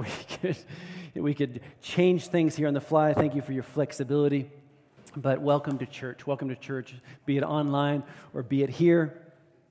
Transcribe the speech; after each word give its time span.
we 0.04 0.36
could, 0.36 0.56
we 1.14 1.34
could 1.34 1.60
change 1.82 2.28
things 2.28 2.56
here 2.56 2.68
on 2.68 2.74
the 2.74 2.80
fly. 2.80 3.12
Thank 3.12 3.34
you 3.34 3.42
for 3.42 3.52
your 3.52 3.62
flexibility. 3.62 4.50
But 5.14 5.42
welcome 5.42 5.76
to 5.78 5.86
church. 5.86 6.26
Welcome 6.26 6.48
to 6.48 6.56
church, 6.56 6.94
be 7.26 7.36
it 7.36 7.42
online 7.42 8.04
or 8.32 8.42
be 8.42 8.62
it 8.62 8.70
here. 8.70 9.20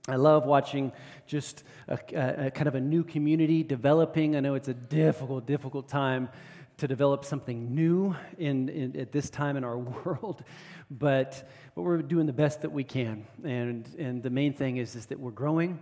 I 0.08 0.18
love 0.18 0.46
watching 0.46 0.92
just 1.26 1.64
a, 1.88 1.98
a, 2.14 2.48
a 2.48 2.52
kind 2.52 2.68
of 2.68 2.76
a 2.76 2.80
new 2.80 3.04
community 3.04 3.64
developing. 3.64 4.36
I 4.36 4.40
know 4.42 4.54
it's 4.54 4.68
a 4.68 4.74
difficult, 4.74 5.48
difficult 5.48 5.88
time 5.88 6.30
to 6.78 6.88
develop 6.88 7.26
something 7.26 7.74
new 7.74 8.16
in, 8.38 8.70
in, 8.70 9.00
at 9.00 9.12
this 9.12 9.32
time 9.32 9.58
in 9.58 9.64
our 9.64 9.78
world, 10.06 10.44
but, 10.92 11.50
but 11.74 11.82
we're 11.82 12.04
doing 12.04 12.28
the 12.28 12.34
best 12.34 12.62
that 12.62 12.72
we 12.72 12.84
can. 12.84 13.26
And, 13.44 13.90
and 13.98 14.22
the 14.22 14.30
main 14.30 14.54
thing 14.54 14.78
is, 14.78 14.96
is 14.96 15.08
that 15.08 15.20
we're 15.20 15.32
growing, 15.32 15.80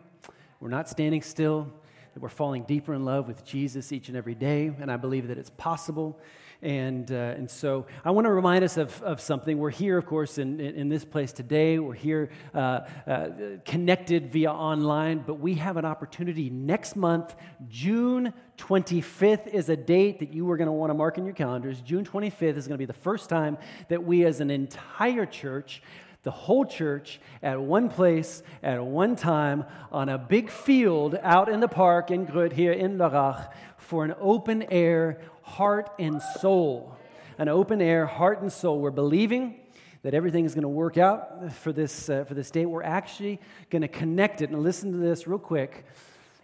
we're 0.61 0.69
not 0.69 0.87
standing 0.87 1.21
still, 1.21 1.69
that 2.17 2.23
we're 2.23 2.29
falling 2.29 2.63
deeper 2.63 2.95
in 2.95 3.05
love 3.05 3.27
with 3.27 3.45
Jesus 3.45 3.91
each 3.91 4.07
and 4.07 4.17
every 4.17 4.33
day, 4.33 4.71
and 4.79 4.91
I 4.91 4.97
believe 4.97 5.27
that 5.27 5.37
it's 5.37 5.51
possible. 5.51 6.19
And, 6.63 7.11
uh, 7.11 7.35
and 7.37 7.47
so 7.47 7.85
I 8.03 8.09
want 8.09 8.25
to 8.25 8.31
remind 8.31 8.63
us 8.63 8.77
of, 8.77 8.99
of 9.03 9.21
something. 9.21 9.59
We're 9.59 9.69
here, 9.69 9.99
of 9.99 10.07
course, 10.07 10.39
in, 10.39 10.59
in 10.59 10.89
this 10.89 11.05
place 11.05 11.31
today. 11.31 11.77
We're 11.77 11.93
here 11.93 12.31
uh, 12.55 12.57
uh, 13.05 13.29
connected 13.65 14.31
via 14.31 14.51
online, 14.51 15.25
but 15.27 15.35
we 15.35 15.53
have 15.55 15.77
an 15.77 15.85
opportunity 15.85 16.49
next 16.49 16.95
month. 16.95 17.35
June 17.69 18.33
25th 18.57 19.45
is 19.53 19.69
a 19.69 19.77
date 19.77 20.17
that 20.17 20.33
you 20.33 20.49
are 20.49 20.57
going 20.57 20.65
to 20.65 20.71
want 20.71 20.89
to 20.89 20.95
mark 20.95 21.19
in 21.19 21.23
your 21.23 21.35
calendars. 21.35 21.81
June 21.81 22.03
25th 22.03 22.57
is 22.57 22.67
going 22.67 22.79
to 22.79 22.79
be 22.79 22.85
the 22.85 22.93
first 22.93 23.29
time 23.29 23.59
that 23.89 24.03
we, 24.03 24.25
as 24.25 24.41
an 24.41 24.49
entire 24.49 25.27
church, 25.27 25.83
the 26.23 26.31
whole 26.31 26.65
church 26.65 27.19
at 27.41 27.61
one 27.61 27.89
place 27.89 28.43
at 28.61 28.83
one 28.83 29.15
time 29.15 29.63
on 29.91 30.09
a 30.09 30.17
big 30.17 30.49
field 30.49 31.17
out 31.21 31.49
in 31.49 31.59
the 31.59 31.67
park 31.67 32.11
in 32.11 32.25
Grütt 32.27 32.53
here 32.53 32.73
in 32.73 32.97
Lörrach 32.97 33.51
for 33.77 34.03
an 34.03 34.13
open 34.19 34.63
air 34.63 35.21
heart 35.41 35.91
and 35.99 36.21
soul. 36.21 36.95
An 37.37 37.47
open 37.47 37.81
air 37.81 38.05
heart 38.05 38.41
and 38.41 38.51
soul. 38.51 38.79
We're 38.79 38.91
believing 38.91 39.59
that 40.03 40.13
everything 40.13 40.45
is 40.45 40.53
going 40.53 40.63
to 40.63 40.69
work 40.69 40.97
out 40.97 41.53
for 41.53 41.71
this, 41.71 42.09
uh, 42.09 42.23
for 42.25 42.33
this 42.33 42.51
date. 42.51 42.65
We're 42.65 42.83
actually 42.83 43.39
going 43.69 43.81
to 43.81 43.87
connect 43.87 44.41
it. 44.41 44.49
And 44.49 44.63
listen 44.63 44.91
to 44.91 44.97
this 44.97 45.27
real 45.27 45.39
quick. 45.39 45.85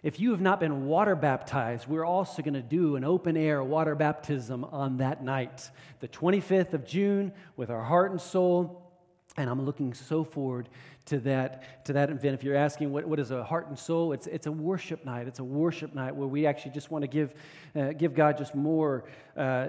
If 0.02 0.20
you 0.20 0.32
have 0.32 0.42
not 0.42 0.60
been 0.60 0.84
water 0.84 1.16
baptized, 1.16 1.88
we're 1.88 2.04
also 2.04 2.42
going 2.42 2.54
to 2.54 2.62
do 2.62 2.96
an 2.96 3.04
open 3.04 3.38
air 3.38 3.64
water 3.64 3.94
baptism 3.94 4.62
on 4.64 4.98
that 4.98 5.24
night, 5.24 5.70
the 6.00 6.08
25th 6.08 6.74
of 6.74 6.86
June, 6.86 7.32
with 7.56 7.70
our 7.70 7.82
heart 7.82 8.10
and 8.10 8.20
soul. 8.20 8.83
And 9.36 9.50
I'm 9.50 9.64
looking 9.64 9.94
so 9.94 10.22
forward 10.22 10.68
to 11.06 11.18
that, 11.20 11.84
to 11.86 11.92
that 11.92 12.08
event. 12.08 12.34
If 12.34 12.44
you're 12.44 12.56
asking 12.56 12.92
what, 12.92 13.04
what 13.04 13.18
is 13.18 13.30
a 13.30 13.42
heart 13.42 13.66
and 13.68 13.78
soul, 13.78 14.12
it's, 14.12 14.26
it's 14.28 14.46
a 14.46 14.52
worship 14.52 15.04
night. 15.04 15.26
It's 15.26 15.40
a 15.40 15.44
worship 15.44 15.94
night 15.94 16.14
where 16.14 16.28
we 16.28 16.46
actually 16.46 16.70
just 16.70 16.90
want 16.90 17.02
to 17.02 17.08
give, 17.08 17.34
uh, 17.74 17.92
give 17.92 18.14
God 18.14 18.38
just 18.38 18.54
more, 18.54 19.04
uh, 19.36 19.68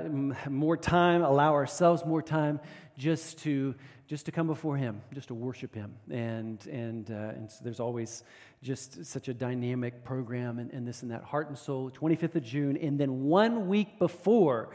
more 0.49 0.77
time, 0.77 1.23
allow 1.23 1.53
ourselves 1.53 2.05
more 2.05 2.21
time 2.21 2.59
just 2.97 3.39
to, 3.39 3.75
just 4.07 4.25
to 4.25 4.31
come 4.31 4.47
before 4.47 4.77
Him, 4.77 5.01
just 5.13 5.27
to 5.29 5.33
worship 5.33 5.73
Him. 5.75 5.95
And, 6.09 6.65
and, 6.67 7.09
uh, 7.11 7.13
and 7.13 7.51
so 7.51 7.59
there's 7.63 7.79
always 7.79 8.23
just 8.61 9.05
such 9.05 9.27
a 9.27 9.33
dynamic 9.33 10.03
program 10.03 10.59
and, 10.59 10.71
and 10.71 10.87
this 10.87 11.01
and 11.01 11.11
that. 11.11 11.23
Heart 11.23 11.49
and 11.49 11.57
soul, 11.57 11.91
25th 11.91 12.35
of 12.35 12.43
June. 12.43 12.77
And 12.77 12.99
then 12.99 13.23
one 13.23 13.67
week 13.67 13.99
before, 13.99 14.69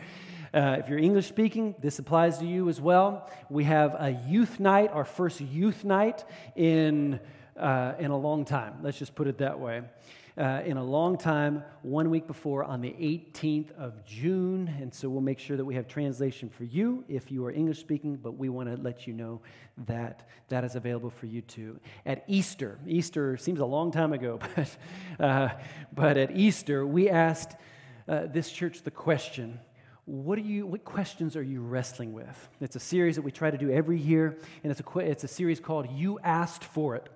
uh, 0.53 0.77
if 0.79 0.89
you're 0.89 0.99
English 0.99 1.29
speaking, 1.29 1.75
this 1.81 1.99
applies 1.99 2.39
to 2.39 2.47
you 2.47 2.69
as 2.69 2.81
well. 2.81 3.31
We 3.49 3.65
have 3.65 3.95
a 3.95 4.21
youth 4.29 4.61
night, 4.61 4.91
our 4.93 5.05
first 5.05 5.41
youth 5.41 5.85
night 5.85 6.25
in, 6.57 7.21
uh, 7.57 7.95
in 7.99 8.11
a 8.11 8.19
long 8.19 8.45
time. 8.45 8.79
Let's 8.83 8.99
just 8.99 9.15
put 9.15 9.27
it 9.27 9.39
that 9.39 9.61
way. 9.61 9.83
Uh, 10.39 10.63
in 10.65 10.77
a 10.77 10.85
long 10.85 11.19
time, 11.19 11.65
one 11.83 12.09
week 12.09 12.27
before 12.27 12.63
on 12.63 12.81
the 12.81 12.91
18th 12.91 13.73
of 13.73 14.05
June. 14.05 14.73
And 14.81 14.95
so 14.95 15.09
we'll 15.09 15.21
make 15.21 15.41
sure 15.41 15.57
that 15.57 15.65
we 15.65 15.75
have 15.75 15.89
translation 15.89 16.49
for 16.49 16.65
you 16.65 17.05
if 17.09 17.33
you 17.33 17.45
are 17.47 17.51
English 17.51 17.81
speaking, 17.81 18.17
but 18.17 18.37
we 18.37 18.49
want 18.49 18.69
to 18.69 18.81
let 18.81 19.09
you 19.09 19.13
know 19.13 19.41
that 19.87 20.29
that 20.49 20.63
is 20.63 20.77
available 20.77 21.11
for 21.11 21.27
you 21.27 21.41
too. 21.43 21.81
At 22.07 22.25
Easter, 22.29 22.79
Easter 22.87 23.37
seems 23.37 23.59
a 23.59 23.65
long 23.67 23.91
time 23.91 24.13
ago, 24.13 24.39
but, 24.57 24.77
uh, 25.19 25.49
but 25.93 26.17
at 26.17 26.37
Easter, 26.37 26.87
we 26.87 27.11
asked 27.11 27.57
uh, 28.09 28.27
this 28.27 28.53
church 28.53 28.83
the 28.83 28.91
question 28.91 29.59
what, 30.07 30.39
are 30.39 30.43
you, 30.43 30.67
what 30.67 30.85
questions 30.85 31.37
are 31.37 31.43
you 31.43 31.61
wrestling 31.61 32.13
with? 32.13 32.49
It's 32.61 32.75
a 32.75 32.81
series 32.81 33.15
that 33.17 33.23
we 33.23 33.31
try 33.31 33.51
to 33.51 33.59
do 33.59 33.71
every 33.71 33.99
year, 33.99 34.39
and 34.65 34.73
it's 34.73 34.81
a, 34.81 34.99
it's 34.99 35.23
a 35.23 35.29
series 35.29 35.61
called 35.61 35.89
You 35.93 36.19
Asked 36.25 36.65
for 36.65 36.97
It. 36.97 37.09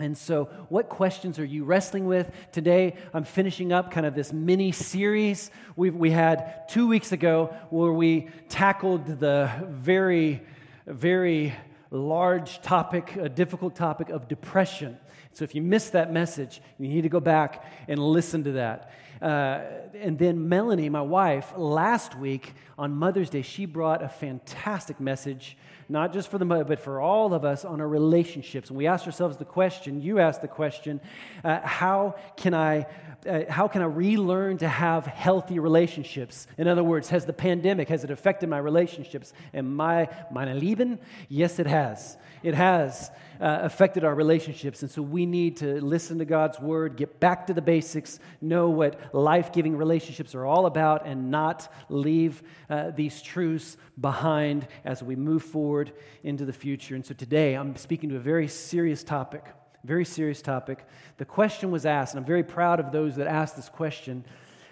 And 0.00 0.16
so, 0.16 0.44
what 0.68 0.88
questions 0.88 1.40
are 1.40 1.44
you 1.44 1.64
wrestling 1.64 2.06
with? 2.06 2.30
Today, 2.52 2.94
I'm 3.12 3.24
finishing 3.24 3.72
up 3.72 3.90
kind 3.90 4.06
of 4.06 4.14
this 4.14 4.32
mini 4.32 4.70
series 4.70 5.50
we 5.74 5.90
we 5.90 6.12
had 6.12 6.68
two 6.68 6.86
weeks 6.86 7.10
ago 7.10 7.52
where 7.70 7.92
we 7.92 8.28
tackled 8.48 9.18
the 9.18 9.50
very, 9.68 10.40
very 10.86 11.52
large 11.90 12.62
topic, 12.62 13.16
a 13.16 13.28
difficult 13.28 13.74
topic 13.74 14.08
of 14.08 14.28
depression. 14.28 14.96
So, 15.32 15.42
if 15.42 15.52
you 15.56 15.62
missed 15.62 15.94
that 15.94 16.12
message, 16.12 16.60
you 16.78 16.86
need 16.86 17.02
to 17.02 17.08
go 17.08 17.18
back 17.18 17.64
and 17.88 17.98
listen 17.98 18.44
to 18.44 18.52
that. 18.52 18.92
Uh, 19.20 19.62
and 19.94 20.16
then 20.16 20.48
Melanie, 20.48 20.88
my 20.88 21.02
wife, 21.02 21.52
last 21.56 22.16
week 22.16 22.54
on 22.78 22.92
Mother's 22.92 23.30
Day, 23.30 23.42
she 23.42 23.66
brought 23.66 24.00
a 24.00 24.08
fantastic 24.08 25.00
message, 25.00 25.56
not 25.88 26.12
just 26.12 26.30
for 26.30 26.38
the 26.38 26.44
mother, 26.44 26.64
but 26.64 26.80
for 26.80 27.00
all 27.00 27.32
of 27.32 27.44
us 27.44 27.64
on 27.64 27.80
our 27.80 27.88
relationships. 27.88 28.68
And 28.68 28.76
we 28.76 28.86
ask 28.86 29.06
ourselves 29.06 29.36
the 29.36 29.44
question, 29.44 30.02
you 30.02 30.18
asked 30.18 30.42
the 30.42 30.48
question, 30.48 31.00
uh, 31.44 31.60
how 31.60 32.16
can 32.36 32.54
I 32.54 32.86
uh, 33.26 33.42
how 33.48 33.66
can 33.66 33.82
I 33.82 33.86
relearn 33.86 34.58
to 34.58 34.68
have 34.68 35.06
healthy 35.06 35.58
relationships? 35.58 36.46
In 36.56 36.68
other 36.68 36.84
words, 36.84 37.08
has 37.08 37.24
the 37.24 37.32
pandemic, 37.32 37.88
has 37.88 38.04
it 38.04 38.10
affected 38.10 38.48
my 38.48 38.58
relationships? 38.58 39.32
And 39.52 39.76
my, 39.76 40.08
meine 40.30 40.58
Lieben, 40.58 40.98
yes, 41.28 41.58
it 41.58 41.66
has. 41.66 42.16
It 42.42 42.54
has 42.54 43.10
uh, 43.40 43.58
affected 43.62 44.04
our 44.04 44.14
relationships. 44.14 44.82
And 44.82 44.90
so 44.90 45.02
we 45.02 45.26
need 45.26 45.56
to 45.58 45.80
listen 45.80 46.18
to 46.18 46.24
God's 46.24 46.60
word, 46.60 46.96
get 46.96 47.18
back 47.18 47.46
to 47.48 47.54
the 47.54 47.62
basics, 47.62 48.20
know 48.40 48.68
what 48.70 49.14
life 49.14 49.52
giving 49.52 49.76
relationships 49.76 50.34
are 50.34 50.44
all 50.44 50.66
about, 50.66 51.06
and 51.06 51.30
not 51.30 51.72
leave 51.88 52.42
uh, 52.70 52.90
these 52.90 53.20
truths 53.20 53.76
behind 54.00 54.66
as 54.84 55.02
we 55.02 55.16
move 55.16 55.42
forward 55.42 55.77
into 56.24 56.44
the 56.44 56.52
future. 56.52 56.94
And 56.94 57.04
so 57.04 57.14
today 57.14 57.54
I'm 57.54 57.76
speaking 57.76 58.08
to 58.10 58.16
a 58.16 58.20
very 58.20 58.48
serious 58.48 59.02
topic 59.02 59.44
very 59.84 60.04
serious 60.04 60.42
topic. 60.42 60.84
The 61.18 61.24
question 61.24 61.70
was 61.70 61.86
asked, 61.86 62.14
and 62.14 62.20
I'm 62.20 62.26
very 62.26 62.42
proud 62.42 62.80
of 62.80 62.92
those 62.92 63.16
that 63.16 63.26
asked 63.26 63.56
this 63.56 63.68
question 63.68 64.24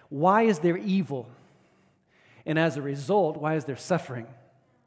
why 0.08 0.42
is 0.42 0.60
there 0.60 0.76
evil? 0.76 1.28
And 2.44 2.58
as 2.58 2.76
a 2.76 2.82
result, 2.82 3.36
why 3.36 3.56
is 3.56 3.64
there 3.64 3.76
suffering? 3.76 4.26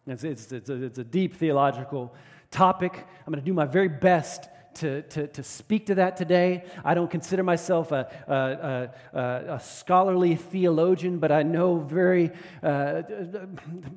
It's, 0.08 0.24
it's, 0.24 0.52
it's, 0.52 0.70
a, 0.70 0.84
it's 0.84 0.98
a 0.98 1.04
deep 1.04 1.36
theological 1.36 2.14
topic. 2.52 2.94
I'm 2.96 3.34
going 3.34 3.44
to 3.44 3.46
do 3.46 3.54
my 3.54 3.66
very 3.66 3.90
best 3.90 4.48
to, 4.80 5.02
to, 5.04 5.28
to 5.28 5.44
speak 5.44 5.86
to 5.88 5.96
that 5.96 6.18
today. 6.18 6.64
I 6.84 6.94
don't 6.94 7.12
consider 7.12 7.44
myself 7.44 7.92
a, 7.92 8.10
a, 8.28 9.18
a, 9.18 9.56
a 9.56 9.60
scholarly 9.60 10.36
theologian, 10.36 11.20
but 11.20 11.32
I 11.32 11.44
know 11.44 11.80
very, 11.80 12.32
uh, 12.64 13.04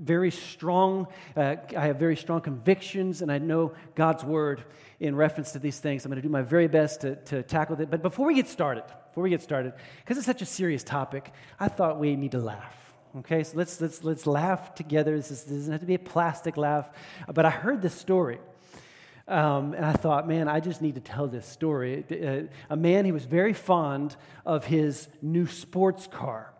very 0.00 0.30
strong, 0.30 1.06
uh, 1.36 1.56
I 1.76 1.86
have 1.86 1.98
very 1.98 2.16
strong 2.16 2.40
convictions, 2.40 3.22
and 3.22 3.30
I 3.30 3.38
know 3.38 3.72
God's 3.94 4.24
word 4.24 4.64
in 5.00 5.16
reference 5.16 5.52
to 5.52 5.58
these 5.58 5.78
things. 5.78 6.04
I'm 6.04 6.10
going 6.10 6.22
to 6.22 6.26
do 6.26 6.32
my 6.32 6.42
very 6.42 6.68
best 6.68 7.00
to, 7.02 7.16
to 7.16 7.42
tackle 7.42 7.80
it. 7.80 7.90
But 7.90 8.02
before 8.02 8.26
we 8.26 8.34
get 8.34 8.48
started, 8.48 8.84
before 9.08 9.24
we 9.24 9.30
get 9.30 9.42
started, 9.42 9.72
because 10.00 10.16
it's 10.16 10.26
such 10.26 10.42
a 10.42 10.46
serious 10.46 10.84
topic, 10.84 11.32
I 11.58 11.68
thought 11.68 11.98
we 11.98 12.16
need 12.16 12.32
to 12.32 12.40
laugh. 12.40 12.76
Okay, 13.18 13.44
so 13.44 13.58
let's, 13.58 13.80
let's, 13.80 14.02
let's 14.02 14.26
laugh 14.26 14.74
together. 14.74 15.16
This, 15.16 15.30
is, 15.30 15.44
this 15.44 15.58
doesn't 15.58 15.72
have 15.72 15.80
to 15.82 15.86
be 15.86 15.94
a 15.94 15.98
plastic 15.98 16.56
laugh. 16.56 16.90
But 17.32 17.44
I 17.44 17.50
heard 17.50 17.82
this 17.82 17.94
story. 17.94 18.38
Um, 19.28 19.74
and 19.74 19.84
I 19.84 19.92
thought, 19.92 20.26
man, 20.26 20.48
I 20.48 20.60
just 20.60 20.82
need 20.82 20.96
to 20.96 21.00
tell 21.00 21.28
this 21.28 21.46
story. 21.46 22.04
Uh, 22.10 22.52
a 22.68 22.76
man, 22.76 23.04
he 23.04 23.12
was 23.12 23.24
very 23.24 23.52
fond 23.52 24.16
of 24.44 24.64
his 24.64 25.08
new 25.20 25.46
sports 25.46 26.06
car. 26.06 26.52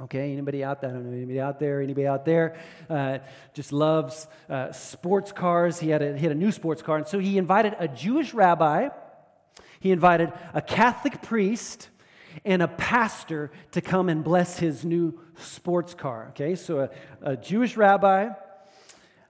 Okay, 0.00 0.32
anybody 0.32 0.64
out 0.64 0.80
there? 0.80 0.90
I 0.90 0.94
don't 0.94 1.04
know 1.04 1.16
anybody 1.16 1.40
out 1.40 1.60
there. 1.60 1.82
Anybody 1.82 2.06
out 2.06 2.24
there 2.24 2.56
uh, 2.88 3.18
just 3.52 3.72
loves 3.72 4.26
uh, 4.48 4.72
sports 4.72 5.32
cars. 5.32 5.78
He 5.80 5.90
had, 5.90 6.00
a, 6.00 6.16
he 6.16 6.22
had 6.22 6.32
a 6.32 6.38
new 6.38 6.50
sports 6.50 6.80
car, 6.80 6.96
and 6.96 7.06
so 7.06 7.18
he 7.18 7.36
invited 7.36 7.76
a 7.78 7.88
Jewish 7.88 8.32
rabbi, 8.32 8.88
he 9.80 9.90
invited 9.90 10.32
a 10.54 10.62
Catholic 10.62 11.20
priest, 11.20 11.90
and 12.44 12.62
a 12.62 12.68
pastor 12.68 13.50
to 13.72 13.82
come 13.82 14.08
and 14.08 14.24
bless 14.24 14.58
his 14.58 14.84
new 14.84 15.20
sports 15.36 15.92
car. 15.92 16.28
Okay, 16.30 16.54
so 16.54 16.80
a, 16.80 16.90
a 17.20 17.36
Jewish 17.36 17.76
rabbi, 17.76 18.30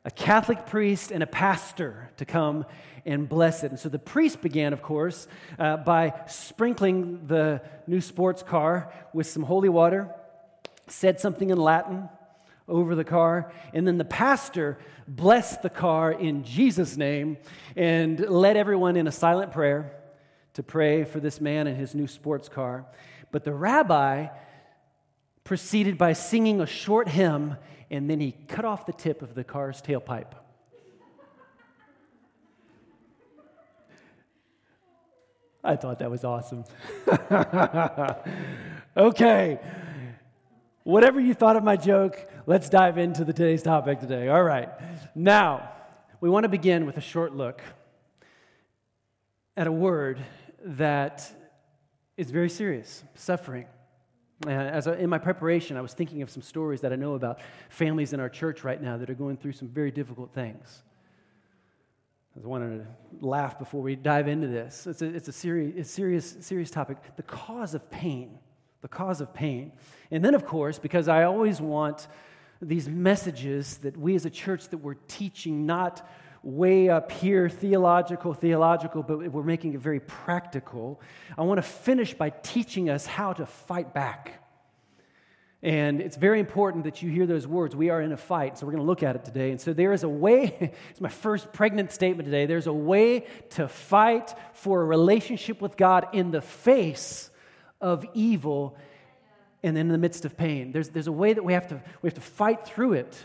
a 0.04 0.10
Catholic 0.10 0.66
priest, 0.66 1.10
and 1.12 1.22
a 1.22 1.26
pastor 1.26 2.10
to 2.16 2.24
come 2.24 2.64
and 3.04 3.28
bless 3.28 3.62
it. 3.64 3.70
And 3.70 3.78
so 3.78 3.88
the 3.88 3.98
priest 3.98 4.40
began, 4.40 4.72
of 4.72 4.82
course, 4.82 5.26
uh, 5.58 5.76
by 5.76 6.12
sprinkling 6.26 7.26
the 7.26 7.62
new 7.86 8.00
sports 8.00 8.42
car 8.42 8.92
with 9.12 9.26
some 9.26 9.42
holy 9.42 9.68
water 9.68 10.12
said 10.88 11.20
something 11.20 11.50
in 11.50 11.58
Latin 11.58 12.08
over 12.68 12.94
the 12.94 13.04
car, 13.04 13.52
and 13.74 13.86
then 13.86 13.98
the 13.98 14.04
pastor 14.04 14.78
blessed 15.08 15.62
the 15.62 15.70
car 15.70 16.12
in 16.12 16.44
Jesus' 16.44 16.96
name 16.96 17.36
and 17.76 18.20
led 18.20 18.56
everyone 18.56 18.96
in 18.96 19.06
a 19.06 19.12
silent 19.12 19.52
prayer 19.52 19.92
to 20.54 20.62
pray 20.62 21.04
for 21.04 21.18
this 21.18 21.40
man 21.40 21.66
and 21.66 21.76
his 21.76 21.94
new 21.94 22.06
sports 22.06 22.48
car. 22.48 22.86
But 23.30 23.44
the 23.44 23.54
rabbi 23.54 24.28
proceeded 25.44 25.98
by 25.98 26.12
singing 26.12 26.60
a 26.60 26.66
short 26.66 27.08
hymn, 27.08 27.56
and 27.92 28.08
then 28.08 28.18
he 28.18 28.32
cut 28.48 28.64
off 28.64 28.86
the 28.86 28.92
tip 28.92 29.20
of 29.20 29.34
the 29.34 29.44
car's 29.44 29.82
tailpipe. 29.82 30.32
I 35.62 35.76
thought 35.76 35.98
that 36.00 36.10
was 36.10 36.24
awesome. 36.24 36.64
okay. 38.96 39.60
Whatever 40.84 41.20
you 41.20 41.34
thought 41.34 41.54
of 41.54 41.62
my 41.62 41.76
joke, 41.76 42.28
let's 42.46 42.68
dive 42.68 42.98
into 42.98 43.24
the 43.24 43.32
today's 43.32 43.62
topic 43.62 44.00
today. 44.00 44.26
All 44.28 44.42
right. 44.42 44.70
Now, 45.14 45.70
we 46.20 46.30
want 46.30 46.44
to 46.44 46.48
begin 46.48 46.86
with 46.86 46.96
a 46.96 47.02
short 47.02 47.36
look 47.36 47.62
at 49.56 49.66
a 49.66 49.72
word 49.72 50.18
that 50.64 51.30
is 52.16 52.30
very 52.30 52.48
serious 52.48 53.04
suffering. 53.14 53.66
Uh, 54.46 54.50
as 54.50 54.88
I, 54.88 54.96
in 54.96 55.08
my 55.08 55.18
preparation, 55.18 55.76
I 55.76 55.80
was 55.80 55.94
thinking 55.94 56.22
of 56.22 56.30
some 56.30 56.42
stories 56.42 56.80
that 56.80 56.92
I 56.92 56.96
know 56.96 57.14
about 57.14 57.40
families 57.68 58.12
in 58.12 58.20
our 58.20 58.28
church 58.28 58.64
right 58.64 58.80
now 58.82 58.96
that 58.96 59.08
are 59.08 59.14
going 59.14 59.36
through 59.36 59.52
some 59.52 59.68
very 59.68 59.90
difficult 59.90 60.34
things. 60.34 60.82
I 62.36 62.46
wanted 62.46 62.78
to 62.78 63.26
laugh 63.26 63.58
before 63.58 63.82
we 63.82 63.94
dive 63.94 64.26
into 64.26 64.48
this. 64.48 64.86
It's 64.86 65.02
a, 65.02 65.06
it's 65.06 65.28
a 65.28 65.32
serious, 65.32 65.90
serious, 65.90 66.36
serious 66.40 66.70
topic. 66.70 66.96
The 67.16 67.22
cause 67.22 67.74
of 67.74 67.88
pain. 67.90 68.38
The 68.80 68.88
cause 68.88 69.20
of 69.20 69.32
pain. 69.32 69.72
And 70.10 70.24
then, 70.24 70.34
of 70.34 70.44
course, 70.44 70.78
because 70.78 71.08
I 71.08 71.24
always 71.24 71.60
want 71.60 72.08
these 72.60 72.88
messages 72.88 73.76
that 73.78 73.96
we 73.96 74.14
as 74.14 74.24
a 74.24 74.30
church 74.30 74.68
that 74.70 74.78
we're 74.78 74.96
teaching 75.08 75.66
not 75.66 76.08
way 76.42 76.88
up 76.88 77.12
here 77.12 77.48
theological 77.48 78.34
theological 78.34 79.02
but 79.02 79.30
we're 79.30 79.42
making 79.42 79.74
it 79.74 79.80
very 79.80 80.00
practical 80.00 81.00
i 81.38 81.42
want 81.42 81.58
to 81.58 81.62
finish 81.62 82.14
by 82.14 82.30
teaching 82.30 82.90
us 82.90 83.06
how 83.06 83.32
to 83.32 83.46
fight 83.46 83.94
back 83.94 84.42
and 85.62 86.00
it's 86.00 86.16
very 86.16 86.40
important 86.40 86.84
that 86.84 87.02
you 87.02 87.10
hear 87.10 87.24
those 87.24 87.46
words. 87.46 87.76
We 87.76 87.88
are 87.90 88.02
in 88.02 88.10
a 88.10 88.16
fight, 88.16 88.58
so 88.58 88.66
we're 88.66 88.72
going 88.72 88.82
to 88.82 88.86
look 88.86 89.04
at 89.04 89.14
it 89.14 89.24
today. 89.24 89.52
And 89.52 89.60
so 89.60 89.72
there 89.72 89.92
is 89.92 90.02
a 90.02 90.08
way, 90.08 90.72
it's 90.90 91.00
my 91.00 91.08
first 91.08 91.52
pregnant 91.52 91.92
statement 91.92 92.26
today. 92.26 92.46
There's 92.46 92.66
a 92.66 92.72
way 92.72 93.26
to 93.50 93.68
fight 93.68 94.34
for 94.54 94.82
a 94.82 94.84
relationship 94.84 95.60
with 95.60 95.76
God 95.76 96.08
in 96.12 96.32
the 96.32 96.40
face 96.40 97.30
of 97.80 98.04
evil 98.12 98.76
and 99.62 99.78
in 99.78 99.86
the 99.86 99.98
midst 99.98 100.24
of 100.24 100.36
pain. 100.36 100.72
There's, 100.72 100.88
there's 100.88 101.06
a 101.06 101.12
way 101.12 101.32
that 101.32 101.44
we 101.44 101.52
have, 101.52 101.68
to, 101.68 101.80
we 102.02 102.08
have 102.08 102.14
to 102.14 102.20
fight 102.20 102.66
through 102.66 102.94
it. 102.94 103.16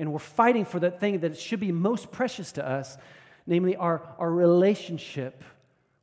And 0.00 0.12
we're 0.12 0.18
fighting 0.18 0.64
for 0.64 0.80
that 0.80 0.98
thing 0.98 1.20
that 1.20 1.38
should 1.38 1.60
be 1.60 1.72
most 1.72 2.10
precious 2.10 2.52
to 2.52 2.66
us, 2.66 2.96
namely 3.46 3.76
our, 3.76 4.02
our 4.18 4.32
relationship 4.32 5.44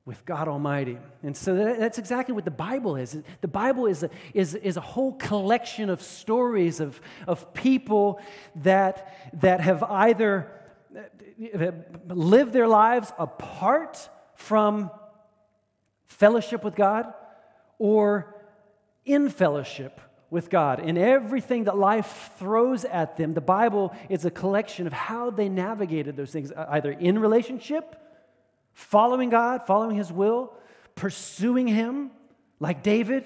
with 0.05 0.23
God 0.23 0.47
Almighty. 0.47 0.99
And 1.23 1.35
so 1.35 1.55
that's 1.55 1.97
exactly 1.97 2.35
what 2.35 2.45
the 2.45 2.51
Bible 2.51 2.95
is. 2.95 3.17
The 3.41 3.47
Bible 3.47 3.87
is 3.87 4.03
a, 4.03 4.11
is, 4.35 4.53
is 4.53 4.77
a 4.77 4.81
whole 4.81 5.13
collection 5.13 5.89
of 5.89 6.03
stories 6.03 6.79
of, 6.79 7.01
of 7.25 7.55
people 7.55 8.21
that, 8.57 9.31
that 9.41 9.61
have 9.61 9.81
either 9.81 10.51
uh, 10.95 11.71
lived 12.07 12.53
their 12.53 12.67
lives 12.67 13.11
apart 13.17 14.09
from 14.35 14.91
fellowship 16.05 16.63
with 16.63 16.75
God 16.75 17.11
or 17.79 18.35
in 19.05 19.29
fellowship 19.29 19.99
with 20.29 20.49
God. 20.49 20.79
And 20.79 20.97
everything 20.97 21.65
that 21.65 21.77
life 21.77 22.31
throws 22.37 22.85
at 22.85 23.17
them, 23.17 23.33
the 23.33 23.41
Bible 23.41 23.95
is 24.09 24.25
a 24.25 24.31
collection 24.31 24.87
of 24.87 24.93
how 24.93 25.29
they 25.29 25.49
navigated 25.49 26.15
those 26.17 26.31
things, 26.31 26.51
uh, 26.51 26.65
either 26.69 26.91
in 26.91 27.19
relationship 27.19 27.95
following 28.73 29.29
God, 29.29 29.65
following 29.65 29.95
His 29.95 30.11
will, 30.11 30.53
pursuing 30.95 31.67
Him 31.67 32.11
like 32.59 32.83
David, 32.83 33.25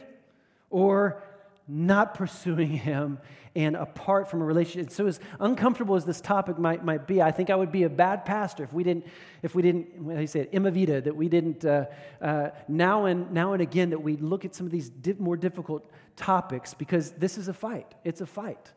or 0.69 1.21
not 1.68 2.13
pursuing 2.13 2.69
Him 2.71 3.19
and 3.56 3.75
apart 3.75 4.30
from 4.30 4.42
a 4.42 4.45
relationship. 4.45 4.92
So, 4.92 5.07
as 5.07 5.19
uncomfortable 5.39 5.95
as 5.95 6.06
this 6.06 6.21
topic 6.21 6.57
might, 6.57 6.86
might 6.86 7.07
be, 7.07 7.21
I 7.21 7.31
think 7.31 7.50
I 7.50 7.56
would 7.56 7.71
be 7.71 7.83
a 7.83 7.89
bad 7.89 8.25
pastor 8.25 8.63
if 8.63 8.74
we 8.74 8.83
didn't, 8.83 9.06
if 9.44 9.53
we 9.56 9.62
didn't, 9.62 9.88
how 9.98 10.15
do 10.15 10.21
you 10.21 10.27
say 10.27 10.42
it, 10.42 10.51
imavita, 10.53 11.03
that 11.03 11.15
we 11.15 11.27
didn't 11.27 11.65
uh, 11.65 11.86
uh, 12.21 12.51
now, 12.68 13.06
and, 13.06 13.31
now 13.31 13.53
and 13.53 13.62
again 13.62 13.89
that 13.89 14.01
we 14.01 14.15
look 14.18 14.45
at 14.45 14.56
some 14.56 14.65
of 14.65 14.71
these 14.71 14.89
di- 14.89 15.15
more 15.19 15.36
difficult 15.36 15.89
topics 16.15 16.74
because 16.74 17.12
this 17.12 17.38
is 17.38 17.48
a 17.48 17.53
fight. 17.53 17.94
It's 18.03 18.21
a 18.21 18.25
fight. 18.25 18.71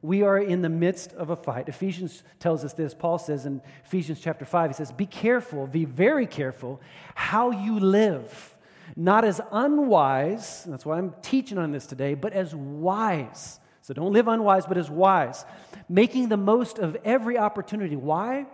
We 0.00 0.22
are 0.22 0.38
in 0.38 0.60
the 0.60 0.68
midst 0.68 1.14
of 1.14 1.30
a 1.30 1.36
fight. 1.36 1.68
Ephesians 1.68 2.22
tells 2.38 2.62
us 2.64 2.74
this. 2.74 2.92
Paul 2.92 3.18
says 3.18 3.46
in 3.46 3.62
Ephesians 3.86 4.20
chapter 4.20 4.44
5, 4.44 4.70
he 4.70 4.74
says, 4.74 4.92
Be 4.92 5.06
careful, 5.06 5.66
be 5.66 5.86
very 5.86 6.26
careful 6.26 6.80
how 7.14 7.50
you 7.50 7.80
live, 7.80 8.56
not 8.96 9.24
as 9.24 9.40
unwise, 9.50 10.64
that's 10.64 10.84
why 10.84 10.98
I'm 10.98 11.14
teaching 11.22 11.56
on 11.56 11.72
this 11.72 11.86
today, 11.86 12.14
but 12.14 12.34
as 12.34 12.54
wise. 12.54 13.60
So 13.84 13.92
don't 13.92 14.14
live 14.14 14.28
unwise, 14.28 14.64
but 14.64 14.78
as 14.78 14.90
wise, 14.90 15.44
making 15.90 16.30
the 16.30 16.38
most 16.38 16.78
of 16.78 16.96
every 17.04 17.36
opportunity. 17.36 17.96
Why? 17.96 18.46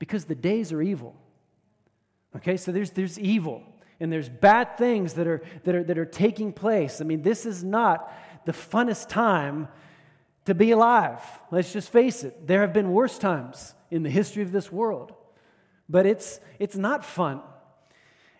Because 0.00 0.24
the 0.24 0.34
days 0.34 0.72
are 0.72 0.82
evil. 0.82 1.14
Okay, 2.34 2.56
so 2.56 2.72
there's, 2.72 2.90
there's 2.90 3.16
evil 3.16 3.62
and 4.00 4.12
there's 4.12 4.28
bad 4.28 4.76
things 4.78 5.14
that 5.14 5.28
are, 5.28 5.40
that, 5.62 5.76
are, 5.76 5.84
that 5.84 5.98
are 5.98 6.04
taking 6.04 6.52
place. 6.52 7.00
I 7.00 7.04
mean, 7.04 7.22
this 7.22 7.46
is 7.46 7.62
not 7.62 8.12
the 8.44 8.50
funnest 8.50 9.08
time 9.08 9.68
to 10.46 10.54
be 10.54 10.72
alive. 10.72 11.20
Let's 11.52 11.72
just 11.72 11.92
face 11.92 12.24
it. 12.24 12.48
There 12.48 12.62
have 12.62 12.72
been 12.72 12.90
worse 12.90 13.18
times 13.18 13.76
in 13.88 14.02
the 14.02 14.10
history 14.10 14.42
of 14.42 14.50
this 14.50 14.72
world, 14.72 15.12
but 15.88 16.06
it's, 16.06 16.40
it's 16.58 16.74
not 16.76 17.04
fun. 17.04 17.40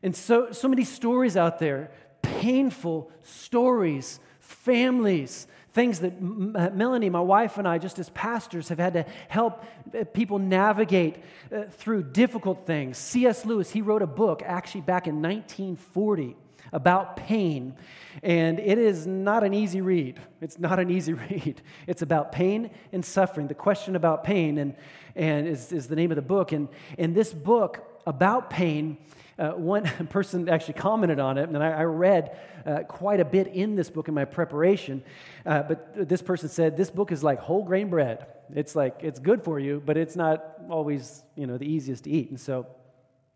And 0.03 0.17
so, 0.17 0.51
so 0.51 0.67
many 0.67 0.83
stories 0.83 1.37
out 1.37 1.61
there, 1.61 1.93
painful 2.21 3.13
stories, 3.23 4.19
families, 4.41 5.47
things 5.73 6.01
that 6.01 6.21
Melanie, 6.21 7.09
my 7.09 7.21
wife, 7.21 7.57
and 7.57 7.67
I, 7.67 7.79
just 7.79 7.99
as 7.99 8.11
pastors, 8.11 8.69
have 8.69 8.79
had 8.79 8.93
to 8.93 9.07
help 9.29 9.65
uh, 9.99 10.05
people 10.05 10.39
navigate 10.39 11.17
uh, 11.55 11.65
through 11.71 12.03
difficult 12.05 12.67
things. 12.67 12.99
C.S. 12.99 13.47
Lewis, 13.47 13.71
he 13.71 13.81
wrote 13.81 14.03
a 14.03 14.07
book 14.07 14.43
actually 14.45 14.83
back 14.83 15.07
in 15.07 15.23
1940 15.23 16.37
about 16.73 17.17
pain. 17.17 17.75
And 18.23 18.59
it 18.59 18.79
is 18.79 19.07
not 19.07 19.45
an 19.45 19.55
easy 19.55 19.81
read. 19.81 20.21
It's 20.41 20.59
not 20.59 20.79
an 20.79 20.91
easy 20.91 21.13
read. 21.31 21.63
It's 21.87 22.03
about 22.03 22.33
pain 22.33 22.71
and 22.93 23.05
suffering. 23.05 23.49
The 23.49 23.55
question 23.55 23.97
about 23.97 24.25
pain 24.25 24.59
and, 24.59 24.75
and 25.15 25.49
is, 25.49 25.73
is 25.73 25.89
the 25.89 25.97
name 25.97 26.11
of 26.11 26.17
the 26.17 26.23
book. 26.23 26.53
And 26.53 26.69
in 26.99 27.15
this 27.15 27.33
book 27.33 28.01
about 28.07 28.51
pain, 28.51 28.99
uh, 29.39 29.51
one 29.51 29.85
person 30.11 30.49
actually 30.49 30.75
commented 30.75 31.19
on 31.19 31.39
it, 31.39 31.49
and 31.49 31.63
I, 31.63 31.71
I 31.71 31.85
read 31.85 32.39
uh, 32.67 32.81
quite 32.81 33.21
a 33.21 33.25
bit 33.25 33.49
in 33.49 33.75
this 33.75 33.91
book 33.91 34.09
in 34.09 34.15
my 34.15 34.25
preparation. 34.25 35.03
Uh, 35.45 35.63
but 35.63 36.09
this 36.09 36.23
person 36.23 36.49
said, 36.49 36.77
This 36.77 36.91
book 36.91 37.13
is 37.13 37.23
like 37.23 37.39
whole 37.39 37.65
grain 37.65 37.89
bread. 37.91 38.27
It's 38.55 38.77
like, 38.77 39.01
it's 39.01 39.19
good 39.19 39.43
for 39.43 39.59
you, 39.59 39.83
but 39.85 39.97
it's 39.97 40.17
not 40.17 40.45
always, 40.69 41.23
you 41.37 41.47
know, 41.47 41.57
the 41.57 41.67
easiest 41.67 42.05
to 42.05 42.11
eat. 42.11 42.31
And 42.31 42.39
so, 42.39 42.67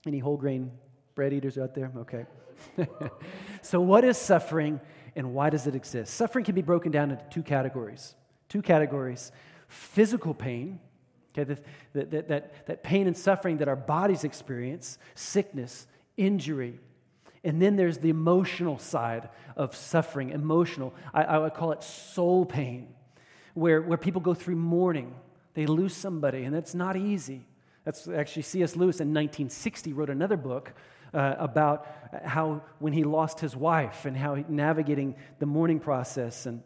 any 0.06 0.18
whole 0.18 0.36
grain 0.36 0.70
bread 1.14 1.32
eaters 1.32 1.58
out 1.58 1.74
there? 1.74 1.90
Okay. 1.98 2.26
so, 3.62 3.80
what 3.80 4.04
is 4.04 4.16
suffering 4.16 4.80
and 5.14 5.32
why 5.32 5.50
does 5.50 5.66
it 5.66 5.74
exist? 5.74 6.14
Suffering 6.14 6.44
can 6.44 6.54
be 6.54 6.62
broken 6.62 6.92
down 6.92 7.10
into 7.10 7.24
two 7.30 7.42
categories. 7.42 8.14
Two 8.48 8.62
categories 8.62 9.32
physical 9.68 10.32
pain, 10.32 10.78
okay, 11.38 11.44
that, 11.92 12.10
that, 12.10 12.28
that, 12.28 12.66
that 12.66 12.82
pain 12.82 13.06
and 13.06 13.16
suffering 13.16 13.58
that 13.58 13.68
our 13.68 13.76
bodies 13.76 14.24
experience, 14.24 14.98
sickness, 15.14 15.86
injury. 16.16 16.78
And 17.44 17.60
then 17.60 17.76
there's 17.76 17.98
the 17.98 18.10
emotional 18.10 18.78
side 18.78 19.28
of 19.56 19.76
suffering, 19.76 20.30
emotional. 20.30 20.94
I, 21.14 21.24
I 21.24 21.38
would 21.38 21.54
call 21.54 21.72
it 21.72 21.82
soul 21.82 22.44
pain, 22.44 22.88
where, 23.54 23.80
where 23.82 23.98
people 23.98 24.20
go 24.20 24.34
through 24.34 24.56
mourning. 24.56 25.14
They 25.54 25.66
lose 25.66 25.94
somebody, 25.94 26.44
and 26.44 26.54
that's 26.54 26.74
not 26.74 26.96
easy. 26.96 27.46
That's 27.84 28.08
actually 28.08 28.42
C.S. 28.42 28.74
Lewis 28.74 28.96
in 29.00 29.08
1960 29.08 29.92
wrote 29.92 30.10
another 30.10 30.36
book 30.36 30.72
uh, 31.14 31.36
about 31.38 31.86
how 32.24 32.62
when 32.80 32.92
he 32.92 33.04
lost 33.04 33.40
his 33.40 33.54
wife 33.54 34.04
and 34.06 34.16
how 34.16 34.34
he, 34.34 34.44
navigating 34.48 35.14
the 35.38 35.46
mourning 35.46 35.78
process 35.78 36.46
and 36.46 36.62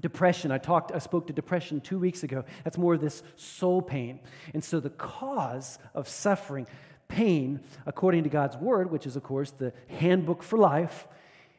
depression. 0.00 0.50
I 0.50 0.58
talked 0.58 0.92
i 0.92 0.98
spoke 0.98 1.26
to 1.26 1.32
depression 1.32 1.80
two 1.80 1.98
weeks 1.98 2.22
ago. 2.22 2.44
That's 2.64 2.78
more 2.78 2.94
of 2.94 3.00
this 3.00 3.22
soul 3.36 3.82
pain. 3.82 4.20
And 4.54 4.62
so 4.62 4.80
the 4.80 4.90
cause 4.90 5.78
of 5.94 6.08
suffering 6.08 6.66
pain 7.08 7.60
according 7.86 8.24
to 8.24 8.28
god's 8.28 8.56
word 8.56 8.90
which 8.90 9.06
is 9.06 9.14
of 9.14 9.22
course 9.22 9.52
the 9.52 9.72
handbook 9.88 10.42
for 10.42 10.58
life 10.58 11.06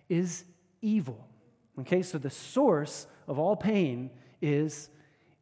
is 0.10 0.44
evil. 0.82 1.25
Okay 1.79 2.01
so 2.01 2.17
the 2.17 2.29
source 2.29 3.08
of 3.27 3.39
all 3.39 3.56
pain 3.56 4.10
is 4.41 4.89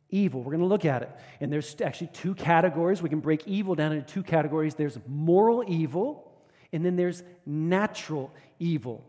evil. 0.10 0.42
We're 0.42 0.52
going 0.52 0.62
to 0.62 0.68
look 0.68 0.86
at 0.86 1.02
it. 1.02 1.10
And 1.42 1.52
there's 1.52 1.76
actually 1.82 2.08
two 2.14 2.36
categories. 2.36 3.02
We 3.02 3.10
can 3.10 3.20
break 3.20 3.48
evil 3.48 3.76
down 3.76 3.92
into 3.92 4.06
two 4.06 4.24
categories. 4.24 4.76
There's 4.76 4.98
moral 5.08 5.64
evil 5.68 6.32
and 6.72 6.86
then 6.86 6.96
there's 6.96 7.24
natural 7.46 8.32
evil. 8.60 9.04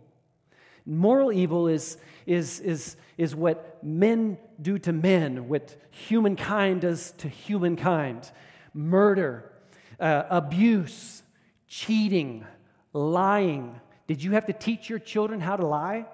Moral 0.86 1.32
evil 1.32 1.66
is, 1.66 1.98
is, 2.26 2.60
is, 2.60 2.96
is 3.18 3.34
what 3.34 3.82
men 3.82 4.38
do 4.62 4.78
to 4.78 4.92
men, 4.92 5.48
what 5.48 5.76
humankind 5.90 6.82
does 6.82 7.12
to 7.18 7.28
humankind 7.28 8.30
murder, 8.72 9.50
uh, 9.98 10.24
abuse, 10.28 11.22
cheating, 11.66 12.46
lying. 12.92 13.80
Did 14.06 14.22
you 14.22 14.32
have 14.32 14.46
to 14.46 14.52
teach 14.52 14.88
your 14.88 14.98
children 14.98 15.40
how 15.40 15.56
to 15.56 15.66
lie? 15.66 16.06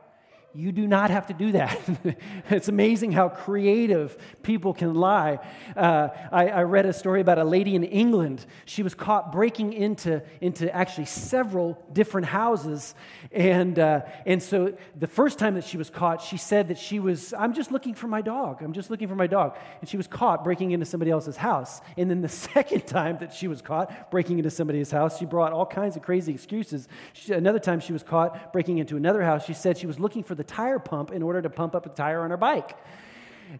You 0.54 0.70
do 0.70 0.86
not 0.86 1.10
have 1.10 1.28
to 1.28 1.32
do 1.32 1.52
that. 1.52 1.80
it's 2.50 2.68
amazing 2.68 3.12
how 3.12 3.30
creative 3.30 4.18
people 4.42 4.74
can 4.74 4.94
lie. 4.94 5.38
Uh, 5.74 6.08
I, 6.30 6.48
I, 6.48 6.62
read 6.64 6.84
a 6.84 6.92
story 6.92 7.22
about 7.22 7.38
a 7.38 7.44
lady 7.44 7.74
in 7.74 7.84
England. 7.84 8.44
She 8.66 8.82
was 8.82 8.94
caught 8.94 9.32
breaking 9.32 9.72
into, 9.72 10.22
into 10.42 10.74
actually 10.74 11.06
several 11.06 11.82
different 11.90 12.26
houses. 12.26 12.94
And, 13.30 13.78
uh, 13.78 14.02
and 14.26 14.42
so 14.42 14.76
the 14.94 15.06
first 15.06 15.38
time 15.38 15.54
that 15.54 15.64
she 15.64 15.78
was 15.78 15.88
caught, 15.88 16.20
she 16.20 16.36
said 16.36 16.68
that 16.68 16.76
she 16.76 17.00
was, 17.00 17.32
I'm 17.32 17.54
just 17.54 17.72
looking 17.72 17.94
for 17.94 18.08
my 18.08 18.20
dog. 18.20 18.62
I'm 18.62 18.74
just 18.74 18.90
looking 18.90 19.08
for 19.08 19.16
my 19.16 19.26
dog. 19.26 19.56
And 19.80 19.88
she 19.88 19.96
was 19.96 20.06
caught 20.06 20.44
breaking 20.44 20.72
into 20.72 20.84
somebody 20.84 21.10
else's 21.10 21.38
house. 21.38 21.80
And 21.96 22.10
then 22.10 22.20
the 22.20 22.28
second 22.52 22.86
time 22.86 23.16
that 23.18 23.32
she 23.32 23.48
was 23.48 23.62
caught 23.62 24.10
breaking 24.10 24.36
into 24.36 24.50
somebody's 24.50 24.90
house, 24.90 25.18
she 25.18 25.24
brought 25.24 25.52
all 25.52 25.66
kinds 25.66 25.96
of 25.96 26.02
crazy 26.02 26.32
excuses. 26.32 26.88
She, 27.14 27.32
another 27.32 27.58
time 27.58 27.80
she 27.80 27.94
was 27.94 28.02
caught 28.02 28.52
breaking 28.52 28.76
into 28.76 28.98
another 28.98 29.22
house, 29.22 29.46
she 29.46 29.54
said 29.54 29.78
she 29.78 29.86
was 29.86 29.98
looking 29.98 30.22
for 30.22 30.34
the 30.34 30.41
the 30.42 30.54
tire 30.54 30.80
pump 30.80 31.12
in 31.12 31.22
order 31.22 31.40
to 31.40 31.48
pump 31.48 31.76
up 31.76 31.86
a 31.86 31.88
tire 31.88 32.22
on 32.22 32.32
our 32.32 32.36
bike. 32.36 32.76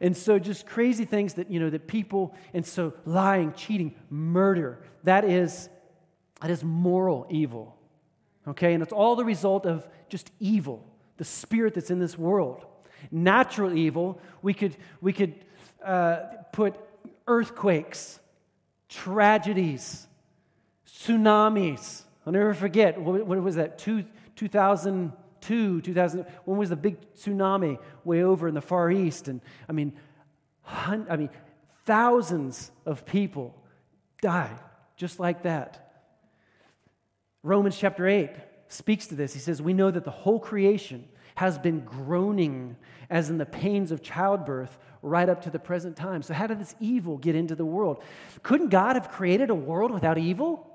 And 0.01 0.17
so 0.17 0.41
just 0.41 0.67
crazy 0.67 1.05
things 1.05 1.35
that, 1.35 1.49
you 1.49 1.61
know, 1.61 1.71
that 1.71 1.87
people, 1.87 2.35
and 2.53 2.67
so 2.67 2.93
lying, 3.05 3.53
cheating, 3.53 3.95
murder, 4.11 4.83
that 5.05 5.25
is, 5.25 5.69
that 6.41 6.51
is 6.51 6.65
moral 6.65 7.27
evil. 7.31 7.77
Okay? 8.49 8.75
And 8.75 8.83
it's 8.83 8.93
all 8.93 9.15
the 9.15 9.25
result 9.25 9.65
of 9.65 9.87
just 10.09 10.33
evil, 10.41 10.85
the 11.19 11.25
spirit 11.25 11.75
that's 11.75 11.91
in 11.91 12.01
this 12.01 12.19
world. 12.19 12.65
Natural 13.13 13.73
evil, 13.73 14.21
we 14.41 14.55
could, 14.55 14.77
we 15.01 15.13
could 15.13 15.35
uh, 15.85 16.17
put 16.53 16.75
earthquakes, 17.29 18.19
tragedies, 18.89 20.09
tsunamis. 20.89 22.03
I'll 22.27 22.33
never 22.33 22.55
forget, 22.55 23.01
what, 23.01 23.25
what 23.25 23.41
was 23.41 23.55
that, 23.55 23.79
Two, 23.79 24.05
2000, 24.35 25.13
2002, 25.43 25.81
2000, 25.83 26.27
when 26.45 26.59
was 26.59 26.71
the 26.71 26.77
big 26.77 27.15
tsunami 27.15 27.79
way 28.05 28.23
over 28.23 28.49
in 28.49 28.55
the 28.55 28.61
Far 28.61 28.91
East? 28.91 29.29
And 29.29 29.41
I 29.69 29.73
mean, 29.73 29.93
hun- 30.63 31.07
I 31.11 31.17
mean, 31.17 31.31
thousands 31.85 32.71
of 32.87 33.05
people 33.05 33.55
died 34.21 34.59
just 34.97 35.21
like 35.21 35.43
that. 35.43 35.93
Romans 37.43 37.77
chapter 37.77 38.07
8 38.07 38.31
speaks 38.69 39.09
to 39.09 39.15
this. 39.15 39.33
He 39.35 39.41
says, 39.41 39.61
We 39.61 39.73
know 39.73 39.91
that 39.91 40.05
the 40.05 40.11
whole 40.11 40.39
creation 40.39 41.09
has 41.35 41.59
been 41.59 41.81
groaning 41.81 42.77
as 43.11 43.31
in 43.31 43.39
the 43.39 43.47
pains 43.47 43.91
of 43.91 44.03
childbirth 44.03 44.79
right 45.03 45.29
up 45.29 45.43
to 45.43 45.51
the 45.51 45.59
present 45.59 45.97
time. 45.97 46.23
So, 46.23 46.35
how 46.35 46.47
did 46.47 46.61
this 46.61 46.75
evil 46.79 47.19
get 47.19 47.35
into 47.35 47.55
the 47.55 47.65
world? 47.65 48.03
Couldn't 48.43 48.69
God 48.69 48.97
have 48.97 49.11
created 49.11 49.51
a 49.51 49.55
world 49.55 49.91
without 49.91 50.19
evil? 50.19 50.69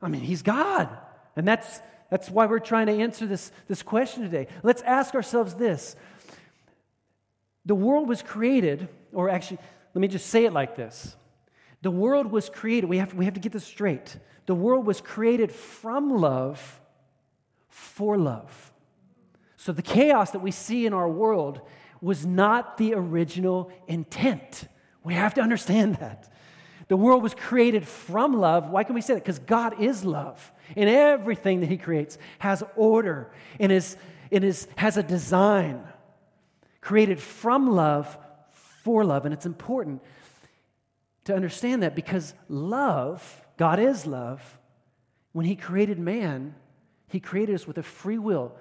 I 0.00 0.08
mean, 0.08 0.20
He's 0.20 0.42
God. 0.42 0.88
And 1.36 1.46
that's 1.46 1.80
that's 2.10 2.28
why 2.28 2.46
we're 2.46 2.58
trying 2.58 2.86
to 2.86 2.92
answer 2.92 3.26
this, 3.26 3.52
this 3.68 3.82
question 3.82 4.22
today. 4.22 4.48
Let's 4.62 4.82
ask 4.82 5.14
ourselves 5.14 5.54
this 5.54 5.96
The 7.64 7.74
world 7.74 8.08
was 8.08 8.20
created, 8.20 8.88
or 9.12 9.30
actually, 9.30 9.58
let 9.94 10.00
me 10.00 10.08
just 10.08 10.26
say 10.26 10.44
it 10.44 10.52
like 10.52 10.76
this 10.76 11.16
The 11.82 11.90
world 11.90 12.30
was 12.30 12.50
created, 12.50 12.90
we 12.90 12.98
have, 12.98 13.14
we 13.14 13.24
have 13.24 13.34
to 13.34 13.40
get 13.40 13.52
this 13.52 13.64
straight. 13.64 14.16
The 14.46 14.54
world 14.54 14.84
was 14.84 15.00
created 15.00 15.52
from 15.52 16.10
love 16.10 16.80
for 17.68 18.18
love. 18.18 18.72
So 19.56 19.72
the 19.72 19.82
chaos 19.82 20.32
that 20.32 20.40
we 20.40 20.50
see 20.50 20.86
in 20.86 20.92
our 20.92 21.08
world 21.08 21.60
was 22.00 22.26
not 22.26 22.78
the 22.78 22.94
original 22.94 23.70
intent. 23.86 24.66
We 25.04 25.14
have 25.14 25.34
to 25.34 25.40
understand 25.40 25.96
that. 25.96 26.32
The 26.90 26.96
world 26.96 27.22
was 27.22 27.34
created 27.34 27.86
from 27.86 28.32
love. 28.40 28.68
Why 28.68 28.82
can 28.82 28.96
we 28.96 29.00
say 29.00 29.14
that? 29.14 29.20
Because 29.20 29.38
God 29.38 29.80
is 29.80 30.04
love. 30.04 30.50
And 30.74 30.90
everything 30.90 31.60
that 31.60 31.68
He 31.68 31.76
creates 31.76 32.18
has 32.40 32.64
order 32.74 33.30
and 33.60 33.70
is, 33.70 33.96
and 34.32 34.42
is, 34.42 34.66
has 34.74 34.96
a 34.96 35.02
design 35.04 35.84
created 36.80 37.20
from 37.20 37.70
love 37.70 38.18
for 38.82 39.04
love. 39.04 39.24
And 39.24 39.32
it's 39.32 39.46
important 39.46 40.02
to 41.26 41.34
understand 41.36 41.84
that 41.84 41.94
because 41.94 42.34
love, 42.48 43.46
God 43.56 43.78
is 43.78 44.04
love, 44.04 44.58
when 45.30 45.46
He 45.46 45.54
created 45.54 45.96
man, 45.96 46.56
He 47.06 47.20
created 47.20 47.54
us 47.54 47.68
with 47.68 47.78
a 47.78 47.84
free 47.84 48.18
will. 48.18 48.56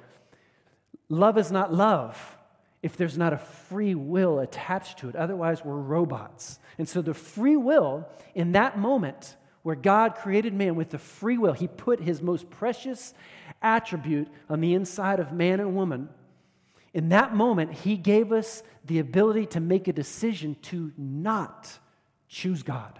Love 1.09 1.39
is 1.39 1.51
not 1.51 1.73
love 1.73 2.37
if 2.81 2.95
there's 2.95 3.17
not 3.17 3.33
a 3.33 3.37
free 3.37 3.95
will 3.95 4.39
attached 4.39 4.99
to 4.99 5.09
it. 5.09 5.15
Otherwise, 5.15 5.63
we're 5.65 5.75
robots. 5.75 6.59
And 6.77 6.87
so, 6.87 7.01
the 7.01 7.13
free 7.13 7.57
will 7.57 8.07
in 8.33 8.53
that 8.53 8.77
moment 8.77 9.35
where 9.63 9.75
God 9.75 10.15
created 10.15 10.53
man 10.53 10.75
with 10.75 10.89
the 10.89 10.97
free 10.97 11.37
will, 11.37 11.53
He 11.53 11.67
put 11.67 11.99
His 11.99 12.21
most 12.21 12.49
precious 12.49 13.13
attribute 13.61 14.29
on 14.49 14.61
the 14.61 14.73
inside 14.73 15.19
of 15.19 15.33
man 15.33 15.59
and 15.59 15.75
woman. 15.75 16.09
In 16.93 17.09
that 17.09 17.35
moment, 17.35 17.73
He 17.73 17.97
gave 17.97 18.31
us 18.31 18.63
the 18.85 18.99
ability 18.99 19.47
to 19.47 19.59
make 19.59 19.87
a 19.87 19.93
decision 19.93 20.55
to 20.63 20.93
not 20.97 21.77
choose 22.29 22.63
God. 22.63 22.99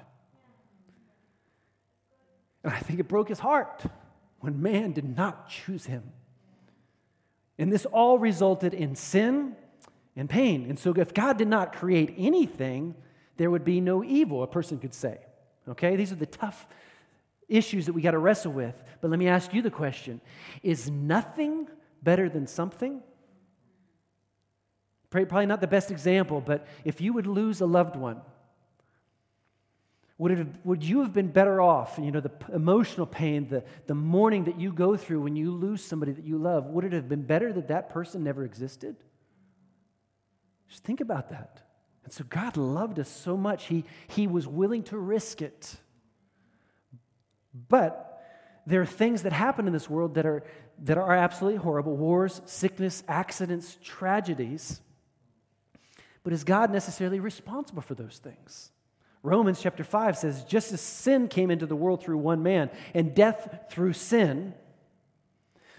And 2.64 2.74
I 2.74 2.80
think 2.80 3.00
it 3.00 3.08
broke 3.08 3.30
His 3.30 3.40
heart 3.40 3.82
when 4.42 4.62
man 4.62 4.92
did 4.92 5.16
not 5.18 5.48
choose 5.50 5.86
Him. 5.86 6.04
And 7.58 7.72
this 7.72 7.86
all 7.86 8.20
resulted 8.20 8.74
in 8.74 8.96
sin 8.96 9.56
and 10.20 10.30
pain. 10.30 10.66
And 10.68 10.78
so, 10.78 10.94
if 10.94 11.14
God 11.14 11.38
did 11.38 11.48
not 11.48 11.74
create 11.74 12.14
anything, 12.18 12.94
there 13.38 13.50
would 13.50 13.64
be 13.64 13.80
no 13.80 14.04
evil, 14.04 14.44
a 14.44 14.48
person 14.48 14.78
could 14.78 14.94
say. 14.94 15.18
Okay? 15.70 15.96
These 15.96 16.12
are 16.12 16.16
the 16.16 16.26
tough 16.26 16.68
issues 17.48 17.86
that 17.86 17.94
we 17.94 18.02
got 18.02 18.12
to 18.12 18.18
wrestle 18.20 18.52
with. 18.52 18.84
But 19.00 19.12
let 19.12 19.18
me 19.18 19.30
ask 19.30 19.54
you 19.54 19.62
the 19.62 19.72
question 19.72 20.20
Is 20.62 20.92
nothing 20.92 21.70
better 22.04 22.28
than 22.28 22.48
something? 22.48 23.02
Probably 25.10 25.46
not 25.46 25.62
the 25.62 25.68
best 25.68 25.90
example, 25.90 26.42
but 26.42 26.68
if 26.84 27.00
you 27.00 27.14
would 27.14 27.26
lose 27.26 27.62
a 27.62 27.66
loved 27.66 27.96
one, 27.96 28.22
would, 30.20 30.34
it 30.34 30.38
have, 30.38 30.50
would 30.66 30.84
you 30.84 31.00
have 31.00 31.14
been 31.14 31.30
better 31.30 31.62
off? 31.62 31.98
You 31.98 32.12
know, 32.12 32.20
the 32.20 32.32
emotional 32.54 33.08
pain, 33.08 33.48
the, 33.48 33.64
the 33.88 33.96
mourning 33.96 34.44
that 34.44 34.60
you 34.60 34.74
go 34.74 34.98
through 34.98 35.22
when 35.22 35.38
you 35.38 35.52
lose 35.52 35.84
somebody 35.84 36.12
that 36.12 36.26
you 36.26 36.38
love, 36.38 36.66
would 36.66 36.84
it 36.84 36.92
have 36.92 37.08
been 37.08 37.24
better 37.24 37.54
that 37.54 37.70
that 37.70 37.90
person 37.90 38.24
never 38.24 38.44
existed? 38.44 38.98
Just 40.70 40.84
think 40.84 41.02
about 41.02 41.30
that. 41.30 41.62
And 42.04 42.14
so 42.14 42.24
God 42.24 42.58
loved 42.58 43.00
us 43.00 43.10
so 43.10 43.36
much, 43.36 43.66
He, 43.66 43.86
he 44.08 44.28
was 44.28 44.48
willing 44.48 44.84
to 44.84 44.98
risk 44.98 45.42
it. 45.42 45.76
But 47.68 48.06
there 48.66 48.82
are 48.82 48.86
things 48.86 49.24
that 49.24 49.34
happen 49.34 49.68
in 49.68 49.74
this 49.74 49.90
world 49.90 50.16
that 50.16 50.26
are, 50.26 50.44
that 50.84 50.98
are 50.98 51.16
absolutely 51.16 51.60
horrible 51.60 51.98
wars, 51.98 52.42
sickness, 52.46 53.04
accidents, 53.08 53.78
tragedies. 53.84 54.82
But 56.24 56.34
is 56.34 56.44
God 56.44 56.72
necessarily 56.72 57.20
responsible 57.20 57.82
for 57.82 57.96
those 57.96 58.20
things? 58.20 58.72
Romans 59.24 59.62
chapter 59.62 59.84
5 59.84 60.18
says, 60.18 60.44
just 60.46 60.72
as 60.72 60.80
sin 60.80 61.28
came 61.28 61.52
into 61.52 61.66
the 61.66 61.76
world 61.76 62.02
through 62.02 62.20
one 62.20 62.44
man, 62.44 62.70
and 62.94 63.14
death 63.14 63.66
through 63.70 63.94
sin, 63.94 64.54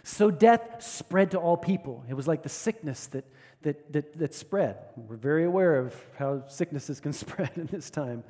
so 0.02 0.30
death 0.30 0.82
spread 0.82 1.32
to 1.32 1.38
all 1.38 1.56
people. 1.56 2.04
It 2.08 2.14
was 2.14 2.26
like 2.26 2.42
the 2.42 2.48
sickness 2.48 3.06
that 3.08 3.24
that, 3.62 3.92
that, 3.92 4.18
that 4.18 4.34
spread. 4.34 4.76
We're 4.96 5.16
very 5.16 5.44
aware 5.44 5.76
of 5.78 5.94
how 6.18 6.46
sicknesses 6.46 7.00
can 7.00 7.12
spread 7.24 7.50
in 7.56 7.66
this 7.66 7.90
time. 7.90 8.24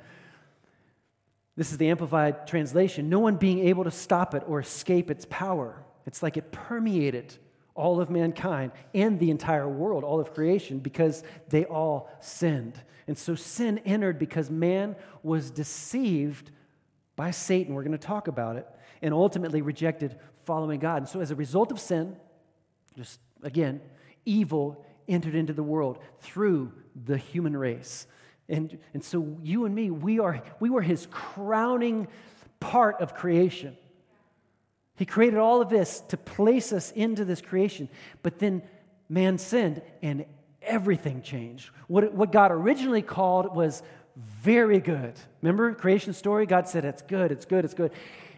This 1.55 1.71
is 1.71 1.77
the 1.77 1.89
Amplified 1.89 2.47
translation. 2.47 3.09
No 3.09 3.19
one 3.19 3.35
being 3.35 3.67
able 3.67 3.83
to 3.83 3.91
stop 3.91 4.33
it 4.33 4.43
or 4.47 4.59
escape 4.59 5.11
its 5.11 5.25
power. 5.29 5.83
It's 6.05 6.23
like 6.23 6.37
it 6.37 6.51
permeated 6.51 7.33
all 7.75 8.01
of 8.01 8.09
mankind 8.09 8.71
and 8.93 9.19
the 9.19 9.31
entire 9.31 9.67
world, 9.67 10.03
all 10.03 10.19
of 10.19 10.33
creation, 10.33 10.79
because 10.79 11.23
they 11.49 11.65
all 11.65 12.09
sinned. 12.19 12.81
And 13.07 13.17
so 13.17 13.35
sin 13.35 13.79
entered 13.79 14.19
because 14.19 14.49
man 14.49 14.95
was 15.23 15.51
deceived 15.51 16.51
by 17.15 17.31
Satan. 17.31 17.73
We're 17.73 17.83
going 17.83 17.91
to 17.91 17.97
talk 17.97 18.27
about 18.27 18.55
it. 18.55 18.67
And 19.01 19.13
ultimately 19.13 19.61
rejected 19.61 20.19
following 20.45 20.79
God. 20.79 20.97
And 20.97 21.09
so, 21.09 21.19
as 21.21 21.31
a 21.31 21.35
result 21.35 21.71
of 21.71 21.79
sin, 21.79 22.15
just 22.95 23.19
again, 23.43 23.81
evil 24.25 24.85
entered 25.07 25.35
into 25.35 25.53
the 25.53 25.63
world 25.63 25.99
through 26.19 26.71
the 27.05 27.17
human 27.17 27.55
race. 27.55 28.07
And, 28.49 28.77
and 28.93 29.03
so 29.03 29.37
you 29.41 29.65
and 29.65 29.73
me, 29.73 29.91
we, 29.91 30.19
are, 30.19 30.41
we 30.59 30.69
were 30.69 30.81
his 30.81 31.07
crowning 31.09 32.07
part 32.59 33.01
of 33.01 33.13
creation. 33.13 33.77
He 34.95 35.05
created 35.05 35.39
all 35.39 35.61
of 35.61 35.69
this 35.69 36.01
to 36.09 36.17
place 36.17 36.73
us 36.73 36.91
into 36.91 37.25
this 37.25 37.41
creation. 37.41 37.89
But 38.23 38.39
then 38.39 38.61
man 39.09 39.37
sinned 39.37 39.81
and 40.01 40.25
everything 40.61 41.21
changed. 41.21 41.69
What, 41.87 42.13
what 42.13 42.31
God 42.31 42.51
originally 42.51 43.01
called 43.01 43.55
was 43.55 43.81
very 44.15 44.79
good. 44.79 45.13
Remember 45.41 45.73
creation 45.73 46.13
story? 46.13 46.45
God 46.45 46.67
said, 46.67 46.85
It's 46.85 47.01
good, 47.01 47.31
it's 47.31 47.45
good, 47.45 47.65
it's 47.65 47.73
good. 47.73 47.91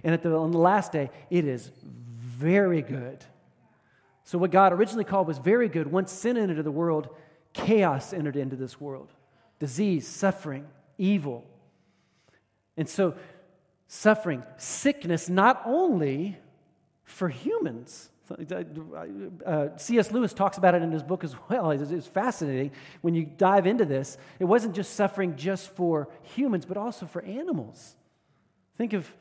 And 0.04 0.14
at 0.14 0.22
the, 0.22 0.36
on 0.36 0.52
the 0.52 0.58
last 0.58 0.92
day, 0.92 1.10
it 1.30 1.46
is 1.46 1.72
very 1.84 2.82
good. 2.82 3.24
So, 4.26 4.38
what 4.38 4.52
God 4.52 4.74
originally 4.74 5.04
called 5.04 5.28
was 5.28 5.38
very 5.38 5.70
good. 5.70 5.92
Once 5.92 6.12
sin 6.12 6.38
entered 6.38 6.52
into 6.52 6.64
the 6.64 6.72
world, 6.72 7.10
chaos 7.54 8.14
entered 8.14 8.36
into 8.36 8.56
this 8.56 8.80
world 8.80 9.12
disease, 9.60 10.08
suffering, 10.08 10.68
evil. 10.98 11.46
And 12.76 12.90
so, 12.90 13.16
suffering, 13.88 14.44
sickness, 14.58 15.30
not 15.30 15.62
only 15.66 16.38
for 17.04 17.30
humans, 17.30 18.10
Uh, 19.46 19.68
C.S. 19.78 20.12
Lewis 20.12 20.34
talks 20.34 20.58
about 20.58 20.76
it 20.76 20.82
in 20.82 20.92
his 20.92 21.04
book 21.04 21.24
as 21.24 21.36
well. 21.50 21.72
It's, 21.72 21.92
it's 21.92 22.08
fascinating 22.08 22.72
when 23.02 23.14
you 23.16 23.26
dive 23.26 23.68
into 23.68 23.86
this. 23.86 24.18
It 24.40 24.46
wasn't 24.46 24.76
just 24.76 24.94
suffering 24.96 25.36
just 25.36 25.70
for 25.76 26.08
humans, 26.22 26.66
but 26.66 26.78
also 26.78 27.06
for 27.06 27.22
animals. 27.24 27.96
Think 28.78 28.94
of, 28.94 29.14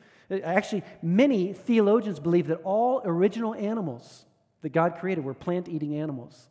actually, 0.43 0.83
many 1.01 1.53
theologians 1.53 2.19
believe 2.19 2.47
that 2.47 2.61
all 2.63 3.01
original 3.03 3.53
animals 3.53 4.25
that 4.61 4.69
God 4.69 4.95
created 4.95 5.23
were 5.23 5.33
plant 5.33 5.67
eating 5.67 5.95
animals. 5.95 6.49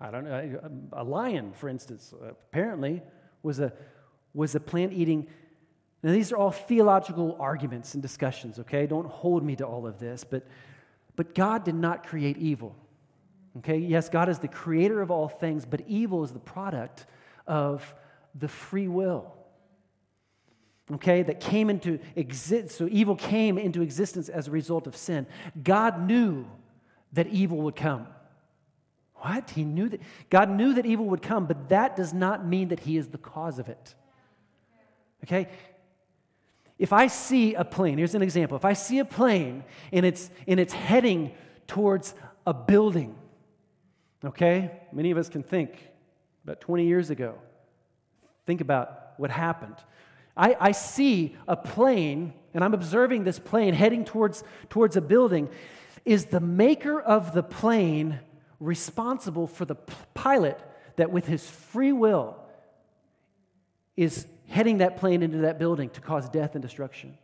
I 0.00 0.10
don't 0.10 0.24
know, 0.24 0.88
a 0.92 1.04
lion, 1.04 1.52
for 1.52 1.68
instance, 1.68 2.12
apparently 2.28 3.02
was 3.42 3.60
a, 3.60 3.72
was 4.32 4.54
a 4.54 4.60
plant 4.60 4.92
eating. 4.92 5.28
Now, 6.02 6.12
these 6.12 6.32
are 6.32 6.36
all 6.36 6.50
theological 6.50 7.36
arguments 7.38 7.94
and 7.94 8.02
discussions, 8.02 8.58
okay? 8.58 8.86
Don't 8.86 9.08
hold 9.08 9.44
me 9.44 9.56
to 9.56 9.66
all 9.66 9.86
of 9.86 9.98
this, 9.98 10.24
but, 10.24 10.46
but 11.16 11.34
God 11.34 11.64
did 11.64 11.74
not 11.74 12.06
create 12.06 12.36
evil. 12.36 12.74
Okay, 13.58 13.78
yes, 13.78 14.08
God 14.08 14.28
is 14.28 14.40
the 14.40 14.48
creator 14.48 15.00
of 15.00 15.12
all 15.12 15.28
things, 15.28 15.64
but 15.64 15.82
evil 15.86 16.24
is 16.24 16.32
the 16.32 16.40
product 16.40 17.06
of 17.46 17.94
the 18.34 18.48
free 18.48 18.88
will. 18.88 19.32
Okay, 20.92 21.22
that 21.22 21.40
came 21.40 21.70
into 21.70 21.98
existence. 22.14 22.74
So 22.74 22.88
evil 22.90 23.16
came 23.16 23.56
into 23.56 23.80
existence 23.80 24.28
as 24.28 24.48
a 24.48 24.50
result 24.50 24.86
of 24.86 24.94
sin. 24.94 25.26
God 25.62 26.06
knew 26.06 26.44
that 27.14 27.26
evil 27.28 27.58
would 27.62 27.76
come. 27.76 28.06
What? 29.14 29.50
He 29.50 29.64
knew 29.64 29.88
that 29.88 30.02
God 30.28 30.50
knew 30.50 30.74
that 30.74 30.84
evil 30.84 31.06
would 31.06 31.22
come, 31.22 31.46
but 31.46 31.70
that 31.70 31.96
does 31.96 32.12
not 32.12 32.46
mean 32.46 32.68
that 32.68 32.80
he 32.80 32.98
is 32.98 33.08
the 33.08 33.16
cause 33.16 33.58
of 33.58 33.70
it. 33.70 33.94
Okay? 35.24 35.48
If 36.78 36.92
I 36.92 37.06
see 37.06 37.54
a 37.54 37.64
plane, 37.64 37.96
here's 37.96 38.14
an 38.14 38.20
example. 38.20 38.56
If 38.56 38.66
I 38.66 38.74
see 38.74 38.98
a 38.98 39.04
plane 39.06 39.64
and 39.90 40.04
it's 40.04 40.28
and 40.46 40.60
it's 40.60 40.74
heading 40.74 41.32
towards 41.66 42.14
a 42.46 42.52
building, 42.52 43.14
okay? 44.22 44.82
Many 44.92 45.10
of 45.10 45.16
us 45.16 45.30
can 45.30 45.42
think 45.42 45.78
about 46.42 46.60
20 46.60 46.86
years 46.86 47.08
ago. 47.08 47.38
Think 48.44 48.60
about 48.60 49.14
what 49.16 49.30
happened. 49.30 49.76
I, 50.36 50.56
I 50.58 50.72
see 50.72 51.36
a 51.46 51.56
plane, 51.56 52.32
and 52.52 52.64
I'm 52.64 52.74
observing 52.74 53.24
this 53.24 53.38
plane 53.38 53.74
heading 53.74 54.04
towards, 54.04 54.42
towards 54.68 54.96
a 54.96 55.00
building. 55.00 55.48
Is 56.04 56.26
the 56.26 56.40
maker 56.40 57.00
of 57.00 57.32
the 57.32 57.42
plane 57.42 58.20
responsible 58.60 59.46
for 59.46 59.64
the 59.64 59.76
pilot 60.14 60.60
that, 60.96 61.10
with 61.10 61.26
his 61.26 61.48
free 61.48 61.92
will, 61.92 62.36
is 63.96 64.26
heading 64.48 64.78
that 64.78 64.96
plane 64.96 65.22
into 65.22 65.38
that 65.38 65.58
building 65.58 65.88
to 65.90 66.00
cause 66.00 66.28
death 66.28 66.54
and 66.54 66.62
destruction. 66.62 67.16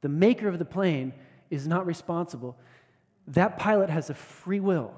The 0.00 0.08
maker 0.08 0.48
of 0.48 0.58
the 0.58 0.64
plane 0.64 1.12
is 1.50 1.66
not 1.66 1.86
responsible. 1.86 2.56
That 3.28 3.58
pilot 3.58 3.90
has 3.90 4.10
a 4.10 4.14
free 4.14 4.60
will. 4.60 4.94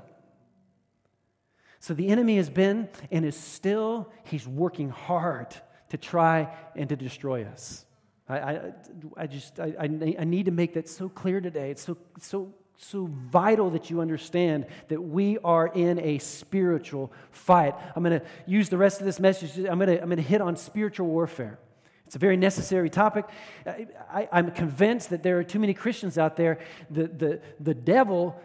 So 1.80 1.94
the 1.94 2.08
enemy 2.08 2.36
has 2.36 2.50
been 2.50 2.88
and 3.10 3.24
is 3.24 3.36
still, 3.36 4.12
he's 4.24 4.46
working 4.46 4.90
hard 4.90 5.54
to 5.90 5.98
try 5.98 6.52
and 6.74 6.88
to 6.88 6.96
destroy 6.96 7.44
us. 7.44 7.84
I, 8.28 8.38
I, 8.38 8.72
I 9.16 9.26
just, 9.26 9.60
I, 9.60 9.74
I 9.78 9.86
need 10.24 10.46
to 10.46 10.52
make 10.52 10.74
that 10.74 10.88
so 10.88 11.08
clear 11.08 11.40
today. 11.40 11.70
It's 11.70 11.82
so, 11.82 11.96
so 12.20 12.54
so 12.82 13.10
vital 13.30 13.70
that 13.70 13.90
you 13.90 14.00
understand 14.00 14.66
that 14.88 15.00
we 15.00 15.38
are 15.44 15.66
in 15.66 15.98
a 16.00 16.18
spiritual 16.18 17.12
fight. 17.30 17.74
I'm 17.94 18.02
going 18.02 18.18
to 18.18 18.26
use 18.46 18.68
the 18.68 18.78
rest 18.78 19.00
of 19.00 19.06
this 19.06 19.20
message, 19.20 19.58
I'm 19.58 19.78
going 19.78 19.98
to, 19.98 20.02
I'm 20.02 20.08
to 20.10 20.22
hit 20.22 20.40
on 20.40 20.56
spiritual 20.56 21.06
warfare. 21.06 21.58
It's 22.06 22.16
a 22.16 22.18
very 22.18 22.36
necessary 22.36 22.90
topic. 22.90 23.26
I, 23.66 24.28
am 24.32 24.50
convinced 24.50 25.10
that 25.10 25.22
there 25.22 25.38
are 25.38 25.44
too 25.44 25.60
many 25.60 25.74
Christians 25.74 26.18
out 26.18 26.36
there. 26.36 26.58
The, 26.90 27.06
the, 27.06 27.40
the 27.60 27.74
devil, 27.74 28.40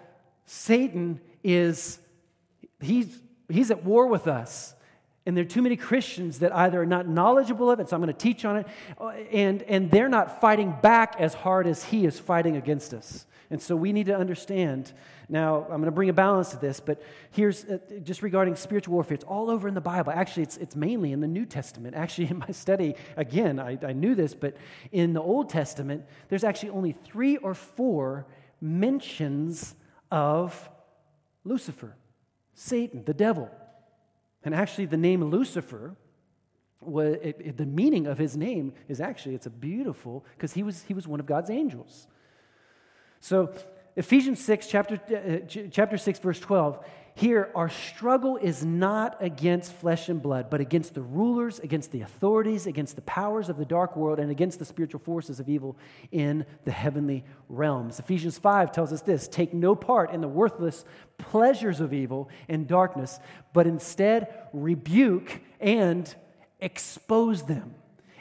Satan, 0.46 1.20
is 1.44 1.98
he's, 2.80 3.20
he's 3.50 3.72
at 3.72 3.84
war 3.84 4.06
with 4.06 4.28
us. 4.28 4.75
And 5.26 5.36
there 5.36 5.44
are 5.44 5.48
too 5.48 5.64
many 5.64 5.76
Christians 5.76 6.40
that 6.40 6.56
either 6.56 6.82
are 6.82 6.86
not 6.86 7.08
knowledgeable 7.08 7.72
of 7.72 7.80
it, 7.80 7.90
so 7.90 7.96
I'm 7.96 8.02
going 8.02 8.14
to 8.14 8.20
teach 8.20 8.46
on 8.46 8.58
it, 8.58 8.68
and, 9.32 9.64
and 9.64 9.90
they're 9.90 10.10
not 10.10 10.40
fighting 10.40 10.76
back 10.84 11.16
as 11.20 11.34
hard 11.34 11.66
as 11.66 11.84
he 11.84 12.06
is 12.06 12.20
fighting 12.20 12.58
against 12.58 12.94
us. 12.94 13.26
And 13.50 13.62
so 13.62 13.76
we 13.76 13.94
need 13.94 14.08
to 14.08 14.16
understand. 14.16 14.92
Now, 15.30 15.62
I'm 15.64 15.68
going 15.68 15.86
to 15.86 15.92
bring 15.92 16.10
a 16.10 16.14
balance 16.14 16.50
to 16.50 16.58
this, 16.58 16.80
but 16.80 17.02
here's 17.32 17.66
uh, 17.66 17.78
just 18.04 18.22
regarding 18.22 18.56
spiritual 18.56 18.94
warfare. 18.94 19.16
It's 19.16 19.24
all 19.24 19.50
over 19.50 19.68
in 19.68 19.74
the 19.74 19.82
Bible. 19.82 20.12
Actually, 20.12 20.44
it's, 20.44 20.58
it's 20.58 20.76
mainly 20.76 21.12
in 21.12 21.22
the 21.22 21.28
New 21.28 21.46
Testament. 21.46 21.96
Actually, 21.96 22.30
in 22.30 22.40
my 22.40 22.52
study, 22.52 22.96
again, 23.18 23.60
I, 23.60 23.78
I 23.84 23.94
knew 23.94 24.16
this, 24.16 24.34
but 24.34 24.58
in 24.92 25.14
the 25.14 25.22
Old 25.22 25.50
Testament, 25.50 26.06
there's 26.30 26.44
actually 26.44 26.70
only 26.70 26.92
three 26.92 27.38
or 27.38 27.54
four 27.54 28.26
mentions 28.62 29.76
of 30.12 30.70
Lucifer, 31.44 31.96
Satan, 32.54 33.04
the 33.06 33.14
devil. 33.14 33.50
And 34.46 34.56
actually, 34.56 34.86
the 34.86 34.98
name 34.98 35.24
Lucifer 35.24 35.96
it, 36.88 37.38
it, 37.40 37.58
the 37.58 37.66
meaning 37.66 38.06
of 38.06 38.18
his 38.18 38.38
name 38.38 38.74
is 38.88 39.02
actually 39.02 39.34
it's 39.34 39.48
a 39.48 39.50
beautiful 39.52 40.24
because 40.36 40.54
he 40.54 40.64
was 40.64 40.84
he 40.84 40.94
was 40.94 41.08
one 41.08 41.20
of 41.20 41.26
God's 41.26 41.50
angels. 41.50 42.08
So, 43.20 43.52
Ephesians 43.98 44.44
6, 44.44 44.68
chapter, 44.68 44.96
uh, 44.96 45.46
chapter 45.72 45.98
6, 45.98 46.20
verse 46.20 46.40
12. 46.40 46.86
Here, 47.18 47.50
our 47.56 47.70
struggle 47.70 48.36
is 48.36 48.66
not 48.66 49.16
against 49.22 49.72
flesh 49.72 50.10
and 50.10 50.22
blood, 50.22 50.50
but 50.50 50.60
against 50.60 50.96
the 50.96 51.02
rulers, 51.02 51.60
against 51.60 51.94
the 51.94 52.02
authorities, 52.02 52.68
against 52.68 52.98
the 52.98 53.02
powers 53.04 53.48
of 53.48 53.56
the 53.56 53.64
dark 53.64 53.96
world, 53.96 54.20
and 54.20 54.30
against 54.30 54.60
the 54.60 54.66
spiritual 54.66 55.00
forces 55.00 55.40
of 55.40 55.48
evil 55.48 55.78
in 56.12 56.46
the 56.66 56.72
heavenly 56.72 57.24
realms. 57.48 58.00
Ephesians 58.00 58.38
5 58.38 58.74
tells 58.74 58.92
us 58.92 59.02
this 59.02 59.30
Take 59.30 59.54
no 59.54 59.76
part 59.76 60.12
in 60.12 60.20
the 60.20 60.28
worthless 60.28 60.84
pleasures 61.18 61.80
of 61.80 61.94
evil 61.94 62.30
and 62.50 62.68
darkness, 62.68 63.18
but 63.54 63.66
instead 63.66 64.28
rebuke 64.52 65.40
and 65.62 66.14
expose 66.60 67.44
them 67.44 67.76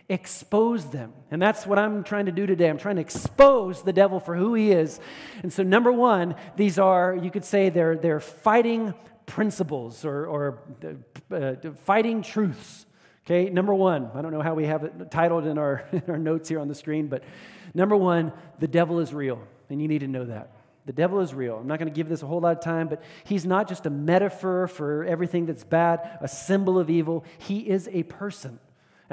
expose 0.08 0.86
them. 0.90 1.12
And 1.30 1.40
that's 1.40 1.66
what 1.66 1.78
I'm 1.78 2.04
trying 2.04 2.26
to 2.26 2.32
do 2.32 2.46
today. 2.46 2.68
I'm 2.68 2.78
trying 2.78 2.96
to 2.96 3.02
expose 3.02 3.82
the 3.82 3.92
devil 3.92 4.20
for 4.20 4.36
who 4.36 4.54
he 4.54 4.70
is. 4.70 5.00
And 5.42 5.52
so, 5.52 5.62
number 5.62 5.92
one, 5.92 6.34
these 6.56 6.78
are, 6.78 7.14
you 7.14 7.30
could 7.30 7.44
say, 7.44 7.70
they're, 7.70 7.96
they're 7.96 8.20
fighting 8.20 8.94
principles 9.26 10.04
or, 10.04 10.26
or 10.26 10.58
uh, 11.32 11.54
fighting 11.84 12.22
truths. 12.22 12.86
Okay, 13.24 13.48
number 13.48 13.72
one, 13.72 14.10
I 14.14 14.20
don't 14.20 14.32
know 14.32 14.42
how 14.42 14.52
we 14.52 14.66
have 14.66 14.84
it 14.84 15.10
titled 15.10 15.46
in 15.46 15.56
our, 15.56 15.84
in 15.92 16.02
our 16.08 16.18
notes 16.18 16.48
here 16.48 16.60
on 16.60 16.68
the 16.68 16.74
screen, 16.74 17.08
but 17.08 17.24
number 17.72 17.96
one, 17.96 18.32
the 18.58 18.68
devil 18.68 19.00
is 19.00 19.14
real, 19.14 19.40
and 19.70 19.80
you 19.80 19.88
need 19.88 20.00
to 20.00 20.08
know 20.08 20.26
that. 20.26 20.50
The 20.84 20.92
devil 20.92 21.20
is 21.20 21.32
real. 21.32 21.56
I'm 21.56 21.66
not 21.66 21.78
going 21.78 21.90
to 21.90 21.94
give 21.94 22.10
this 22.10 22.22
a 22.22 22.26
whole 22.26 22.40
lot 22.40 22.54
of 22.54 22.62
time, 22.62 22.88
but 22.88 23.02
he's 23.24 23.46
not 23.46 23.66
just 23.66 23.86
a 23.86 23.90
metaphor 23.90 24.68
for 24.68 25.04
everything 25.04 25.46
that's 25.46 25.64
bad, 25.64 26.18
a 26.20 26.28
symbol 26.28 26.78
of 26.78 26.90
evil. 26.90 27.24
He 27.38 27.60
is 27.60 27.88
a 27.90 28.02
person 28.02 28.58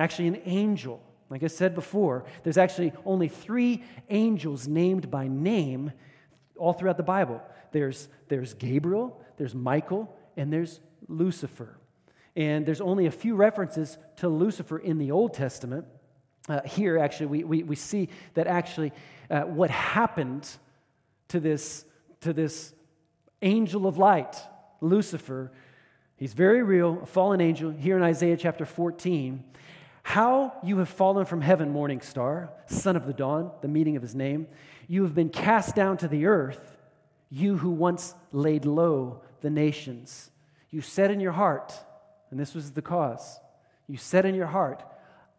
actually 0.01 0.27
an 0.27 0.41
angel. 0.45 1.01
Like 1.29 1.43
I 1.43 1.47
said 1.47 1.75
before, 1.75 2.25
there's 2.43 2.57
actually 2.57 2.91
only 3.05 3.29
three 3.29 3.83
angels 4.09 4.67
named 4.67 5.09
by 5.09 5.27
name 5.27 5.91
all 6.57 6.73
throughout 6.73 6.97
the 6.97 7.03
Bible 7.03 7.41
there's, 7.71 8.09
there's 8.27 8.53
Gabriel, 8.53 9.19
there's 9.37 9.55
Michael, 9.55 10.13
and 10.35 10.51
there's 10.51 10.79
Lucifer. 11.07 11.77
And 12.35 12.65
there's 12.65 12.81
only 12.81 13.05
a 13.05 13.11
few 13.11 13.35
references 13.35 13.97
to 14.17 14.29
Lucifer 14.29 14.77
in 14.77 14.97
the 14.97 15.11
Old 15.11 15.33
Testament. 15.33 15.85
Uh, 16.49 16.61
here, 16.63 16.97
actually, 16.97 17.27
we, 17.27 17.43
we, 17.43 17.63
we 17.63 17.75
see 17.75 18.09
that 18.33 18.47
actually 18.47 18.91
uh, 19.29 19.41
what 19.41 19.69
happened 19.69 20.49
to 21.29 21.39
this, 21.39 21.85
to 22.21 22.33
this 22.33 22.73
angel 23.41 23.87
of 23.87 23.97
light, 23.97 24.35
Lucifer, 24.81 25.51
he's 26.17 26.33
very 26.33 26.63
real, 26.63 26.99
a 27.03 27.05
fallen 27.05 27.41
angel, 27.41 27.71
here 27.71 27.95
in 27.95 28.03
Isaiah 28.03 28.37
chapter 28.37 28.65
14. 28.65 29.43
How 30.03 30.53
you 30.63 30.79
have 30.79 30.89
fallen 30.89 31.25
from 31.25 31.41
heaven, 31.41 31.71
morning 31.71 32.01
star, 32.01 32.51
son 32.65 32.95
of 32.95 33.05
the 33.05 33.13
dawn, 33.13 33.51
the 33.61 33.67
meaning 33.67 33.95
of 33.95 34.01
his 34.01 34.15
name. 34.15 34.47
You 34.87 35.03
have 35.03 35.15
been 35.15 35.29
cast 35.29 35.75
down 35.75 35.97
to 35.97 36.07
the 36.07 36.25
earth, 36.25 36.77
you 37.29 37.57
who 37.57 37.69
once 37.69 38.15
laid 38.31 38.65
low 38.65 39.21
the 39.41 39.49
nations. 39.49 40.31
You 40.69 40.81
said 40.81 41.11
in 41.11 41.19
your 41.19 41.31
heart, 41.31 41.73
and 42.29 42.39
this 42.39 42.55
was 42.55 42.71
the 42.71 42.81
cause, 42.81 43.39
you 43.87 43.97
said 43.97 44.25
in 44.25 44.35
your 44.35 44.47
heart, 44.47 44.83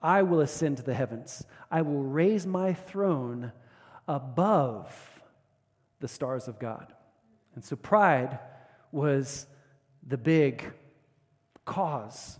I 0.02 0.22
will 0.22 0.40
ascend 0.40 0.78
to 0.78 0.82
the 0.82 0.94
heavens. 0.94 1.44
I 1.70 1.82
will 1.82 2.02
raise 2.02 2.46
my 2.46 2.74
throne 2.74 3.52
above 4.08 4.92
the 6.00 6.08
stars 6.08 6.48
of 6.48 6.58
God. 6.58 6.92
And 7.54 7.64
so 7.64 7.76
pride 7.76 8.38
was 8.90 9.46
the 10.06 10.18
big 10.18 10.72
cause 11.64 12.38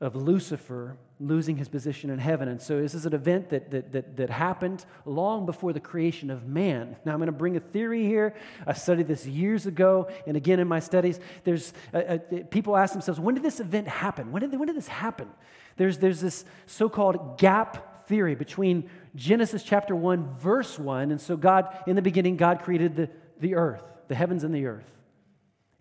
of 0.00 0.16
Lucifer 0.16 0.96
losing 1.18 1.56
his 1.56 1.68
position 1.68 2.08
in 2.08 2.18
heaven. 2.18 2.48
And 2.48 2.60
so 2.60 2.80
this 2.80 2.94
is 2.94 3.04
an 3.04 3.12
event 3.12 3.50
that, 3.50 3.70
that, 3.70 3.92
that, 3.92 4.16
that, 4.16 4.30
happened 4.30 4.86
long 5.04 5.44
before 5.44 5.74
the 5.74 5.80
creation 5.80 6.30
of 6.30 6.46
man. 6.46 6.96
Now, 7.04 7.12
I'm 7.12 7.18
going 7.18 7.26
to 7.26 7.32
bring 7.32 7.56
a 7.56 7.60
theory 7.60 8.06
here. 8.06 8.34
I 8.66 8.72
studied 8.72 9.06
this 9.06 9.26
years 9.26 9.66
ago, 9.66 10.08
and 10.26 10.38
again 10.38 10.58
in 10.58 10.66
my 10.66 10.80
studies, 10.80 11.20
there's 11.44 11.74
uh, 11.92 11.98
uh, 11.98 12.18
people 12.50 12.74
ask 12.74 12.94
themselves, 12.94 13.20
when 13.20 13.34
did 13.34 13.44
this 13.44 13.60
event 13.60 13.88
happen? 13.88 14.32
When 14.32 14.40
did, 14.40 14.58
when 14.58 14.68
did 14.68 14.76
this 14.76 14.88
happen? 14.88 15.28
There's, 15.76 15.98
there's 15.98 16.22
this 16.22 16.46
so 16.64 16.88
called 16.88 17.38
gap 17.38 18.06
theory 18.06 18.34
between 18.34 18.88
Genesis 19.14 19.62
chapter 19.62 19.94
1, 19.94 20.38
verse 20.38 20.78
1. 20.78 21.10
And 21.10 21.20
so, 21.20 21.36
God, 21.36 21.76
in 21.86 21.94
the 21.94 22.02
beginning, 22.02 22.38
God 22.38 22.62
created 22.62 22.96
the, 22.96 23.10
the 23.38 23.54
earth, 23.54 23.84
the 24.08 24.14
heavens 24.14 24.44
and 24.44 24.54
the 24.54 24.64
earth. 24.64 24.90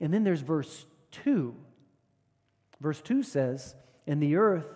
And 0.01 0.13
then 0.13 0.25
there's 0.25 0.41
verse 0.41 0.85
2. 1.23 1.55
Verse 2.81 3.01
2 3.01 3.23
says, 3.23 3.75
And 4.07 4.21
the 4.21 4.35
earth 4.35 4.67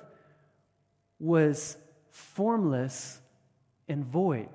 was 1.20 1.78
formless 2.10 3.22
and 3.88 4.06
void. 4.06 4.50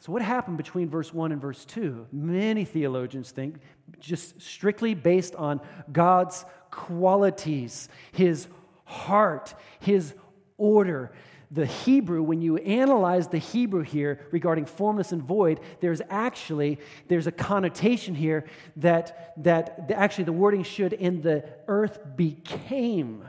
So, 0.00 0.12
what 0.12 0.22
happened 0.22 0.56
between 0.56 0.88
verse 0.88 1.12
1 1.12 1.32
and 1.32 1.40
verse 1.40 1.64
2? 1.66 2.06
Many 2.10 2.64
theologians 2.64 3.32
think 3.32 3.56
just 3.98 4.40
strictly 4.40 4.94
based 4.94 5.34
on 5.34 5.60
God's 5.92 6.46
qualities, 6.70 7.88
his 8.12 8.48
heart, 8.84 9.54
his 9.78 10.14
order. 10.56 11.12
The 11.52 11.66
Hebrew, 11.66 12.22
when 12.22 12.40
you 12.40 12.58
analyze 12.58 13.28
the 13.28 13.38
Hebrew 13.38 13.82
here 13.82 14.20
regarding 14.30 14.66
formless 14.66 15.10
and 15.10 15.22
void, 15.22 15.60
there's 15.80 16.00
actually 16.08 16.78
there's 17.08 17.26
a 17.26 17.32
connotation 17.32 18.14
here 18.14 18.44
that 18.76 19.32
that 19.42 19.90
actually 19.92 20.24
the 20.24 20.32
wording 20.32 20.62
should 20.62 20.92
in 20.92 21.22
the 21.22 21.44
earth 21.66 21.98
became 22.16 23.24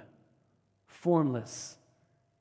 formless 0.85 1.77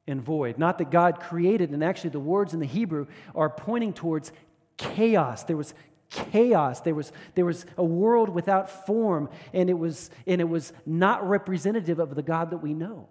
and 0.06 0.20
void. 0.20 0.58
Not 0.58 0.78
that 0.78 0.90
God 0.90 1.20
created, 1.20 1.70
and 1.70 1.82
actually 1.82 2.10
the 2.10 2.20
words 2.20 2.52
in 2.52 2.60
the 2.60 2.66
Hebrew 2.66 3.06
are 3.34 3.48
pointing 3.48 3.94
towards 3.94 4.32
chaos. 4.76 5.44
There 5.44 5.56
was 5.56 5.72
chaos. 6.10 6.80
There 6.80 6.94
was, 6.94 7.12
there 7.34 7.44
was 7.44 7.64
a 7.76 7.84
world 7.84 8.28
without 8.28 8.86
form, 8.86 9.30
and 9.52 9.70
it, 9.70 9.78
was, 9.78 10.10
and 10.26 10.40
it 10.40 10.48
was 10.48 10.72
not 10.84 11.26
representative 11.28 11.98
of 11.98 12.14
the 12.14 12.22
God 12.22 12.50
that 12.50 12.58
we 12.58 12.74
know. 12.74 13.08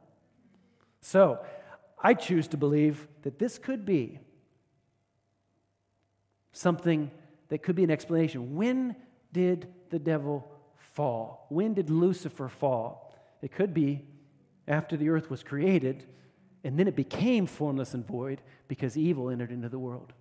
So, 1.02 1.40
I 2.02 2.14
choose 2.14 2.48
to 2.50 2.58
believe 2.58 3.08
that 3.24 3.40
this 3.40 3.58
could 3.58 3.86
be 3.86 4.20
something 6.52 7.12
that 7.50 7.64
could 7.64 7.76
be 7.76 7.84
an 7.84 7.92
explanation. 7.92 8.56
When 8.56 8.96
did 9.34 9.68
the 9.90 10.00
devil 10.00 10.50
fall? 10.76 11.46
When 11.50 11.74
did 11.74 11.90
Lucifer 11.90 12.48
fall? 12.48 13.14
It 13.42 13.52
could 13.52 13.74
be 13.74 14.06
after 14.68 14.96
the 14.96 15.10
earth 15.10 15.30
was 15.30 15.44
created, 15.44 16.06
and 16.64 16.78
then 16.78 16.88
it 16.88 16.96
became 16.96 17.46
formless 17.46 17.94
and 17.94 18.06
void 18.06 18.42
because 18.68 18.98
evil 18.98 19.30
entered 19.30 19.52
into 19.52 19.70
the 19.70 19.80
world. 19.80 20.14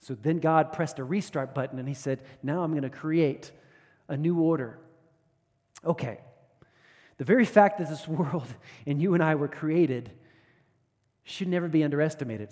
So 0.00 0.14
then 0.14 0.38
God 0.38 0.72
pressed 0.72 0.98
a 0.98 1.04
restart 1.04 1.54
button 1.54 1.78
and 1.78 1.88
he 1.88 1.94
said, 1.94 2.20
Now 2.42 2.62
I'm 2.62 2.72
going 2.72 2.82
to 2.82 2.90
create 2.90 3.50
a 4.08 4.16
new 4.16 4.38
order. 4.38 4.78
Okay. 5.84 6.20
The 7.16 7.24
very 7.24 7.44
fact 7.44 7.78
that 7.78 7.88
this 7.88 8.06
world 8.08 8.46
and 8.86 9.00
you 9.00 9.14
and 9.14 9.22
I 9.22 9.34
were 9.34 9.48
created 9.48 10.12
should 11.26 11.48
never 11.48 11.68
be 11.68 11.84
underestimated. 11.84 12.48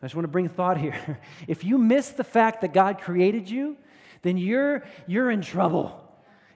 I 0.00 0.06
just 0.06 0.14
want 0.14 0.24
to 0.24 0.28
bring 0.28 0.48
thought 0.48 0.78
here. 0.78 1.20
If 1.46 1.64
you 1.64 1.76
miss 1.76 2.10
the 2.10 2.24
fact 2.24 2.62
that 2.62 2.72
God 2.72 2.98
created 2.98 3.50
you, 3.50 3.76
then 4.22 4.38
you're, 4.38 4.84
you're 5.06 5.30
in 5.30 5.42
trouble 5.42 6.01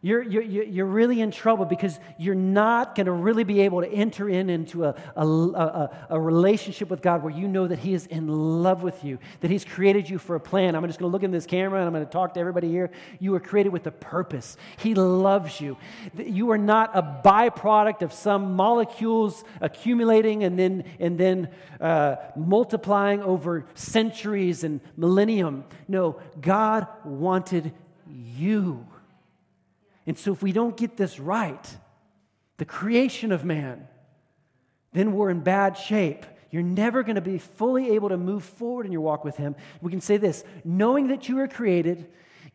you're, 0.07 0.23
you're, 0.23 0.63
you're 0.63 0.87
really 0.87 1.21
in 1.21 1.33
trouble 1.33 1.65
because 1.65 1.99
you're 2.17 2.37
not 2.37 2.95
going 2.95 3.07
to 3.07 3.13
really 3.13 3.43
be 3.43 3.63
able 3.63 3.81
to 3.81 3.89
enter 3.89 4.29
in 4.29 4.49
into 4.51 4.85
a, 4.85 4.95
a, 5.17 5.27
a, 5.27 6.07
a, 6.11 6.21
relationship 6.21 6.89
with 6.89 7.03
God 7.03 7.25
where 7.25 7.33
you 7.33 7.49
know 7.49 7.67
that 7.67 7.81
He 7.81 7.93
is 7.93 8.07
in 8.07 8.29
love 8.29 8.85
with 8.85 9.03
you, 9.03 9.19
that 9.41 9.51
He's 9.51 9.65
created 9.65 10.09
you 10.09 10.19
for 10.19 10.37
a 10.37 10.41
plan. 10.41 10.77
I'm 10.77 10.87
just 10.87 11.01
going 11.01 11.11
to 11.11 11.13
look 11.13 11.25
in 11.25 11.33
this 11.33 11.45
camera 11.45 11.81
and 11.81 11.89
I'm 11.89 11.93
going 11.93 12.07
to 12.07 12.13
talk 12.13 12.35
to 12.35 12.41
everybody 12.41 12.69
here. 12.69 12.93
You 13.19 13.33
were 13.33 13.41
created 13.41 13.73
with 13.73 13.85
a 13.89 13.91
purpose. 13.91 14.57
He 14.77 14.95
loves 14.95 15.61
you. 15.61 15.77
You 16.17 16.53
are 16.53 16.59
not 16.59 16.93
a 16.95 17.03
byproduct 17.03 18.03
of 18.03 18.13
some 18.13 18.55
molecules 18.55 19.43
accumulating 19.61 20.45
and 20.45 20.57
then, 20.57 20.85
and 21.01 21.19
then 21.19 21.49
uh, 21.81 22.15
multiplying 22.37 23.23
over 23.23 23.67
centuries 23.75 24.63
and 24.63 24.81
millennium. 24.97 25.65
No, 25.89 26.21
God 26.41 26.87
wanted 27.05 27.73
you. 28.09 28.87
And 30.07 30.19
so, 30.19 30.33
if 30.33 30.43
we 30.43 30.53
don't 30.53 30.77
get 30.77 30.97
this 30.97 31.19
right, 31.19 31.77
the 32.59 32.65
creation 32.65 33.33
of 33.33 33.45
man, 33.45 33.89
then 34.93 35.13
we're 35.13 35.31
in 35.31 35.41
bad 35.41 35.77
shape. 35.77 36.25
You're 36.51 36.63
never 36.63 37.03
going 37.03 37.17
to 37.17 37.21
be 37.21 37.39
fully 37.39 37.91
able 37.91 38.09
to 38.11 38.17
move 38.17 38.45
forward 38.45 38.87
in 38.87 38.93
your 38.93 39.01
walk 39.01 39.25
with 39.25 39.37
Him. 39.37 39.57
We 39.81 39.91
can 39.91 40.01
say 40.01 40.17
this 40.17 40.45
knowing 40.65 41.09
that 41.09 41.29
you 41.29 41.39
are 41.41 41.49
created 41.49 42.07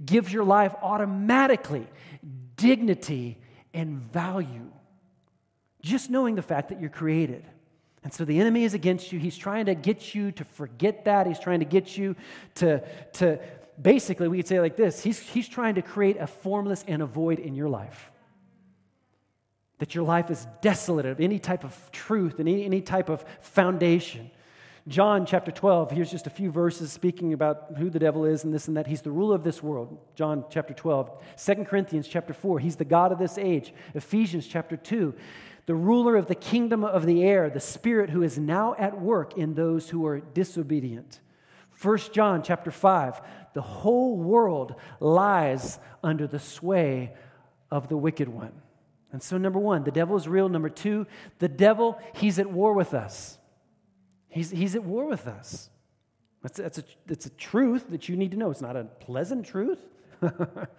gives 0.03 0.31
your 0.31 0.43
life 0.43 0.73
automatically 0.81 1.87
dignity 2.55 3.37
and 3.73 3.99
value. 3.99 4.71
Just 5.81 6.09
knowing 6.09 6.35
the 6.35 6.41
fact 6.41 6.69
that 6.69 6.79
you're 6.79 6.89
created. 6.89 7.45
And 8.03 8.11
so 8.11 8.25
the 8.25 8.39
enemy 8.39 8.63
is 8.63 8.73
against 8.73 9.11
you. 9.11 9.19
He's 9.19 9.37
trying 9.37 9.65
to 9.67 9.75
get 9.75 10.15
you 10.15 10.31
to 10.33 10.43
forget 10.43 11.05
that. 11.05 11.27
He's 11.27 11.39
trying 11.39 11.59
to 11.59 11.65
get 11.65 11.97
you 11.97 12.15
to, 12.55 12.83
to 13.13 13.39
basically, 13.81 14.27
we 14.27 14.37
could 14.37 14.47
say 14.47 14.59
like 14.59 14.75
this 14.75 15.03
he's, 15.03 15.19
he's 15.19 15.47
trying 15.47 15.75
to 15.75 15.81
create 15.81 16.17
a 16.17 16.27
formless 16.27 16.83
and 16.87 17.01
a 17.01 17.05
void 17.05 17.39
in 17.39 17.55
your 17.55 17.69
life. 17.69 18.11
That 19.79 19.95
your 19.95 20.03
life 20.03 20.29
is 20.29 20.45
desolate 20.61 21.05
of 21.05 21.19
any 21.19 21.39
type 21.39 21.63
of 21.63 21.91
truth 21.91 22.39
and 22.39 22.47
any, 22.47 22.65
any 22.65 22.81
type 22.81 23.09
of 23.09 23.25
foundation. 23.41 24.29
John 24.87 25.27
chapter 25.27 25.51
12, 25.51 25.91
here's 25.91 26.09
just 26.09 26.25
a 26.25 26.31
few 26.31 26.49
verses 26.49 26.91
speaking 26.91 27.33
about 27.33 27.73
who 27.77 27.89
the 27.91 27.99
devil 27.99 28.25
is 28.25 28.43
and 28.43 28.53
this 28.53 28.67
and 28.67 28.77
that. 28.77 28.87
He's 28.87 29.01
the 29.01 29.11
ruler 29.11 29.35
of 29.35 29.43
this 29.43 29.61
world. 29.61 29.99
John 30.15 30.43
chapter 30.49 30.73
12. 30.73 31.11
2 31.43 31.55
Corinthians 31.65 32.07
chapter 32.07 32.33
4, 32.33 32.59
he's 32.59 32.77
the 32.77 32.85
God 32.85 33.11
of 33.11 33.19
this 33.19 33.37
age. 33.37 33.73
Ephesians 33.93 34.47
chapter 34.47 34.75
2, 34.75 35.13
the 35.67 35.75
ruler 35.75 36.15
of 36.15 36.25
the 36.25 36.35
kingdom 36.35 36.83
of 36.83 37.05
the 37.05 37.23
air, 37.23 37.49
the 37.49 37.59
spirit 37.59 38.09
who 38.09 38.23
is 38.23 38.39
now 38.39 38.75
at 38.79 38.99
work 38.99 39.37
in 39.37 39.53
those 39.53 39.89
who 39.89 40.05
are 40.05 40.19
disobedient. 40.19 41.19
1 41.79 41.97
John 42.11 42.41
chapter 42.41 42.71
5, 42.71 43.21
the 43.53 43.61
whole 43.61 44.17
world 44.17 44.75
lies 44.99 45.79
under 46.03 46.27
the 46.27 46.39
sway 46.39 47.13
of 47.69 47.87
the 47.87 47.97
wicked 47.97 48.29
one. 48.29 48.53
And 49.11 49.21
so, 49.21 49.37
number 49.37 49.59
one, 49.59 49.83
the 49.83 49.91
devil 49.91 50.15
is 50.15 50.27
real. 50.27 50.47
Number 50.47 50.69
two, 50.69 51.05
the 51.39 51.49
devil, 51.49 51.99
he's 52.13 52.39
at 52.39 52.49
war 52.49 52.73
with 52.73 52.93
us. 52.93 53.37
He's, 54.29 54.49
he's 54.49 54.75
at 54.75 54.83
war 54.83 55.05
with 55.05 55.27
us. 55.27 55.69
That's, 56.41 56.57
that's, 56.57 56.77
a, 56.79 56.83
that's 57.05 57.25
a 57.25 57.29
truth 57.31 57.89
that 57.89 58.07
you 58.07 58.15
need 58.15 58.31
to 58.31 58.37
know. 58.37 58.49
It's 58.49 58.61
not 58.61 58.75
a 58.75 58.85
pleasant 58.85 59.45
truth, 59.45 59.79
but 60.21 60.69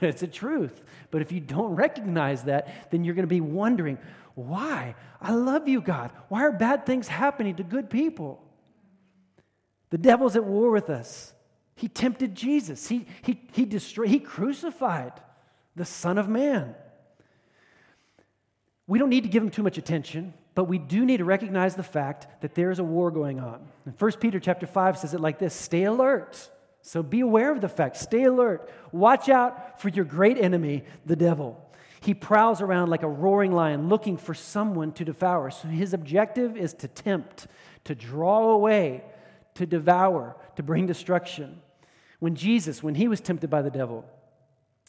it's 0.00 0.22
a 0.22 0.26
truth. 0.26 0.82
But 1.10 1.20
if 1.20 1.30
you 1.30 1.40
don't 1.40 1.74
recognize 1.74 2.44
that, 2.44 2.90
then 2.90 3.04
you're 3.04 3.14
going 3.14 3.24
to 3.24 3.28
be 3.28 3.42
wondering, 3.42 3.98
why? 4.34 4.94
I 5.20 5.32
love 5.32 5.68
you, 5.68 5.80
God. 5.80 6.10
Why 6.28 6.44
are 6.44 6.52
bad 6.52 6.86
things 6.86 7.06
happening 7.06 7.56
to 7.56 7.62
good 7.62 7.90
people? 7.90 8.42
The 9.90 9.98
devil's 9.98 10.34
at 10.34 10.44
war 10.44 10.70
with 10.70 10.90
us. 10.90 11.33
He 11.76 11.88
tempted 11.88 12.34
Jesus. 12.34 12.88
He, 12.88 13.06
he, 13.22 13.40
he 13.52 13.64
destroyed, 13.64 14.08
he 14.08 14.20
crucified 14.20 15.12
the 15.76 15.84
Son 15.84 16.18
of 16.18 16.28
Man. 16.28 16.74
We 18.86 18.98
don't 18.98 19.08
need 19.08 19.22
to 19.22 19.28
give 19.28 19.42
him 19.42 19.50
too 19.50 19.62
much 19.62 19.78
attention, 19.78 20.34
but 20.54 20.64
we 20.64 20.78
do 20.78 21.04
need 21.04 21.16
to 21.16 21.24
recognize 21.24 21.74
the 21.74 21.82
fact 21.82 22.42
that 22.42 22.54
there 22.54 22.70
is 22.70 22.78
a 22.78 22.84
war 22.84 23.10
going 23.10 23.40
on. 23.40 23.66
And 23.86 23.94
1 23.98 24.12
Peter 24.20 24.38
chapter 24.38 24.66
5 24.66 24.98
says 24.98 25.14
it 25.14 25.20
like 25.20 25.38
this 25.38 25.54
stay 25.54 25.84
alert. 25.84 26.50
So 26.82 27.02
be 27.02 27.20
aware 27.20 27.50
of 27.50 27.62
the 27.62 27.68
fact. 27.68 27.96
Stay 27.96 28.24
alert. 28.24 28.70
Watch 28.92 29.30
out 29.30 29.80
for 29.80 29.88
your 29.88 30.04
great 30.04 30.36
enemy, 30.36 30.84
the 31.06 31.16
devil. 31.16 31.60
He 32.02 32.12
prowls 32.12 32.60
around 32.60 32.90
like 32.90 33.02
a 33.02 33.08
roaring 33.08 33.52
lion 33.52 33.88
looking 33.88 34.18
for 34.18 34.34
someone 34.34 34.92
to 34.92 35.04
devour. 35.06 35.50
So 35.50 35.68
his 35.68 35.94
objective 35.94 36.58
is 36.58 36.74
to 36.74 36.88
tempt, 36.88 37.46
to 37.84 37.94
draw 37.94 38.50
away, 38.50 39.02
to 39.54 39.64
devour, 39.64 40.36
to 40.56 40.62
bring 40.62 40.86
destruction. 40.86 41.62
When 42.24 42.36
Jesus, 42.36 42.82
when 42.82 42.94
he 42.94 43.06
was 43.06 43.20
tempted 43.20 43.50
by 43.50 43.60
the 43.60 43.70
devil, 43.70 44.02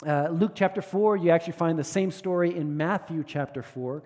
uh, 0.08 0.30
Luke 0.30 0.54
chapter 0.56 0.82
4, 0.82 1.18
you 1.18 1.32
actually 1.32 1.52
find 1.52 1.78
the 1.78 1.84
same 1.84 2.10
story 2.10 2.56
in 2.56 2.78
Matthew 2.78 3.26
chapter 3.28 3.62
4. 3.62 4.04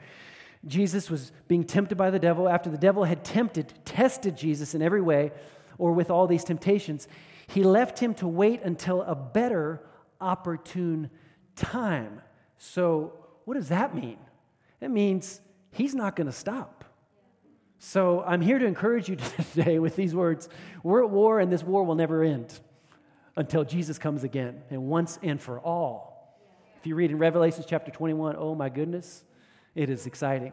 Jesus 0.66 1.12
was 1.12 1.32
being 1.48 1.64
tempted 1.64 1.96
by 1.96 2.10
the 2.10 2.18
devil. 2.18 2.50
After 2.50 2.72
the 2.72 2.78
devil 2.80 3.04
had 3.04 3.24
tempted, 3.24 3.72
tested 3.86 4.36
Jesus 4.36 4.74
in 4.74 4.82
every 4.82 5.02
way, 5.02 5.32
or 5.78 5.92
with 5.92 6.10
all 6.10 6.26
these 6.26 6.44
temptations, 6.44 7.08
he 7.46 7.62
left 7.62 8.00
him 8.00 8.16
to 8.16 8.28
wait 8.28 8.64
until 8.64 9.04
a 9.04 9.14
better 9.14 9.80
opportune 10.20 11.12
time. 11.56 12.22
So, 12.58 13.14
what 13.46 13.54
does 13.54 13.70
that 13.70 13.94
mean? 13.94 14.18
It 14.82 14.90
means 14.90 15.40
he's 15.70 15.94
not 15.94 16.16
going 16.16 16.26
to 16.26 16.34
stop. 16.34 16.84
So, 17.78 18.24
I'm 18.24 18.42
here 18.42 18.58
to 18.58 18.66
encourage 18.66 19.08
you 19.08 19.18
today 19.54 19.78
with 19.78 19.96
these 19.96 20.16
words. 20.16 20.50
We're 20.82 21.04
at 21.04 21.12
war, 21.12 21.40
and 21.40 21.52
this 21.52 21.62
war 21.62 21.84
will 21.84 21.94
never 21.94 22.24
end 22.24 22.60
until 23.40 23.64
Jesus 23.64 23.98
comes 23.98 24.26
again 24.26 24.62
and 24.70 24.84
once 24.84 25.18
and 25.24 25.42
for 25.42 25.60
all. 25.60 26.38
If 26.78 26.86
you 26.86 26.96
read 26.96 27.10
in 27.10 27.18
Revelation 27.18 27.64
chapter 27.66 27.90
21, 27.90 28.36
oh 28.38 28.54
my 28.54 28.68
goodness, 28.68 29.24
it 29.76 29.90
is 29.90 30.06
exciting. 30.06 30.52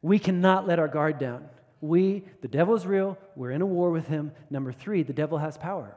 We 0.00 0.20
cannot 0.20 0.68
let 0.68 0.78
our 0.78 0.86
guard 0.86 1.18
down. 1.18 1.48
We, 1.80 2.24
the 2.40 2.48
devil 2.48 2.76
is 2.76 2.86
real, 2.86 3.18
we're 3.34 3.50
in 3.50 3.62
a 3.62 3.66
war 3.66 3.90
with 3.90 4.06
him. 4.06 4.30
Number 4.48 4.70
three, 4.70 5.02
the 5.02 5.12
devil 5.12 5.38
has 5.38 5.58
power. 5.58 5.96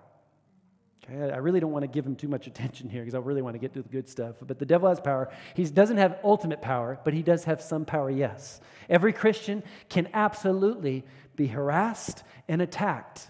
Okay, 1.04 1.32
I 1.32 1.38
really 1.38 1.60
don't 1.60 1.72
want 1.72 1.84
to 1.84 1.88
give 1.88 2.04
him 2.04 2.16
too 2.16 2.28
much 2.28 2.48
attention 2.48 2.90
here 2.90 3.04
because 3.04 3.14
I 3.14 3.20
really 3.20 3.44
want 3.44 3.54
to 3.54 3.60
get 3.60 3.74
to 3.74 3.84
the 3.84 3.90
good 3.90 4.10
stuff. 4.10 4.38
But 4.42 4.58
the 4.58 4.66
devil 4.66 4.90
has 4.90 5.00
power. 5.00 5.32
He 5.56 5.66
doesn't 5.66 5.98
have 5.98 6.18
ultimate 6.24 6.64
power, 6.64 7.00
but 7.06 7.14
he 7.14 7.22
does 7.22 7.44
have 7.44 7.62
some 7.62 7.86
power, 7.86 8.10
yes. 8.10 8.60
Every 8.90 9.14
Christian 9.14 9.62
can 9.88 10.10
absolutely 10.16 11.04
be 11.36 11.46
harassed 11.46 12.24
and 12.48 12.60
attacked 12.60 13.30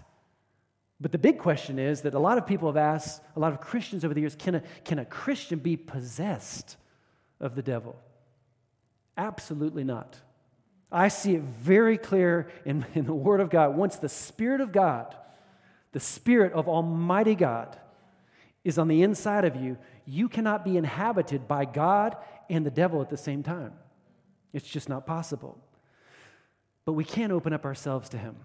But 1.00 1.12
the 1.12 1.18
big 1.18 1.38
question 1.38 1.78
is 1.78 2.02
that 2.02 2.14
a 2.14 2.18
lot 2.18 2.38
of 2.38 2.46
people 2.46 2.68
have 2.68 2.76
asked, 2.76 3.22
a 3.36 3.40
lot 3.40 3.52
of 3.52 3.60
Christians 3.60 4.04
over 4.04 4.14
the 4.14 4.20
years, 4.20 4.36
can 4.36 4.56
a, 4.56 4.62
can 4.84 4.98
a 4.98 5.04
Christian 5.04 5.58
be 5.58 5.76
possessed 5.76 6.76
of 7.40 7.56
the 7.56 7.62
devil? 7.62 7.96
Absolutely 9.16 9.84
not. 9.84 10.20
I 10.90 11.08
see 11.08 11.34
it 11.34 11.42
very 11.42 11.98
clear 11.98 12.48
in, 12.64 12.86
in 12.94 13.06
the 13.06 13.14
Word 13.14 13.40
of 13.40 13.50
God. 13.50 13.76
Once 13.76 13.96
the 13.96 14.08
Spirit 14.08 14.60
of 14.60 14.72
God, 14.72 15.14
the 15.92 16.00
Spirit 16.00 16.52
of 16.52 16.68
Almighty 16.68 17.34
God, 17.34 17.78
is 18.62 18.78
on 18.78 18.88
the 18.88 19.02
inside 19.02 19.44
of 19.44 19.56
you, 19.56 19.76
you 20.06 20.28
cannot 20.28 20.64
be 20.64 20.76
inhabited 20.76 21.46
by 21.46 21.64
God 21.64 22.16
and 22.48 22.64
the 22.64 22.70
devil 22.70 23.02
at 23.02 23.10
the 23.10 23.16
same 23.16 23.42
time. 23.42 23.72
It's 24.52 24.66
just 24.66 24.88
not 24.88 25.06
possible. 25.06 25.58
But 26.84 26.92
we 26.92 27.04
can 27.04 27.32
open 27.32 27.52
up 27.52 27.64
ourselves 27.64 28.08
to 28.10 28.18
Him. 28.18 28.36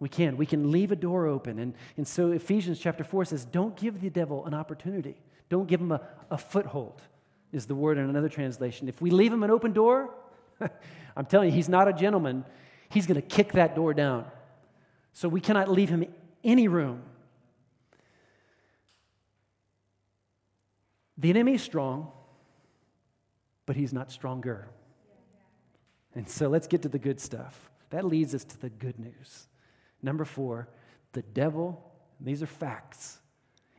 We 0.00 0.08
can. 0.08 0.38
We 0.38 0.46
can 0.46 0.72
leave 0.72 0.90
a 0.90 0.96
door 0.96 1.26
open. 1.26 1.58
And, 1.58 1.74
and 1.96 2.08
so 2.08 2.32
Ephesians 2.32 2.80
chapter 2.80 3.04
4 3.04 3.26
says, 3.26 3.44
don't 3.44 3.76
give 3.76 4.00
the 4.00 4.10
devil 4.10 4.46
an 4.46 4.54
opportunity. 4.54 5.20
Don't 5.50 5.68
give 5.68 5.80
him 5.80 5.92
a, 5.92 6.00
a 6.30 6.38
foothold, 6.38 7.02
is 7.52 7.66
the 7.66 7.74
word 7.74 7.98
in 7.98 8.08
another 8.08 8.30
translation. 8.30 8.88
If 8.88 9.02
we 9.02 9.10
leave 9.10 9.32
him 9.32 9.42
an 9.42 9.50
open 9.50 9.72
door, 9.72 10.14
I'm 11.16 11.26
telling 11.26 11.50
you, 11.50 11.54
he's 11.54 11.68
not 11.68 11.86
a 11.86 11.92
gentleman. 11.92 12.46
He's 12.88 13.06
going 13.06 13.20
to 13.20 13.26
kick 13.26 13.52
that 13.52 13.76
door 13.76 13.92
down. 13.92 14.24
So 15.12 15.28
we 15.28 15.40
cannot 15.40 15.70
leave 15.70 15.90
him 15.90 16.06
any 16.42 16.66
room. 16.66 17.02
The 21.18 21.28
enemy 21.28 21.54
is 21.54 21.62
strong, 21.62 22.10
but 23.66 23.76
he's 23.76 23.92
not 23.92 24.10
stronger. 24.10 24.68
And 26.14 26.26
so 26.26 26.48
let's 26.48 26.66
get 26.66 26.82
to 26.82 26.88
the 26.88 26.98
good 26.98 27.20
stuff. 27.20 27.70
That 27.90 28.06
leads 28.06 28.34
us 28.34 28.44
to 28.44 28.58
the 28.58 28.70
good 28.70 28.98
news. 28.98 29.46
Number 30.02 30.24
four, 30.24 30.68
the 31.12 31.22
devil, 31.22 31.82
these 32.20 32.42
are 32.42 32.46
facts, 32.46 33.18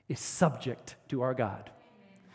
is 0.08 0.20
subject 0.20 0.96
to 1.10 1.22
our 1.22 1.34
God. 1.34 1.70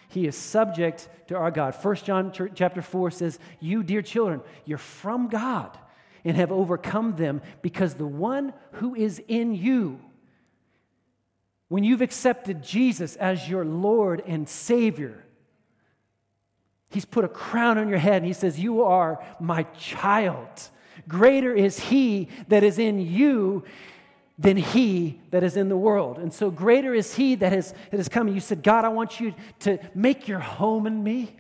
He 0.09 0.27
is 0.27 0.37
subject 0.37 1.09
to 1.29 1.37
our 1.37 1.51
God. 1.51 1.75
1 1.75 1.97
John 1.97 2.33
chapter 2.55 2.83
4 2.83 3.11
says, 3.11 3.39
You, 3.61 3.83
dear 3.83 4.03
children, 4.03 4.41
you're 4.65 4.79
from 4.79 5.29
God 5.29 5.77
and 6.25 6.37
have 6.37 6.53
overcome 6.53 7.17
them 7.17 7.43
because 7.63 7.95
the 7.95 8.07
one 8.07 8.53
who 8.73 8.95
is 8.95 9.23
in 9.29 9.55
you, 9.55 10.01
when 11.69 11.85
you've 11.85 12.03
accepted 12.03 12.63
Jesus 12.63 13.17
as 13.17 13.49
your 13.49 13.65
Lord 13.65 14.23
and 14.27 14.49
Savior, 14.49 15.25
He's 16.89 17.05
put 17.05 17.25
a 17.25 17.29
crown 17.29 17.79
on 17.79 17.89
your 17.89 17.99
head 17.99 18.19
and 18.19 18.27
He 18.27 18.33
says, 18.33 18.59
You 18.59 18.83
are 18.85 19.23
my 19.41 19.65
child. 19.79 20.71
Greater 21.09 21.55
is 21.55 21.79
He 21.79 22.29
that 22.49 22.63
is 22.63 22.79
in 22.79 22.99
you 22.99 23.65
than 24.39 24.57
he 24.57 25.19
that 25.31 25.43
is 25.43 25.57
in 25.57 25.69
the 25.69 25.77
world. 25.77 26.19
And 26.19 26.33
so 26.33 26.51
greater 26.51 26.95
is 26.95 27.15
he 27.15 27.37
that 27.37 27.53
has, 27.53 27.73
that 27.91 27.97
has 27.97 28.09
come. 28.09 28.27
And 28.27 28.37
you 28.37 28.41
said, 28.41 28.63
God, 28.63 28.85
I 28.85 28.89
want 28.89 29.19
you 29.19 29.35
to 29.61 29.79
make 29.95 30.29
your 30.29 30.41
home 30.41 30.87
in 30.87 31.03
me. 31.03 31.35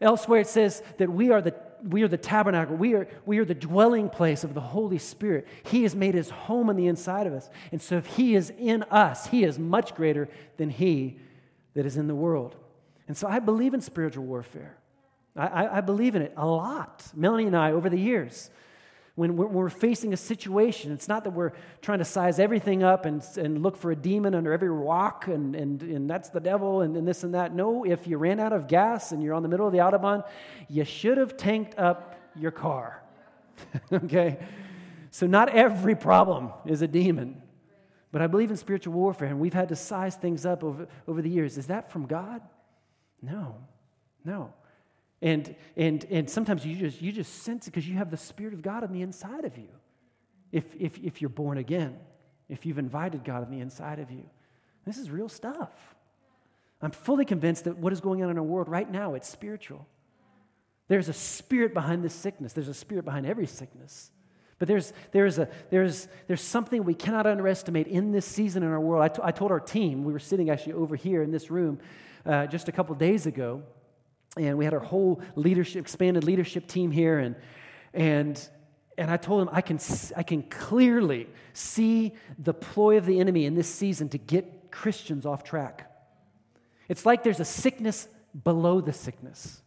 Elsewhere 0.00 0.40
it 0.40 0.48
says 0.48 0.82
that 0.98 1.10
we 1.10 1.30
are 1.30 1.40
the, 1.40 1.54
we 1.82 2.02
are 2.02 2.08
the 2.08 2.16
tabernacle. 2.16 2.74
We 2.76 2.94
are, 2.94 3.08
we 3.26 3.38
are 3.38 3.44
the 3.44 3.54
dwelling 3.54 4.10
place 4.10 4.42
of 4.42 4.54
the 4.54 4.60
Holy 4.60 4.98
Spirit. 4.98 5.46
He 5.64 5.84
has 5.84 5.94
made 5.94 6.14
his 6.14 6.30
home 6.30 6.68
on 6.68 6.76
the 6.76 6.88
inside 6.88 7.26
of 7.26 7.32
us. 7.32 7.48
And 7.70 7.80
so 7.80 7.96
if 7.96 8.06
he 8.06 8.34
is 8.34 8.50
in 8.58 8.82
us, 8.84 9.28
he 9.28 9.44
is 9.44 9.58
much 9.58 9.94
greater 9.94 10.28
than 10.56 10.70
he 10.70 11.18
that 11.74 11.86
is 11.86 11.96
in 11.96 12.08
the 12.08 12.14
world. 12.14 12.56
And 13.06 13.16
so 13.16 13.28
I 13.28 13.38
believe 13.38 13.72
in 13.72 13.80
spiritual 13.80 14.24
warfare. 14.24 14.76
I, 15.38 15.78
I, 15.78 15.80
believe 15.80 16.16
in 16.16 16.22
it 16.22 16.32
a 16.36 16.46
lot. 16.46 17.04
Melanie 17.14 17.46
and 17.46 17.56
I, 17.56 17.72
over 17.72 17.88
the 17.88 17.98
years, 17.98 18.50
when 19.14 19.36
we're, 19.36 19.46
we're, 19.46 19.68
facing 19.68 20.12
a 20.12 20.16
situation, 20.16 20.92
it's 20.92 21.08
not 21.08 21.24
that 21.24 21.30
we're 21.30 21.52
trying 21.80 22.00
to 22.00 22.04
size 22.04 22.38
everything 22.38 22.82
up 22.82 23.06
and, 23.06 23.22
and 23.36 23.62
look 23.62 23.76
for 23.76 23.90
a 23.90 23.96
demon 23.96 24.34
under 24.34 24.52
every 24.52 24.68
rock 24.68 25.28
and, 25.28 25.54
and, 25.54 25.82
and 25.82 26.10
that's 26.10 26.30
the 26.30 26.40
devil 26.40 26.82
and, 26.82 26.96
and 26.96 27.06
this 27.06 27.22
and 27.22 27.34
that. 27.34 27.54
No, 27.54 27.84
if 27.84 28.06
you 28.06 28.18
ran 28.18 28.40
out 28.40 28.52
of 28.52 28.66
gas 28.66 29.12
and 29.12 29.22
you're 29.22 29.34
on 29.34 29.42
the 29.42 29.48
middle 29.48 29.66
of 29.66 29.72
the 29.72 29.78
Autobahn, 29.78 30.24
you 30.68 30.84
should 30.84 31.18
have 31.18 31.36
tanked 31.36 31.78
up 31.78 32.16
your 32.34 32.50
car. 32.50 33.02
okay? 33.92 34.38
So, 35.10 35.26
not 35.26 35.48
every 35.50 35.96
problem 35.96 36.50
is 36.66 36.82
a 36.82 36.88
demon. 36.88 37.42
But 38.10 38.22
I 38.22 38.26
believe 38.26 38.50
in 38.50 38.56
spiritual 38.56 38.94
warfare, 38.94 39.28
and 39.28 39.38
we've 39.38 39.52
had 39.52 39.68
to 39.68 39.76
size 39.76 40.16
things 40.16 40.46
up 40.46 40.64
over, 40.64 40.88
over 41.06 41.20
the 41.20 41.28
years. 41.28 41.58
Is 41.58 41.66
that 41.66 41.92
from 41.92 42.06
God? 42.06 42.40
No, 43.20 43.56
no. 44.24 44.54
And, 45.20 45.56
and, 45.76 46.04
and 46.10 46.30
sometimes 46.30 46.64
you 46.64 46.76
just, 46.76 47.02
you 47.02 47.10
just 47.10 47.42
sense 47.42 47.66
it 47.66 47.70
because 47.70 47.88
you 47.88 47.96
have 47.96 48.10
the 48.10 48.16
Spirit 48.16 48.54
of 48.54 48.62
God 48.62 48.84
on 48.84 48.92
the 48.92 49.02
inside 49.02 49.44
of 49.44 49.56
you. 49.58 49.68
If, 50.52 50.64
if, 50.78 50.98
if 50.98 51.20
you're 51.20 51.28
born 51.28 51.58
again, 51.58 51.98
if 52.48 52.64
you've 52.64 52.78
invited 52.78 53.24
God 53.24 53.44
on 53.44 53.50
the 53.50 53.60
inside 53.60 53.98
of 53.98 54.10
you. 54.10 54.24
This 54.86 54.96
is 54.96 55.10
real 55.10 55.28
stuff. 55.28 55.70
I'm 56.80 56.92
fully 56.92 57.24
convinced 57.24 57.64
that 57.64 57.76
what 57.76 57.92
is 57.92 58.00
going 58.00 58.22
on 58.22 58.30
in 58.30 58.38
our 58.38 58.44
world 58.44 58.68
right 58.68 58.90
now, 58.90 59.14
it's 59.14 59.28
spiritual. 59.28 59.86
There's 60.86 61.08
a 61.08 61.12
spirit 61.12 61.74
behind 61.74 62.02
this 62.02 62.14
sickness. 62.14 62.52
There's 62.52 62.68
a 62.68 62.74
spirit 62.74 63.04
behind 63.04 63.26
every 63.26 63.46
sickness. 63.46 64.10
But 64.58 64.68
there's, 64.68 64.92
there's, 65.12 65.38
a, 65.38 65.48
there's, 65.70 66.08
there's 66.26 66.40
something 66.40 66.84
we 66.84 66.94
cannot 66.94 67.26
underestimate 67.26 67.86
in 67.86 68.12
this 68.12 68.24
season 68.24 68.62
in 68.62 68.70
our 68.70 68.80
world. 68.80 69.02
I, 69.02 69.08
t- 69.08 69.22
I 69.22 69.30
told 69.30 69.50
our 69.50 69.60
team, 69.60 70.04
we 70.04 70.12
were 70.12 70.18
sitting 70.18 70.50
actually 70.50 70.72
over 70.72 70.96
here 70.96 71.22
in 71.22 71.30
this 71.30 71.50
room 71.50 71.78
uh, 72.24 72.46
just 72.46 72.68
a 72.68 72.72
couple 72.72 72.94
days 72.94 73.26
ago, 73.26 73.62
and 74.36 74.58
we 74.58 74.64
had 74.64 74.74
our 74.74 74.80
whole 74.80 75.20
leadership, 75.34 75.80
expanded 75.80 76.24
leadership 76.24 76.66
team 76.66 76.90
here, 76.90 77.18
and 77.18 77.36
and 77.94 78.48
and 78.96 79.10
I 79.10 79.16
told 79.16 79.42
him 79.42 79.48
I 79.52 79.60
can 79.60 79.78
I 80.16 80.22
can 80.22 80.42
clearly 80.42 81.28
see 81.52 82.14
the 82.38 82.54
ploy 82.54 82.98
of 82.98 83.06
the 83.06 83.20
enemy 83.20 83.46
in 83.46 83.54
this 83.54 83.72
season 83.72 84.08
to 84.10 84.18
get 84.18 84.70
Christians 84.70 85.26
off 85.26 85.44
track. 85.44 85.90
It's 86.88 87.04
like 87.04 87.22
there's 87.22 87.40
a 87.40 87.44
sickness 87.44 88.08
below 88.44 88.80
the 88.80 88.92
sickness, 88.92 89.62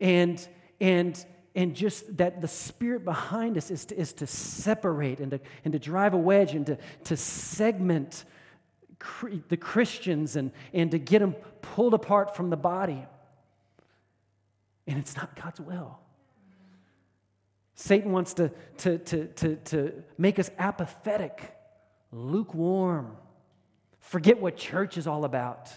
and 0.00 0.46
and 0.80 1.24
and 1.54 1.74
just 1.74 2.16
that 2.16 2.40
the 2.40 2.48
spirit 2.48 3.04
behind 3.04 3.56
us 3.56 3.70
is 3.70 3.84
to, 3.86 3.96
is 3.96 4.12
to 4.14 4.26
separate 4.26 5.20
and 5.20 5.30
to, 5.30 5.40
and 5.64 5.72
to 5.72 5.78
drive 5.78 6.12
a 6.12 6.18
wedge 6.18 6.54
and 6.54 6.66
to, 6.66 6.78
to 7.04 7.16
segment 7.16 8.24
the 9.48 9.56
Christians 9.56 10.36
and, 10.36 10.50
and 10.72 10.90
to 10.90 10.98
get 10.98 11.20
them 11.20 11.34
pulled 11.62 11.94
apart 11.94 12.36
from 12.36 12.50
the 12.50 12.56
body. 12.56 13.04
And 14.86 14.98
it's 14.98 15.16
not 15.16 15.34
God's 15.40 15.60
will. 15.60 15.98
Satan 17.74 18.12
wants 18.12 18.34
to, 18.34 18.50
to, 18.78 18.98
to, 18.98 19.26
to, 19.26 19.56
to 19.56 20.04
make 20.16 20.38
us 20.38 20.50
apathetic, 20.58 21.54
lukewarm, 22.12 23.16
forget 24.00 24.40
what 24.40 24.56
church 24.56 24.96
is 24.96 25.06
all 25.06 25.24
about. 25.24 25.70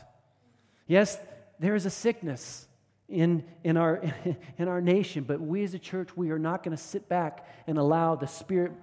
Yes, 0.85 1.17
there 1.59 1.75
is 1.75 1.85
a 1.85 1.89
sickness 1.89 2.67
in, 3.09 3.43
in, 3.63 3.77
our, 3.77 4.01
in 4.57 4.67
our 4.67 4.81
nation, 4.81 5.23
but 5.23 5.41
we 5.41 5.63
as 5.63 5.73
a 5.73 5.79
church, 5.79 6.15
we 6.15 6.29
are 6.29 6.39
not 6.39 6.63
going 6.63 6.75
to 6.75 6.81
sit 6.81 7.09
back 7.09 7.47
and 7.65 7.77
allow 7.77 8.15
the 8.15 8.27
spirit 8.27 8.73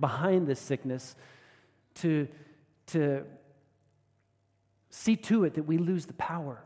behind 0.00 0.46
this 0.46 0.58
sickness 0.58 1.14
to, 1.96 2.26
to 2.86 3.24
see 4.94 5.16
to 5.16 5.44
it 5.44 5.54
that 5.54 5.64
we 5.64 5.76
lose 5.76 6.06
the 6.06 6.12
power 6.14 6.62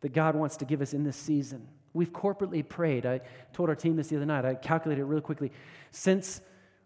that 0.00 0.14
God 0.14 0.34
wants 0.34 0.56
to 0.58 0.64
give 0.64 0.80
us 0.80 0.94
in 0.94 1.04
this 1.04 1.16
season. 1.16 1.68
We've 1.92 2.12
corporately 2.12 2.66
prayed. 2.66 3.04
I 3.04 3.20
told 3.52 3.68
our 3.68 3.74
team 3.74 3.96
this 3.96 4.08
the 4.08 4.16
other 4.16 4.26
night. 4.26 4.46
I 4.46 4.54
calculated 4.54 5.02
it 5.02 5.04
really 5.04 5.20
quickly. 5.20 5.52
Since 5.90 6.40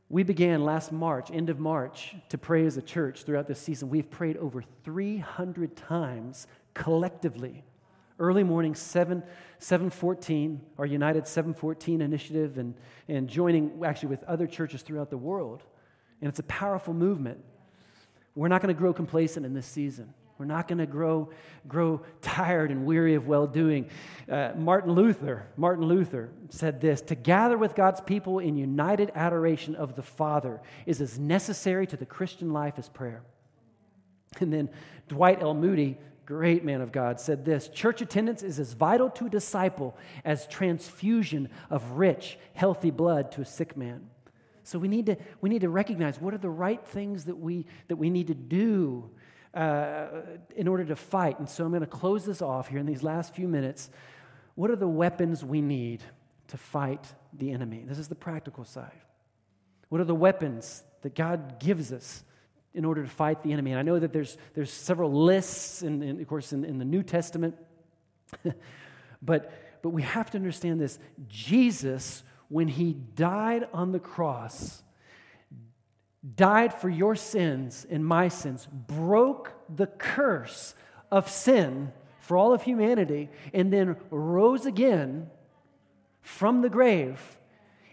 we 0.08 0.24
began 0.24 0.64
last 0.64 0.90
March, 0.90 1.30
end 1.30 1.50
of 1.50 1.60
March, 1.60 2.16
to 2.30 2.38
pray 2.38 2.66
as 2.66 2.76
a 2.76 2.82
church 2.82 3.22
throughout 3.22 3.46
this 3.46 3.60
season, 3.60 3.90
we've 3.90 4.10
prayed 4.10 4.36
over 4.38 4.62
300 4.82 5.76
times 5.76 6.48
collectively. 6.74 7.62
Early 8.18 8.42
morning, 8.42 8.74
7, 8.74 9.22
714, 9.60 10.60
our 10.78 10.86
United 10.86 11.28
714 11.28 12.00
initiative, 12.00 12.58
and, 12.58 12.74
and 13.08 13.28
joining 13.28 13.82
actually 13.84 14.08
with 14.08 14.24
other 14.24 14.48
churches 14.48 14.82
throughout 14.82 15.10
the 15.10 15.16
world. 15.16 15.62
And 16.20 16.28
it's 16.28 16.40
a 16.40 16.44
powerful 16.44 16.92
movement. 16.92 17.38
We're 18.34 18.48
not 18.48 18.62
going 18.62 18.74
to 18.74 18.78
grow 18.78 18.92
complacent 18.92 19.46
in 19.46 19.54
this 19.54 19.66
season. 19.66 20.12
We're 20.40 20.46
not 20.46 20.68
going 20.68 20.78
to 20.78 20.86
grow, 20.86 21.28
grow 21.68 22.00
tired 22.22 22.70
and 22.70 22.86
weary 22.86 23.14
of 23.14 23.26
well 23.26 23.46
doing. 23.46 23.90
Uh, 24.26 24.52
Martin 24.56 24.92
Luther, 24.92 25.46
Martin 25.58 25.84
Luther 25.84 26.30
said 26.48 26.80
this 26.80 27.02
to 27.02 27.14
gather 27.14 27.58
with 27.58 27.74
God's 27.74 28.00
people 28.00 28.38
in 28.38 28.56
united 28.56 29.12
adoration 29.14 29.74
of 29.74 29.96
the 29.96 30.02
Father 30.02 30.62
is 30.86 31.02
as 31.02 31.18
necessary 31.18 31.86
to 31.88 31.96
the 31.98 32.06
Christian 32.06 32.54
life 32.54 32.78
as 32.78 32.88
prayer. 32.88 33.22
And 34.38 34.50
then 34.50 34.70
Dwight 35.08 35.42
L. 35.42 35.52
Moody, 35.52 35.98
great 36.24 36.64
man 36.64 36.80
of 36.80 36.90
God, 36.90 37.20
said 37.20 37.44
this 37.44 37.68
Church 37.68 38.00
attendance 38.00 38.42
is 38.42 38.58
as 38.58 38.72
vital 38.72 39.10
to 39.10 39.26
a 39.26 39.30
disciple 39.30 39.94
as 40.24 40.46
transfusion 40.46 41.50
of 41.68 41.98
rich, 41.98 42.38
healthy 42.54 42.90
blood 42.90 43.30
to 43.32 43.42
a 43.42 43.44
sick 43.44 43.76
man. 43.76 44.08
So 44.62 44.78
we 44.78 44.88
need 44.88 45.04
to, 45.04 45.16
we 45.42 45.50
need 45.50 45.60
to 45.60 45.68
recognize 45.68 46.18
what 46.18 46.32
are 46.32 46.38
the 46.38 46.48
right 46.48 46.82
things 46.86 47.26
that 47.26 47.38
we, 47.38 47.66
that 47.88 47.96
we 47.96 48.08
need 48.08 48.28
to 48.28 48.34
do 48.34 49.10
uh, 49.54 50.06
in 50.56 50.68
order 50.68 50.84
to 50.84 50.96
fight. 50.96 51.38
And 51.38 51.48
so 51.48 51.64
I'm 51.64 51.70
going 51.70 51.80
to 51.80 51.86
close 51.86 52.24
this 52.24 52.42
off 52.42 52.68
here 52.68 52.78
in 52.78 52.86
these 52.86 53.02
last 53.02 53.34
few 53.34 53.48
minutes. 53.48 53.90
What 54.54 54.70
are 54.70 54.76
the 54.76 54.88
weapons 54.88 55.44
we 55.44 55.60
need 55.60 56.02
to 56.48 56.56
fight 56.56 57.06
the 57.32 57.50
enemy? 57.50 57.84
This 57.86 57.98
is 57.98 58.08
the 58.08 58.14
practical 58.14 58.64
side. 58.64 59.00
What 59.88 60.00
are 60.00 60.04
the 60.04 60.14
weapons 60.14 60.84
that 61.02 61.14
God 61.14 61.58
gives 61.58 61.92
us 61.92 62.24
in 62.74 62.84
order 62.84 63.02
to 63.02 63.08
fight 63.08 63.42
the 63.42 63.52
enemy. 63.52 63.72
And 63.72 63.80
I 63.80 63.82
know 63.82 63.98
that 63.98 64.12
there's, 64.12 64.36
there's 64.54 64.72
several 64.72 65.12
lists, 65.12 65.82
in, 65.82 66.02
in 66.02 66.20
of 66.20 66.28
course, 66.28 66.52
in, 66.52 66.64
in 66.64 66.78
the 66.78 66.84
New 66.84 67.02
Testament. 67.02 67.56
but, 69.22 69.52
but 69.82 69.90
we 69.90 70.02
have 70.02 70.30
to 70.30 70.38
understand 70.38 70.80
this. 70.80 70.98
Jesus, 71.28 72.22
when 72.48 72.68
he 72.68 72.92
died 72.92 73.68
on 73.72 73.92
the 73.92 73.98
cross, 73.98 74.82
died 76.36 76.74
for 76.74 76.88
your 76.88 77.14
sins 77.14 77.86
and 77.88 78.04
my 78.04 78.28
sins, 78.28 78.66
broke 78.66 79.52
the 79.74 79.86
curse 79.86 80.74
of 81.10 81.28
sin 81.28 81.92
for 82.18 82.36
all 82.36 82.52
of 82.52 82.62
humanity, 82.62 83.28
and 83.52 83.72
then 83.72 83.96
rose 84.10 84.66
again 84.66 85.28
from 86.20 86.62
the 86.62 86.68
grave 86.68 87.38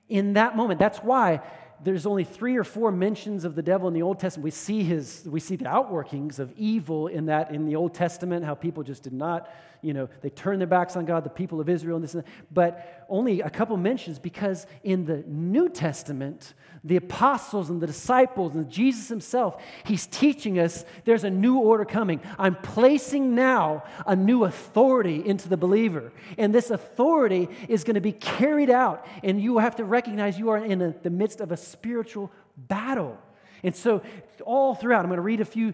in 0.10 0.34
that 0.34 0.56
moment. 0.56 0.80
That's 0.80 1.00
why 1.00 1.42
there's 1.84 2.06
only 2.06 2.24
three 2.24 2.58
or 2.58 2.64
four 2.64 2.92
mentions 2.92 3.46
of 3.46 3.56
the 3.56 3.62
devil 3.62 3.88
in 3.88 3.94
the 3.94 4.02
Old 4.02 4.20
Testament. 4.20 4.44
We 4.44 4.52
see 4.52 4.84
his, 4.84 5.28
we 5.30 5.40
see 5.40 5.56
the 5.56 5.66
outworkings 5.66 6.40
of 6.40 6.52
evil 6.58 7.08
in 7.08 7.28
that 7.28 7.52
in 7.52 7.66
the 7.66 7.76
Old 7.76 7.94
Testament, 7.94 8.44
how 8.46 8.56
people 8.56 8.84
just 8.84 9.04
did 9.04 9.14
not, 9.14 9.50
you 9.82 9.94
know, 9.94 10.10
they 10.22 10.30
turned 10.30 10.62
their 10.62 10.68
backs 10.68 10.96
on 10.96 11.06
God, 11.06 11.24
the 11.24 11.30
people 11.30 11.62
of 11.62 11.70
Israel, 11.70 11.96
and 11.96 12.04
this 12.04 12.14
and 12.14 12.24
that. 12.24 12.30
But 12.52 13.06
only 13.10 13.42
a 13.42 13.50
couple 13.50 13.78
mentions 13.78 14.20
because 14.20 14.66
in 14.84 15.06
the 15.06 15.24
New 15.28 15.70
Testament, 15.70 16.54
the 16.84 16.96
apostles 16.96 17.70
and 17.70 17.82
the 17.82 17.88
disciples 17.88 18.56
and 18.56 18.70
Jesus 18.70 19.08
himself, 19.08 19.62
he's 19.86 20.08
teaching 20.08 20.60
us 20.60 20.86
there's 21.06 21.24
a 21.24 21.30
new 21.30 21.60
order 21.60 21.86
coming. 21.86 22.22
I'm 22.38 22.56
placing 22.56 23.36
now 23.36 23.84
a 24.06 24.16
new 24.16 24.44
authority 24.44 25.26
into 25.26 25.50
the 25.50 25.58
believer. 25.58 26.12
And 26.38 26.54
this 26.54 26.72
authority 26.72 27.50
is 27.68 27.84
going 27.84 27.96
to 27.96 28.02
be 28.02 28.14
carried 28.14 28.70
out. 28.70 29.06
And 29.24 29.42
you 29.42 29.60
have 29.60 29.76
to 29.78 29.86
recognize 29.86 30.38
you 30.40 30.50
are 30.50 30.58
in 30.58 30.96
the 31.02 31.10
midst 31.10 31.42
of 31.42 31.52
a 31.52 31.58
spiritual 31.58 32.32
battle. 32.56 33.18
And 33.68 33.76
so, 33.76 34.02
all 34.46 34.76
throughout, 34.76 35.02
I'm 35.02 35.08
going 35.08 35.18
to 35.18 35.22
read 35.22 35.42
a 35.42 35.46
few 35.46 35.74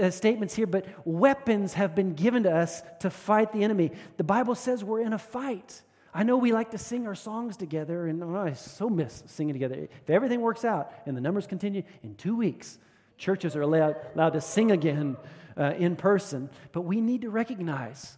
uh, 0.00 0.08
statements 0.08 0.54
here, 0.54 0.66
but 0.66 0.86
weapons 1.04 1.74
have 1.74 1.94
been 1.94 2.14
given 2.14 2.44
to 2.44 2.50
us 2.50 2.80
to 3.00 3.10
fight 3.10 3.52
the 3.52 3.62
enemy. 3.62 3.90
The 4.16 4.24
Bible 4.24 4.54
says 4.54 4.82
we're 4.82 5.02
in 5.02 5.12
a 5.12 5.18
fight. 5.18 5.82
I 6.14 6.22
know 6.22 6.38
we 6.38 6.52
like 6.52 6.70
to 6.70 6.78
sing 6.78 7.06
our 7.06 7.14
songs 7.14 7.58
together, 7.58 8.06
and 8.06 8.24
oh, 8.24 8.34
I 8.34 8.54
so 8.54 8.88
miss 8.88 9.24
singing 9.26 9.52
together. 9.52 9.74
If 9.74 10.08
everything 10.08 10.40
works 10.40 10.64
out 10.64 10.90
and 11.04 11.14
the 11.14 11.20
numbers 11.20 11.46
continue, 11.46 11.82
in 12.02 12.14
two 12.14 12.34
weeks, 12.34 12.78
churches 13.18 13.54
are 13.56 13.60
allowed, 13.60 13.96
allowed 14.14 14.30
to 14.30 14.40
sing 14.40 14.70
again 14.72 15.18
uh, 15.54 15.74
in 15.76 15.96
person. 15.96 16.48
But 16.72 16.86
we 16.86 17.02
need 17.02 17.20
to 17.20 17.28
recognize 17.28 18.16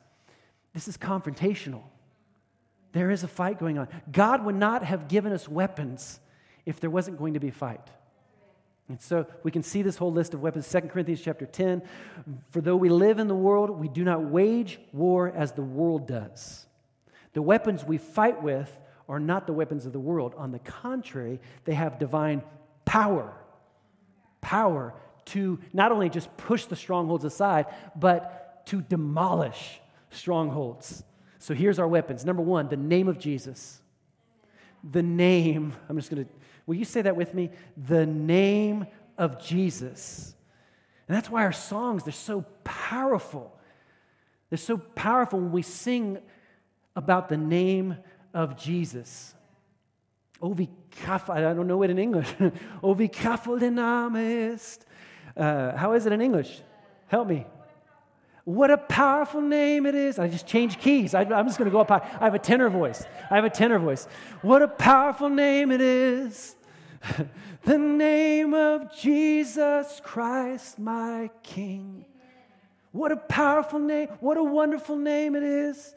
this 0.72 0.86
is 0.86 0.96
confrontational. 0.96 1.82
There 2.92 3.10
is 3.10 3.24
a 3.24 3.28
fight 3.28 3.58
going 3.58 3.76
on. 3.76 3.88
God 4.12 4.44
would 4.44 4.54
not 4.54 4.84
have 4.84 5.08
given 5.08 5.32
us 5.32 5.48
weapons 5.48 6.20
if 6.64 6.78
there 6.78 6.90
wasn't 6.90 7.18
going 7.18 7.34
to 7.34 7.40
be 7.40 7.48
a 7.48 7.52
fight. 7.52 7.90
And 8.88 9.00
so 9.00 9.26
we 9.42 9.50
can 9.50 9.62
see 9.62 9.82
this 9.82 9.96
whole 9.96 10.12
list 10.12 10.32
of 10.32 10.42
weapons. 10.42 10.70
2 10.70 10.82
Corinthians 10.82 11.20
chapter 11.20 11.44
10. 11.44 11.82
For 12.50 12.60
though 12.60 12.76
we 12.76 12.88
live 12.88 13.18
in 13.18 13.26
the 13.26 13.34
world, 13.34 13.70
we 13.70 13.88
do 13.88 14.04
not 14.04 14.24
wage 14.24 14.78
war 14.92 15.32
as 15.34 15.52
the 15.52 15.62
world 15.62 16.06
does. 16.06 16.66
The 17.32 17.42
weapons 17.42 17.84
we 17.84 17.98
fight 17.98 18.42
with 18.42 18.70
are 19.08 19.20
not 19.20 19.46
the 19.46 19.52
weapons 19.52 19.86
of 19.86 19.92
the 19.92 20.00
world. 20.00 20.34
On 20.36 20.52
the 20.52 20.58
contrary, 20.60 21.40
they 21.64 21.74
have 21.74 21.98
divine 21.98 22.42
power. 22.84 23.32
Power 24.40 24.94
to 25.26 25.58
not 25.72 25.90
only 25.90 26.08
just 26.08 26.34
push 26.36 26.66
the 26.66 26.76
strongholds 26.76 27.24
aside, 27.24 27.66
but 27.96 28.64
to 28.66 28.80
demolish 28.82 29.80
strongholds. 30.10 31.02
So 31.38 31.54
here's 31.54 31.78
our 31.78 31.88
weapons. 31.88 32.24
Number 32.24 32.42
one, 32.42 32.68
the 32.68 32.76
name 32.76 33.08
of 33.08 33.18
Jesus. 33.18 33.80
The 34.82 35.02
name, 35.02 35.72
I'm 35.88 35.96
just 35.96 36.10
going 36.10 36.24
to, 36.24 36.30
will 36.66 36.74
you 36.74 36.84
say 36.84 37.02
that 37.02 37.16
with 37.16 37.34
me? 37.34 37.50
The 37.76 38.06
name 38.06 38.86
of 39.16 39.42
Jesus. 39.42 40.34
And 41.08 41.16
that's 41.16 41.30
why 41.30 41.44
our 41.44 41.52
songs, 41.52 42.04
they're 42.04 42.12
so 42.12 42.44
powerful. 42.64 43.56
They're 44.50 44.58
so 44.58 44.76
powerful 44.76 45.38
when 45.38 45.52
we 45.52 45.62
sing 45.62 46.18
about 46.94 47.28
the 47.28 47.36
name 47.36 47.96
of 48.34 48.56
Jesus. 48.56 49.34
Ovi 50.42 50.68
kaf, 50.90 51.30
I 51.30 51.40
don't 51.40 51.66
know 51.66 51.82
it 51.82 51.90
in 51.90 51.98
English. 51.98 52.28
Ovi 52.82 53.10
kafel 53.12 53.58
den 53.58 53.76
Name 53.76 54.60
Uh, 55.36 55.76
how 55.76 55.92
is 55.92 56.06
it 56.06 56.12
in 56.12 56.20
English? 56.20 56.60
Help 57.08 57.28
me. 57.28 57.46
What 58.44 58.70
a 58.70 58.78
powerful 58.78 59.40
name 59.40 59.86
it 59.86 59.94
is. 59.94 60.18
I 60.18 60.28
just 60.28 60.46
changed 60.46 60.80
keys. 60.80 61.14
I, 61.14 61.22
am 61.22 61.46
just 61.46 61.58
going 61.58 61.68
to 61.68 61.72
go 61.72 61.80
up 61.80 61.88
high. 61.88 62.08
I 62.20 62.24
have 62.24 62.34
a 62.34 62.38
tenor 62.38 62.68
voice. 62.68 63.04
I 63.30 63.36
have 63.36 63.44
a 63.44 63.50
tenor 63.50 63.78
voice. 63.78 64.06
What 64.42 64.62
a 64.62 64.68
powerful 64.68 65.28
name 65.28 65.72
it 65.72 65.80
is. 65.80 66.55
the 67.64 67.78
name 67.78 68.54
of 68.54 68.94
Jesus 68.96 70.00
Christ, 70.02 70.78
my 70.78 71.30
King. 71.42 72.04
What 72.92 73.12
a 73.12 73.16
powerful 73.16 73.78
name. 73.78 74.08
What 74.20 74.36
a 74.36 74.42
wonderful 74.42 74.96
name 74.96 75.34
it 75.34 75.42
is. 75.42 75.94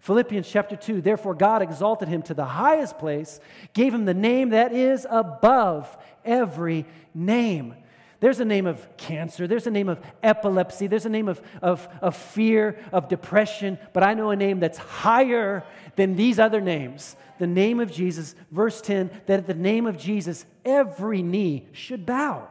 Philippians 0.00 0.48
chapter 0.48 0.76
2 0.76 1.00
Therefore, 1.00 1.34
God 1.34 1.62
exalted 1.62 2.08
him 2.08 2.22
to 2.22 2.34
the 2.34 2.44
highest 2.44 2.98
place, 2.98 3.40
gave 3.72 3.94
him 3.94 4.04
the 4.04 4.14
name 4.14 4.50
that 4.50 4.72
is 4.72 5.06
above 5.08 5.96
every 6.24 6.86
name. 7.14 7.74
There's 8.22 8.38
a 8.38 8.44
name 8.44 8.68
of 8.68 8.96
cancer, 8.96 9.48
there's 9.48 9.66
a 9.66 9.70
name 9.72 9.88
of 9.88 10.00
epilepsy, 10.22 10.86
there's 10.86 11.06
a 11.06 11.08
name 11.08 11.26
of, 11.26 11.42
of, 11.60 11.88
of 12.00 12.16
fear, 12.16 12.78
of 12.92 13.08
depression, 13.08 13.80
but 13.92 14.04
I 14.04 14.14
know 14.14 14.30
a 14.30 14.36
name 14.36 14.60
that's 14.60 14.78
higher 14.78 15.64
than 15.96 16.14
these 16.14 16.38
other 16.38 16.60
names. 16.60 17.16
The 17.40 17.48
name 17.48 17.80
of 17.80 17.90
Jesus, 17.90 18.36
verse 18.52 18.80
10, 18.80 19.10
that 19.26 19.40
at 19.40 19.46
the 19.48 19.54
name 19.54 19.88
of 19.88 19.98
Jesus, 19.98 20.46
every 20.64 21.20
knee 21.20 21.66
should 21.72 22.06
bow 22.06 22.46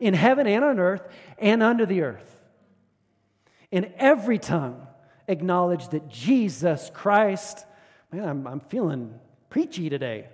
in 0.00 0.12
heaven 0.12 0.48
and 0.48 0.64
on 0.64 0.80
earth 0.80 1.06
and 1.38 1.62
under 1.62 1.86
the 1.86 2.02
earth. 2.02 2.40
In 3.70 3.92
every 3.96 4.40
tongue 4.40 4.88
acknowledge 5.28 5.88
that 5.90 6.08
Jesus 6.08 6.90
Christ, 6.92 7.64
man, 8.10 8.28
I'm, 8.28 8.44
I'm 8.44 8.60
feeling 8.60 9.14
preachy 9.50 9.88
today. 9.88 10.26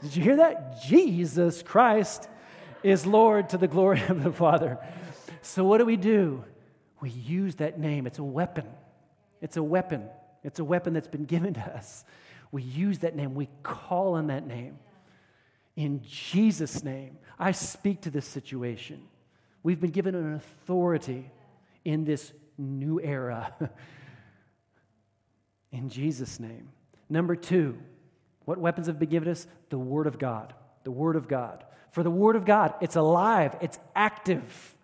Did 0.00 0.14
you 0.14 0.22
hear 0.22 0.36
that? 0.36 0.80
Jesus 0.80 1.64
Christ 1.64 2.28
is 2.82 3.06
Lord 3.06 3.48
to 3.50 3.58
the 3.58 3.68
glory 3.68 4.02
of 4.08 4.22
the 4.22 4.32
Father. 4.32 4.78
So, 5.42 5.64
what 5.64 5.78
do 5.78 5.84
we 5.84 5.96
do? 5.96 6.44
We 7.00 7.10
use 7.10 7.56
that 7.56 7.78
name. 7.78 8.06
It's 8.06 8.18
a 8.18 8.24
weapon. 8.24 8.66
It's 9.40 9.56
a 9.56 9.62
weapon. 9.62 10.08
It's 10.44 10.58
a 10.58 10.64
weapon 10.64 10.92
that's 10.92 11.08
been 11.08 11.24
given 11.24 11.54
to 11.54 11.60
us. 11.60 12.04
We 12.52 12.62
use 12.62 13.00
that 13.00 13.16
name. 13.16 13.34
We 13.34 13.48
call 13.62 14.14
on 14.14 14.28
that 14.28 14.46
name. 14.46 14.78
In 15.76 16.02
Jesus' 16.02 16.82
name, 16.82 17.18
I 17.38 17.52
speak 17.52 18.02
to 18.02 18.10
this 18.10 18.26
situation. 18.26 19.02
We've 19.62 19.80
been 19.80 19.90
given 19.90 20.14
an 20.14 20.34
authority 20.34 21.30
in 21.84 22.04
this 22.04 22.32
new 22.58 23.00
era. 23.00 23.54
in 25.72 25.88
Jesus' 25.88 26.40
name. 26.40 26.68
Number 27.08 27.36
two, 27.36 27.78
what 28.44 28.58
weapons 28.58 28.88
have 28.88 28.98
been 28.98 29.08
given 29.08 29.28
us? 29.28 29.46
The 29.70 29.78
Word 29.78 30.06
of 30.06 30.18
God. 30.18 30.54
The 30.84 30.90
Word 30.90 31.16
of 31.16 31.28
God. 31.28 31.64
For 31.90 32.02
the 32.02 32.10
Word 32.10 32.36
of 32.36 32.44
God, 32.44 32.74
it's 32.80 32.96
alive, 32.96 33.56
it's 33.60 33.78
active, 33.94 34.76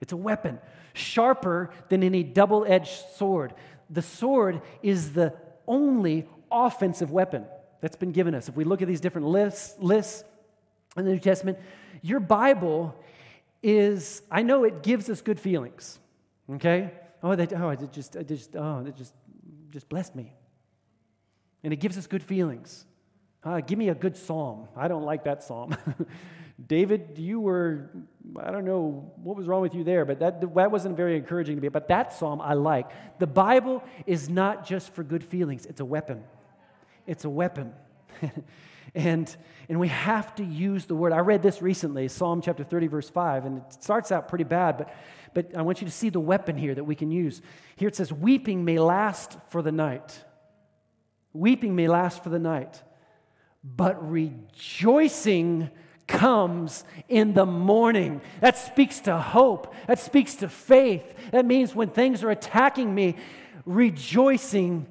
it's 0.00 0.12
a 0.12 0.16
weapon, 0.16 0.58
sharper 0.92 1.70
than 1.88 2.02
any 2.02 2.22
double 2.22 2.64
edged 2.66 3.02
sword. 3.16 3.54
The 3.90 4.02
sword 4.02 4.62
is 4.82 5.12
the 5.12 5.34
only 5.66 6.28
offensive 6.50 7.10
weapon 7.10 7.46
that's 7.80 7.96
been 7.96 8.12
given 8.12 8.34
us. 8.34 8.48
If 8.48 8.56
we 8.56 8.64
look 8.64 8.82
at 8.82 8.88
these 8.88 9.00
different 9.00 9.28
lists, 9.28 9.74
lists 9.78 10.24
in 10.96 11.04
the 11.04 11.12
New 11.12 11.18
Testament, 11.18 11.58
your 12.02 12.20
Bible 12.20 12.94
is, 13.62 14.22
I 14.30 14.42
know 14.42 14.64
it 14.64 14.82
gives 14.82 15.08
us 15.08 15.20
good 15.22 15.40
feelings, 15.40 15.98
okay? 16.50 16.92
Oh, 17.22 17.34
they, 17.34 17.48
oh, 17.56 17.70
it 17.70 17.92
just, 17.92 18.16
it 18.16 18.28
just, 18.28 18.54
oh, 18.54 18.84
it 18.86 18.94
just 18.96 19.14
just 19.74 19.88
blessed 19.88 20.14
me. 20.14 20.32
And 21.64 21.72
it 21.72 21.76
gives 21.76 21.98
us 21.98 22.06
good 22.06 22.22
feelings. 22.22 22.86
Uh, 23.44 23.60
give 23.60 23.78
me 23.78 23.88
a 23.88 23.94
good 23.94 24.16
psalm. 24.16 24.68
I 24.76 24.88
don't 24.88 25.04
like 25.04 25.24
that 25.24 25.42
psalm. 25.42 25.76
David, 26.66 27.18
you 27.18 27.40
were, 27.40 27.90
I 28.40 28.50
don't 28.50 28.64
know 28.64 29.12
what 29.22 29.36
was 29.36 29.46
wrong 29.46 29.60
with 29.60 29.74
you 29.74 29.84
there, 29.84 30.04
but 30.04 30.20
that, 30.20 30.40
that 30.40 30.70
wasn't 30.70 30.96
very 30.96 31.16
encouraging 31.16 31.56
to 31.56 31.62
me. 31.62 31.68
But 31.68 31.88
that 31.88 32.12
psalm 32.12 32.40
I 32.40 32.54
like. 32.54 33.18
The 33.18 33.26
Bible 33.26 33.82
is 34.06 34.28
not 34.28 34.66
just 34.66 34.94
for 34.94 35.02
good 35.02 35.24
feelings, 35.24 35.66
it's 35.66 35.80
a 35.80 35.84
weapon. 35.84 36.24
It's 37.06 37.24
a 37.24 37.30
weapon. 37.30 37.72
and, 38.94 39.36
and 39.68 39.78
we 39.78 39.88
have 39.88 40.34
to 40.36 40.44
use 40.44 40.86
the 40.86 40.94
word. 40.94 41.12
I 41.12 41.18
read 41.18 41.42
this 41.42 41.60
recently, 41.60 42.08
Psalm 42.08 42.40
chapter 42.40 42.64
30, 42.64 42.86
verse 42.86 43.10
5, 43.10 43.44
and 43.44 43.58
it 43.58 43.82
starts 43.82 44.10
out 44.10 44.28
pretty 44.28 44.44
bad, 44.44 44.78
but 44.78 44.94
but 45.34 45.54
I 45.56 45.62
want 45.62 45.80
you 45.80 45.86
to 45.86 45.92
see 45.92 46.08
the 46.08 46.20
weapon 46.20 46.56
here 46.56 46.74
that 46.74 46.84
we 46.84 46.94
can 46.94 47.10
use. 47.10 47.42
Here 47.76 47.88
it 47.88 47.96
says, 47.96 48.12
Weeping 48.12 48.64
may 48.64 48.78
last 48.78 49.36
for 49.50 49.60
the 49.62 49.72
night. 49.72 50.24
Weeping 51.32 51.74
may 51.74 51.88
last 51.88 52.22
for 52.22 52.30
the 52.30 52.38
night, 52.38 52.80
but 53.64 54.10
rejoicing 54.10 55.70
comes 56.06 56.84
in 57.08 57.32
the 57.32 57.46
morning. 57.46 58.20
That 58.40 58.58
speaks 58.58 59.00
to 59.00 59.16
hope. 59.16 59.74
That 59.86 59.98
speaks 59.98 60.34
to 60.36 60.48
faith. 60.48 61.14
That 61.32 61.46
means 61.46 61.74
when 61.74 61.88
things 61.88 62.22
are 62.22 62.30
attacking 62.30 62.94
me, 62.94 63.16
rejoicing 63.64 64.86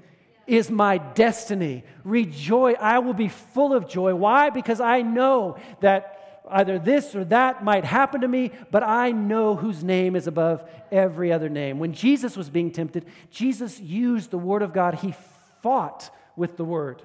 is 0.48 0.72
my 0.72 0.98
destiny. 0.98 1.84
Rejoice. 2.04 2.76
I 2.80 3.00
will 3.00 3.14
be 3.14 3.30
full 3.30 3.74
of 3.74 3.88
joy. 3.88 4.16
Why? 4.16 4.50
Because 4.50 4.82
I 4.82 5.02
know 5.02 5.58
that 5.82 6.42
either 6.50 6.80
this 6.80 7.16
or 7.16 7.24
that 7.26 7.64
might 7.64 7.86
happen 7.86 8.22
to 8.22 8.28
me, 8.28 8.52
but 8.72 8.84
I 8.84 9.12
know 9.12 9.56
whose 9.56 9.84
name 9.84 10.16
is 10.16 10.28
above 10.28 10.68
every 10.92 11.32
other 11.32 11.48
name. 11.48 11.80
When 11.80 11.94
Jesus 11.94 12.36
was 12.36 12.50
being 12.50 12.72
tempted, 12.72 13.06
Jesus 13.30 13.80
used 13.80 14.32
the 14.32 14.38
Word 14.38 14.62
of 14.62 14.74
God. 14.74 14.96
He 14.96 15.14
fought 15.62 16.10
with 16.36 16.58
the 16.58 16.66
Word. 16.66 17.04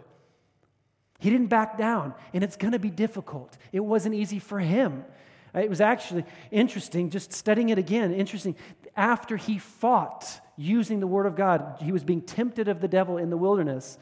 He 1.18 1.30
didn't 1.30 1.48
back 1.48 1.76
down, 1.76 2.14
and 2.32 2.44
it's 2.44 2.56
going 2.56 2.72
to 2.72 2.78
be 2.78 2.90
difficult. 2.90 3.56
It 3.72 3.80
wasn't 3.80 4.14
easy 4.14 4.38
for 4.38 4.60
him. 4.60 5.04
Uh, 5.54 5.60
it 5.60 5.70
was 5.70 5.80
actually 5.80 6.24
interesting, 6.50 7.10
just 7.10 7.32
studying 7.32 7.70
it 7.70 7.78
again, 7.78 8.12
interesting. 8.12 8.54
After 8.96 9.36
he 9.36 9.58
fought 9.58 10.40
using 10.56 11.00
the 11.00 11.06
Word 11.06 11.26
of 11.26 11.34
God, 11.34 11.78
he 11.80 11.92
was 11.92 12.04
being 12.04 12.22
tempted 12.22 12.68
of 12.68 12.80
the 12.80 12.88
devil 12.88 13.18
in 13.18 13.30
the 13.30 13.36
wilderness. 13.36 13.98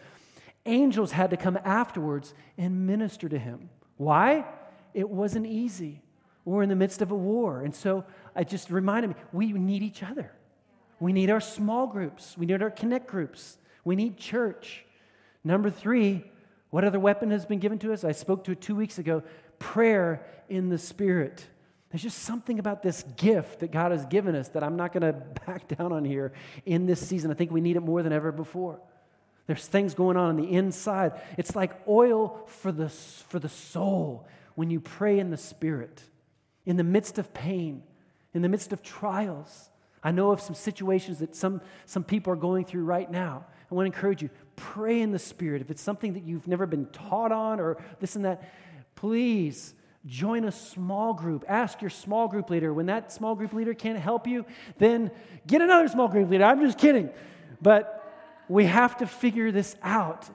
Angels 0.66 1.12
had 1.12 1.30
to 1.30 1.36
come 1.36 1.58
afterwards 1.64 2.34
and 2.58 2.86
minister 2.86 3.28
to 3.28 3.38
him. 3.38 3.70
Why? 3.96 4.44
It 4.92 5.08
wasn't 5.08 5.46
easy. 5.46 6.02
We're 6.44 6.62
in 6.62 6.68
the 6.68 6.76
midst 6.76 7.02
of 7.02 7.10
a 7.10 7.16
war. 7.16 7.62
And 7.62 7.74
so 7.74 8.04
I 8.34 8.44
just 8.44 8.70
reminded 8.70 9.10
me 9.10 9.16
we 9.32 9.52
need 9.52 9.82
each 9.82 10.02
other. 10.02 10.32
We 10.98 11.12
need 11.12 11.30
our 11.30 11.40
small 11.40 11.86
groups, 11.86 12.36
we 12.38 12.46
need 12.46 12.62
our 12.62 12.70
connect 12.70 13.06
groups, 13.06 13.58
we 13.84 13.96
need 13.96 14.16
church. 14.16 14.84
Number 15.44 15.70
three, 15.70 16.24
what 16.76 16.84
other 16.84 17.00
weapon 17.00 17.30
has 17.30 17.46
been 17.46 17.58
given 17.58 17.78
to 17.78 17.90
us? 17.90 18.04
I 18.04 18.12
spoke 18.12 18.44
to 18.44 18.52
it 18.52 18.60
two 18.60 18.74
weeks 18.74 18.98
ago 18.98 19.22
prayer 19.58 20.26
in 20.50 20.68
the 20.68 20.76
Spirit. 20.76 21.42
There's 21.88 22.02
just 22.02 22.18
something 22.18 22.58
about 22.58 22.82
this 22.82 23.02
gift 23.16 23.60
that 23.60 23.72
God 23.72 23.92
has 23.92 24.04
given 24.04 24.34
us 24.34 24.48
that 24.48 24.62
I'm 24.62 24.76
not 24.76 24.92
going 24.92 25.00
to 25.14 25.18
back 25.46 25.68
down 25.68 25.90
on 25.90 26.04
here 26.04 26.34
in 26.66 26.84
this 26.84 27.00
season. 27.00 27.30
I 27.30 27.34
think 27.34 27.50
we 27.50 27.62
need 27.62 27.76
it 27.76 27.80
more 27.80 28.02
than 28.02 28.12
ever 28.12 28.30
before. 28.30 28.78
There's 29.46 29.66
things 29.66 29.94
going 29.94 30.18
on 30.18 30.28
on 30.28 30.36
the 30.36 30.52
inside. 30.52 31.12
It's 31.38 31.56
like 31.56 31.72
oil 31.88 32.42
for 32.46 32.72
the, 32.72 32.90
for 32.90 33.38
the 33.38 33.48
soul 33.48 34.28
when 34.54 34.68
you 34.68 34.78
pray 34.78 35.18
in 35.18 35.30
the 35.30 35.38
Spirit, 35.38 36.02
in 36.66 36.76
the 36.76 36.84
midst 36.84 37.16
of 37.16 37.32
pain, 37.32 37.84
in 38.34 38.42
the 38.42 38.50
midst 38.50 38.74
of 38.74 38.82
trials. 38.82 39.70
I 40.02 40.10
know 40.10 40.30
of 40.30 40.42
some 40.42 40.54
situations 40.54 41.20
that 41.20 41.34
some, 41.34 41.62
some 41.86 42.04
people 42.04 42.34
are 42.34 42.36
going 42.36 42.66
through 42.66 42.84
right 42.84 43.10
now. 43.10 43.46
I 43.70 43.74
want 43.74 43.90
to 43.90 43.96
encourage 43.96 44.20
you 44.20 44.28
pray 44.56 45.00
in 45.00 45.12
the 45.12 45.18
Spirit. 45.18 45.60
If 45.60 45.70
it's 45.70 45.82
something 45.82 46.14
that 46.14 46.24
you've 46.24 46.48
never 46.48 46.66
been 46.66 46.86
taught 46.86 47.32
on 47.32 47.60
or 47.60 47.76
this 48.00 48.16
and 48.16 48.24
that, 48.24 48.50
please 48.94 49.74
join 50.06 50.44
a 50.44 50.52
small 50.52 51.12
group. 51.14 51.44
Ask 51.48 51.80
your 51.80 51.90
small 51.90 52.28
group 52.28 52.50
leader. 52.50 52.72
When 52.72 52.86
that 52.86 53.12
small 53.12 53.34
group 53.34 53.52
leader 53.52 53.74
can't 53.74 53.98
help 53.98 54.26
you, 54.26 54.46
then 54.78 55.10
get 55.46 55.60
another 55.60 55.88
small 55.88 56.08
group 56.08 56.30
leader. 56.30 56.44
I'm 56.44 56.60
just 56.60 56.78
kidding. 56.78 57.10
But 57.60 57.92
we 58.48 58.64
have 58.66 58.96
to 58.98 59.06
figure 59.06 59.50
this 59.50 59.76
out. 59.82 60.28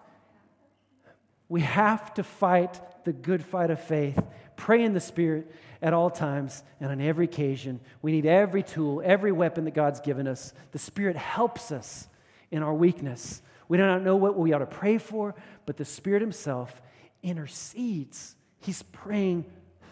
We 1.48 1.62
have 1.62 2.14
to 2.16 2.24
fight 2.24 2.80
the 3.06 3.14
good 3.14 3.44
fight 3.44 3.72
of 3.72 3.82
faith. 3.82 4.22
Pray 4.56 4.84
in 4.84 4.94
the 4.94 5.00
Spirit 5.00 5.54
at 5.82 5.94
all 5.94 6.10
times 6.10 6.64
and 6.80 6.92
on 6.92 7.02
every 7.02 7.26
occasion. 7.26 7.80
We 8.02 8.12
need 8.12 8.26
every 8.26 8.64
tool, 8.64 9.02
every 9.04 9.32
weapon 9.32 9.66
that 9.66 9.74
God's 9.74 10.02
given 10.02 10.28
us. 10.28 10.54
The 10.72 10.80
Spirit 10.80 11.16
helps 11.16 11.72
us 11.72 12.08
in 12.52 12.62
our 12.62 12.74
weakness. 12.74 13.42
We 13.72 13.78
do 13.78 13.86
not 13.86 14.04
know 14.04 14.18
what 14.18 14.38
we 14.38 14.52
ought 14.52 14.60
to 14.60 14.66
pray 14.66 14.98
for, 14.98 15.34
but 15.66 15.78
the 15.78 15.86
Spirit 15.86 16.22
Himself 16.22 16.82
intercedes. 17.24 18.36
He's 18.60 18.84
praying 18.84 19.46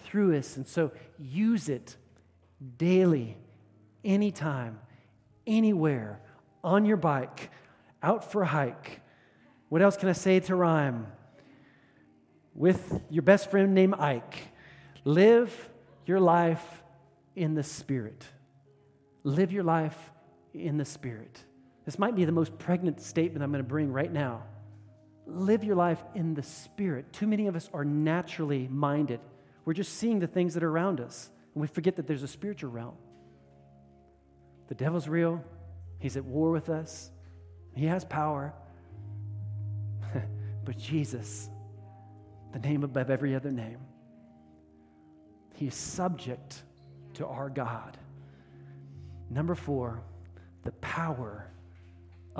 through 0.04 0.38
us. 0.38 0.58
And 0.58 0.68
so 0.68 0.92
use 1.18 1.70
it 1.70 1.96
daily, 2.78 3.38
anytime, 4.04 4.82
anywhere, 5.48 6.20
on 6.62 6.84
your 6.84 6.98
bike, 6.98 7.52
out 8.04 8.30
for 8.30 8.42
a 8.42 8.48
hike. 8.48 9.00
What 9.70 9.82
else 9.82 9.96
can 9.96 10.10
I 10.10 10.12
say 10.12 10.42
to 10.42 10.58
rhyme? 10.58 11.08
With 12.54 13.02
your 13.10 13.24
best 13.24 13.50
friend 13.50 13.74
named 13.74 13.96
Ike. 13.98 14.52
Live 15.06 15.70
your 16.06 16.20
life 16.20 16.84
in 17.34 17.54
the 17.54 17.64
Spirit. 17.64 18.26
Live 19.24 19.54
your 19.54 19.64
life 19.64 20.12
in 20.54 20.76
the 20.76 20.84
Spirit. 20.84 21.46
This 21.90 21.98
might 21.98 22.14
be 22.14 22.24
the 22.24 22.32
most 22.32 22.56
pregnant 22.60 23.02
statement 23.02 23.42
I'm 23.42 23.52
going 23.52 23.64
to 23.64 23.68
bring 23.68 23.92
right 23.92 24.14
now. 24.14 24.44
Live 25.26 25.64
your 25.64 25.76
life 25.76 25.98
in 26.14 26.36
the 26.36 26.44
Spirit. 26.44 27.12
Too 27.12 27.26
many 27.26 27.48
of 27.48 27.56
us 27.56 27.68
are 27.74 27.84
naturally 27.84 28.68
minded. 28.68 29.20
We're 29.66 29.74
just 29.74 29.96
seeing 29.96 30.20
the 30.20 30.28
things 30.28 30.54
that 30.54 30.62
are 30.62 30.70
around 30.70 31.02
us, 31.02 31.32
and 31.56 31.62
we 31.64 31.68
forget 31.68 31.96
that 31.96 32.06
there's 32.06 32.22
a 32.22 32.28
spiritual 32.28 32.70
realm. 32.70 32.94
The 34.68 34.76
devil's 34.76 35.08
real, 35.08 35.44
he's 35.98 36.16
at 36.16 36.24
war 36.24 36.52
with 36.52 36.70
us, 36.70 37.10
he 37.74 37.88
has 37.88 38.06
power. 38.06 38.54
but 40.64 40.78
Jesus, 40.78 41.50
the 42.54 42.60
name 42.60 42.84
above 42.84 43.10
every 43.10 43.34
other 43.34 43.52
name, 43.52 43.80
he 45.56 45.66
is 45.66 45.74
subject 45.74 46.62
to 47.16 47.26
our 47.26 47.50
God. 47.50 47.98
Number 49.32 49.56
four, 49.56 50.04
the 50.62 50.72
power 50.74 51.50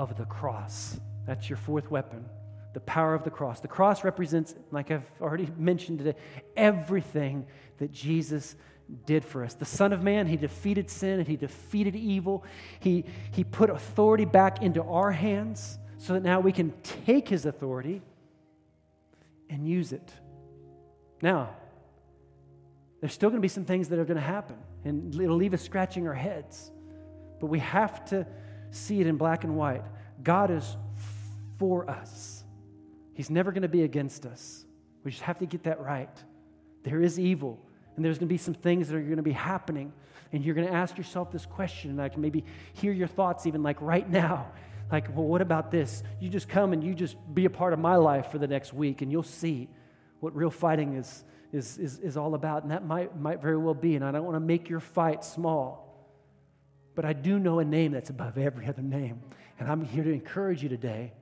of 0.00 0.16
the 0.16 0.24
cross. 0.24 0.98
That's 1.26 1.50
your 1.50 1.58
fourth 1.58 1.90
weapon. 1.90 2.24
The 2.72 2.80
power 2.80 3.14
of 3.14 3.22
the 3.22 3.30
cross. 3.30 3.60
The 3.60 3.68
cross 3.68 4.02
represents, 4.02 4.54
like 4.70 4.90
I've 4.90 5.04
already 5.20 5.48
mentioned 5.58 5.98
today, 5.98 6.14
everything 6.56 7.46
that 7.78 7.92
Jesus 7.92 8.56
did 9.04 9.24
for 9.24 9.44
us. 9.44 9.54
The 9.54 9.66
Son 9.66 9.92
of 9.92 10.02
Man, 10.02 10.26
He 10.26 10.38
defeated 10.38 10.88
sin 10.88 11.18
and 11.18 11.28
He 11.28 11.36
defeated 11.36 11.94
evil. 11.94 12.44
He, 12.80 13.04
he 13.30 13.44
put 13.44 13.68
authority 13.68 14.24
back 14.24 14.62
into 14.62 14.82
our 14.82 15.12
hands 15.12 15.78
so 15.98 16.14
that 16.14 16.22
now 16.22 16.40
we 16.40 16.52
can 16.52 16.72
take 17.04 17.28
His 17.28 17.44
authority 17.44 18.00
and 19.50 19.68
use 19.68 19.92
it. 19.92 20.10
Now, 21.20 21.50
there's 23.00 23.12
still 23.12 23.28
going 23.28 23.40
to 23.40 23.44
be 23.44 23.48
some 23.48 23.66
things 23.66 23.90
that 23.90 23.98
are 23.98 24.04
going 24.06 24.16
to 24.16 24.22
happen, 24.22 24.56
and 24.84 25.14
it'll 25.14 25.36
leave 25.36 25.52
us 25.52 25.62
scratching 25.62 26.08
our 26.08 26.14
heads. 26.14 26.70
But 27.38 27.46
we 27.46 27.58
have 27.58 28.04
to 28.06 28.26
see 28.70 29.00
it 29.00 29.06
in 29.06 29.16
black 29.16 29.44
and 29.44 29.56
white. 29.56 29.82
God 30.22 30.50
is 30.50 30.76
for 31.58 31.88
us, 31.90 32.44
He's 33.12 33.28
never 33.28 33.52
going 33.52 33.62
to 33.62 33.68
be 33.68 33.82
against 33.82 34.24
us. 34.24 34.64
We 35.04 35.10
just 35.10 35.22
have 35.24 35.38
to 35.40 35.46
get 35.46 35.64
that 35.64 35.80
right. 35.80 36.08
There 36.84 37.02
is 37.02 37.18
evil, 37.20 37.58
and 37.94 38.04
there's 38.04 38.18
going 38.18 38.28
to 38.28 38.32
be 38.32 38.38
some 38.38 38.54
things 38.54 38.88
that 38.88 38.96
are 38.96 39.02
going 39.02 39.16
to 39.16 39.22
be 39.22 39.32
happening. 39.32 39.92
And 40.32 40.42
you're 40.44 40.54
going 40.54 40.68
to 40.68 40.72
ask 40.72 40.96
yourself 40.96 41.30
this 41.30 41.44
question, 41.44 41.90
and 41.90 42.00
I 42.00 42.08
can 42.08 42.22
maybe 42.22 42.44
hear 42.72 42.92
your 42.92 43.08
thoughts 43.08 43.46
even 43.46 43.62
like 43.62 43.80
right 43.82 44.08
now. 44.08 44.52
Like, 44.90 45.14
well, 45.14 45.26
what 45.26 45.42
about 45.42 45.70
this? 45.70 46.02
You 46.18 46.28
just 46.28 46.48
come 46.48 46.72
and 46.72 46.82
you 46.82 46.94
just 46.94 47.16
be 47.34 47.44
a 47.44 47.50
part 47.50 47.72
of 47.72 47.78
my 47.78 47.96
life 47.96 48.30
for 48.30 48.38
the 48.38 48.46
next 48.46 48.72
week, 48.72 49.02
and 49.02 49.12
you'll 49.12 49.22
see 49.22 49.68
what 50.20 50.34
real 50.34 50.50
fighting 50.50 50.94
is, 50.94 51.24
is, 51.52 51.78
is, 51.78 51.98
is 51.98 52.16
all 52.16 52.34
about. 52.34 52.62
And 52.62 52.72
that 52.72 52.86
might, 52.86 53.18
might 53.18 53.42
very 53.42 53.56
well 53.56 53.74
be. 53.74 53.96
And 53.96 54.04
I 54.04 54.12
don't 54.12 54.24
want 54.24 54.36
to 54.36 54.40
make 54.40 54.68
your 54.68 54.80
fight 54.80 55.24
small. 55.24 55.89
But 57.00 57.08
I 57.08 57.14
do 57.14 57.38
know 57.38 57.60
a 57.60 57.64
name 57.64 57.92
that's 57.92 58.10
above 58.10 58.36
every 58.36 58.66
other 58.66 58.82
name. 58.82 59.22
And 59.58 59.70
I'm 59.70 59.82
here 59.82 60.04
to 60.04 60.12
encourage 60.12 60.62
you 60.62 60.68
today 60.68 61.14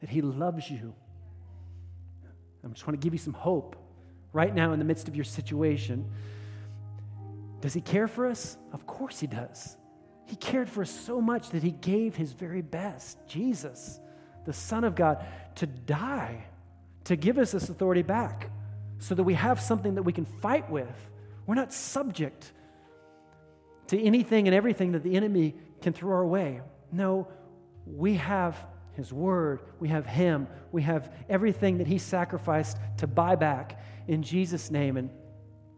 that 0.00 0.08
He 0.08 0.22
loves 0.22 0.70
you. 0.70 0.94
I 2.64 2.68
just 2.68 2.86
want 2.86 2.98
to 2.98 3.04
give 3.04 3.12
you 3.12 3.18
some 3.18 3.34
hope 3.34 3.76
right 4.32 4.54
now 4.54 4.72
in 4.72 4.78
the 4.78 4.84
midst 4.86 5.08
of 5.08 5.14
your 5.14 5.26
situation. 5.26 6.10
Does 7.60 7.74
He 7.74 7.82
care 7.82 8.08
for 8.08 8.26
us? 8.26 8.56
Of 8.72 8.86
course 8.86 9.20
He 9.20 9.26
does. 9.26 9.76
He 10.24 10.36
cared 10.36 10.70
for 10.70 10.80
us 10.80 10.90
so 10.90 11.20
much 11.20 11.50
that 11.50 11.62
He 11.62 11.72
gave 11.72 12.16
His 12.16 12.32
very 12.32 12.62
best, 12.62 13.18
Jesus, 13.28 14.00
the 14.46 14.54
Son 14.54 14.84
of 14.84 14.94
God, 14.94 15.22
to 15.56 15.66
die, 15.66 16.46
to 17.04 17.14
give 17.14 17.36
us 17.36 17.52
this 17.52 17.68
authority 17.68 18.00
back, 18.00 18.48
so 19.00 19.14
that 19.14 19.24
we 19.24 19.34
have 19.34 19.60
something 19.60 19.96
that 19.96 20.02
we 20.02 20.14
can 20.14 20.24
fight 20.24 20.70
with. 20.70 21.10
We're 21.46 21.56
not 21.56 21.74
subject 21.74 22.52
to 23.88 24.02
anything 24.02 24.48
and 24.48 24.54
everything 24.54 24.92
that 24.92 25.02
the 25.02 25.16
enemy 25.16 25.54
can 25.80 25.92
throw 25.92 26.12
our 26.12 26.26
way. 26.26 26.60
No, 26.92 27.28
we 27.86 28.14
have 28.14 28.56
his 28.92 29.12
word, 29.12 29.60
we 29.78 29.88
have 29.88 30.06
him, 30.06 30.48
we 30.72 30.82
have 30.82 31.12
everything 31.28 31.78
that 31.78 31.86
he 31.86 31.98
sacrificed 31.98 32.78
to 32.98 33.06
buy 33.06 33.36
back 33.36 33.80
in 34.08 34.22
Jesus' 34.22 34.70
name. 34.70 34.96
And, 34.96 35.10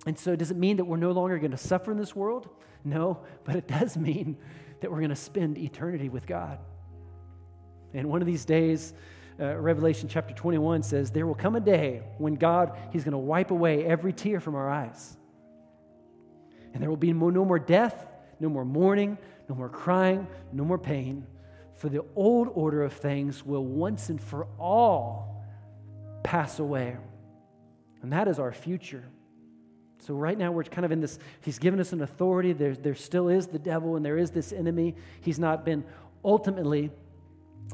and 0.06 0.18
so, 0.18 0.36
does 0.36 0.50
it 0.50 0.56
mean 0.56 0.76
that 0.76 0.84
we're 0.84 0.96
no 0.96 1.10
longer 1.10 1.38
going 1.38 1.50
to 1.50 1.56
suffer 1.56 1.90
in 1.90 1.98
this 1.98 2.14
world? 2.14 2.48
No, 2.84 3.20
but 3.44 3.56
it 3.56 3.66
does 3.66 3.96
mean 4.08 4.36
that 4.80 4.90
we're 4.90 4.98
going 4.98 5.10
to 5.10 5.16
spend 5.16 5.58
eternity 5.58 6.08
with 6.08 6.26
God. 6.26 6.58
And 7.92 8.08
one 8.08 8.22
of 8.22 8.26
these 8.26 8.44
days, 8.44 8.94
uh, 9.40 9.56
Revelation 9.56 10.08
chapter 10.08 10.34
21 10.34 10.82
says, 10.82 11.10
There 11.10 11.26
will 11.26 11.34
come 11.34 11.56
a 11.56 11.60
day 11.60 12.02
when 12.18 12.34
God, 12.34 12.78
He's 12.92 13.04
going 13.04 13.12
to 13.12 13.18
wipe 13.18 13.50
away 13.50 13.84
every 13.84 14.12
tear 14.12 14.40
from 14.40 14.54
our 14.54 14.70
eyes. 14.70 15.17
And 16.72 16.82
there 16.82 16.90
will 16.90 16.96
be 16.96 17.12
no 17.12 17.44
more 17.44 17.58
death, 17.58 18.06
no 18.40 18.48
more 18.48 18.64
mourning, 18.64 19.18
no 19.48 19.54
more 19.54 19.68
crying, 19.68 20.26
no 20.52 20.64
more 20.64 20.78
pain. 20.78 21.26
For 21.74 21.88
the 21.88 22.04
old 22.16 22.48
order 22.54 22.82
of 22.82 22.92
things 22.92 23.44
will 23.44 23.64
once 23.64 24.08
and 24.08 24.20
for 24.20 24.46
all 24.58 25.44
pass 26.22 26.58
away. 26.58 26.96
And 28.02 28.12
that 28.12 28.28
is 28.28 28.38
our 28.38 28.52
future. 28.52 29.04
So, 30.00 30.14
right 30.14 30.38
now, 30.38 30.52
we're 30.52 30.64
kind 30.64 30.84
of 30.84 30.92
in 30.92 31.00
this, 31.00 31.18
he's 31.40 31.58
given 31.58 31.80
us 31.80 31.92
an 31.92 32.02
authority. 32.02 32.52
There, 32.52 32.74
there 32.74 32.94
still 32.94 33.28
is 33.28 33.48
the 33.48 33.58
devil 33.58 33.96
and 33.96 34.04
there 34.04 34.16
is 34.16 34.30
this 34.30 34.52
enemy. 34.52 34.94
He's 35.20 35.38
not 35.38 35.64
been 35.64 35.84
ultimately 36.24 36.90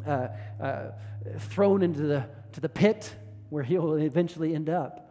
uh, 0.07 0.28
uh, 0.61 0.90
thrown 1.38 1.82
into 1.82 2.03
the, 2.03 2.26
to 2.53 2.61
the 2.61 2.68
pit 2.68 3.14
where 3.51 3.62
he'll 3.62 3.95
eventually 3.95 4.55
end 4.55 4.70
up. 4.70 5.04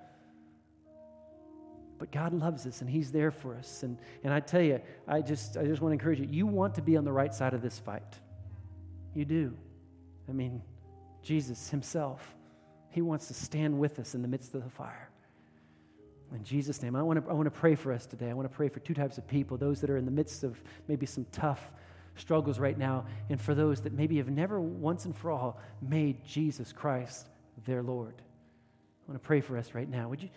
But 2.04 2.12
God 2.12 2.34
loves 2.34 2.68
us 2.68 2.82
and 2.82 2.90
He's 2.90 3.14
there 3.14 3.32
for 3.32 3.56
us. 3.56 3.82
And, 3.82 3.98
and 4.26 4.34
I 4.34 4.42
tell 4.42 4.62
you, 4.62 4.82
I 5.08 5.22
just, 5.22 5.56
I 5.56 5.64
just 5.64 5.82
want 5.82 5.92
to 5.92 5.94
encourage 5.94 6.20
you 6.20 6.28
you 6.30 6.46
want 6.46 6.76
to 6.76 6.82
be 6.82 6.98
on 6.98 7.06
the 7.06 7.14
right 7.14 7.34
side 7.34 7.54
of 7.54 7.62
this 7.62 7.80
fight. 7.80 8.20
You 9.16 9.24
do. 9.24 9.54
I 10.28 10.34
mean, 10.34 10.62
Jesus 11.22 11.70
Himself, 11.70 12.36
He 12.90 13.02
wants 13.02 13.30
to 13.30 13.34
stand 13.34 13.80
with 13.80 14.00
us 14.00 14.16
in 14.16 14.22
the 14.22 14.28
midst 14.28 14.54
of 14.54 14.66
the 14.66 14.70
fire. 14.70 15.10
In 16.34 16.44
Jesus' 16.44 16.84
name, 16.84 16.94
I 16.98 17.04
want, 17.04 17.24
to, 17.24 17.32
I 17.32 17.34
want 17.36 17.46
to 17.46 17.58
pray 17.58 17.76
for 17.76 17.94
us 17.94 18.06
today. 18.06 18.30
I 18.30 18.34
want 18.34 18.52
to 18.52 18.54
pray 18.54 18.68
for 18.68 18.82
two 18.82 18.94
types 18.94 19.18
of 19.18 19.26
people 19.26 19.56
those 19.56 19.80
that 19.80 19.90
are 19.90 19.96
in 19.96 20.04
the 20.04 20.12
midst 20.12 20.44
of 20.44 20.62
maybe 20.90 21.06
some 21.06 21.26
tough 21.32 21.72
struggles 22.18 22.60
right 22.60 22.78
now, 22.78 23.06
and 23.30 23.40
for 23.40 23.56
those 23.56 23.80
that 23.84 23.94
maybe 23.94 24.18
have 24.18 24.30
never 24.30 24.60
once 24.60 25.06
and 25.06 25.16
for 25.16 25.32
all 25.32 25.62
made 25.82 26.26
Jesus 26.26 26.74
Christ 26.74 27.30
their 27.64 27.82
Lord. 27.82 28.16
I 29.08 29.12
want 29.12 29.22
to 29.22 29.26
pray 29.26 29.40
for 29.42 29.58
us 29.58 29.74
right 29.74 29.90
now. 29.90 30.10
Would 30.10 30.24
you, 30.24 30.30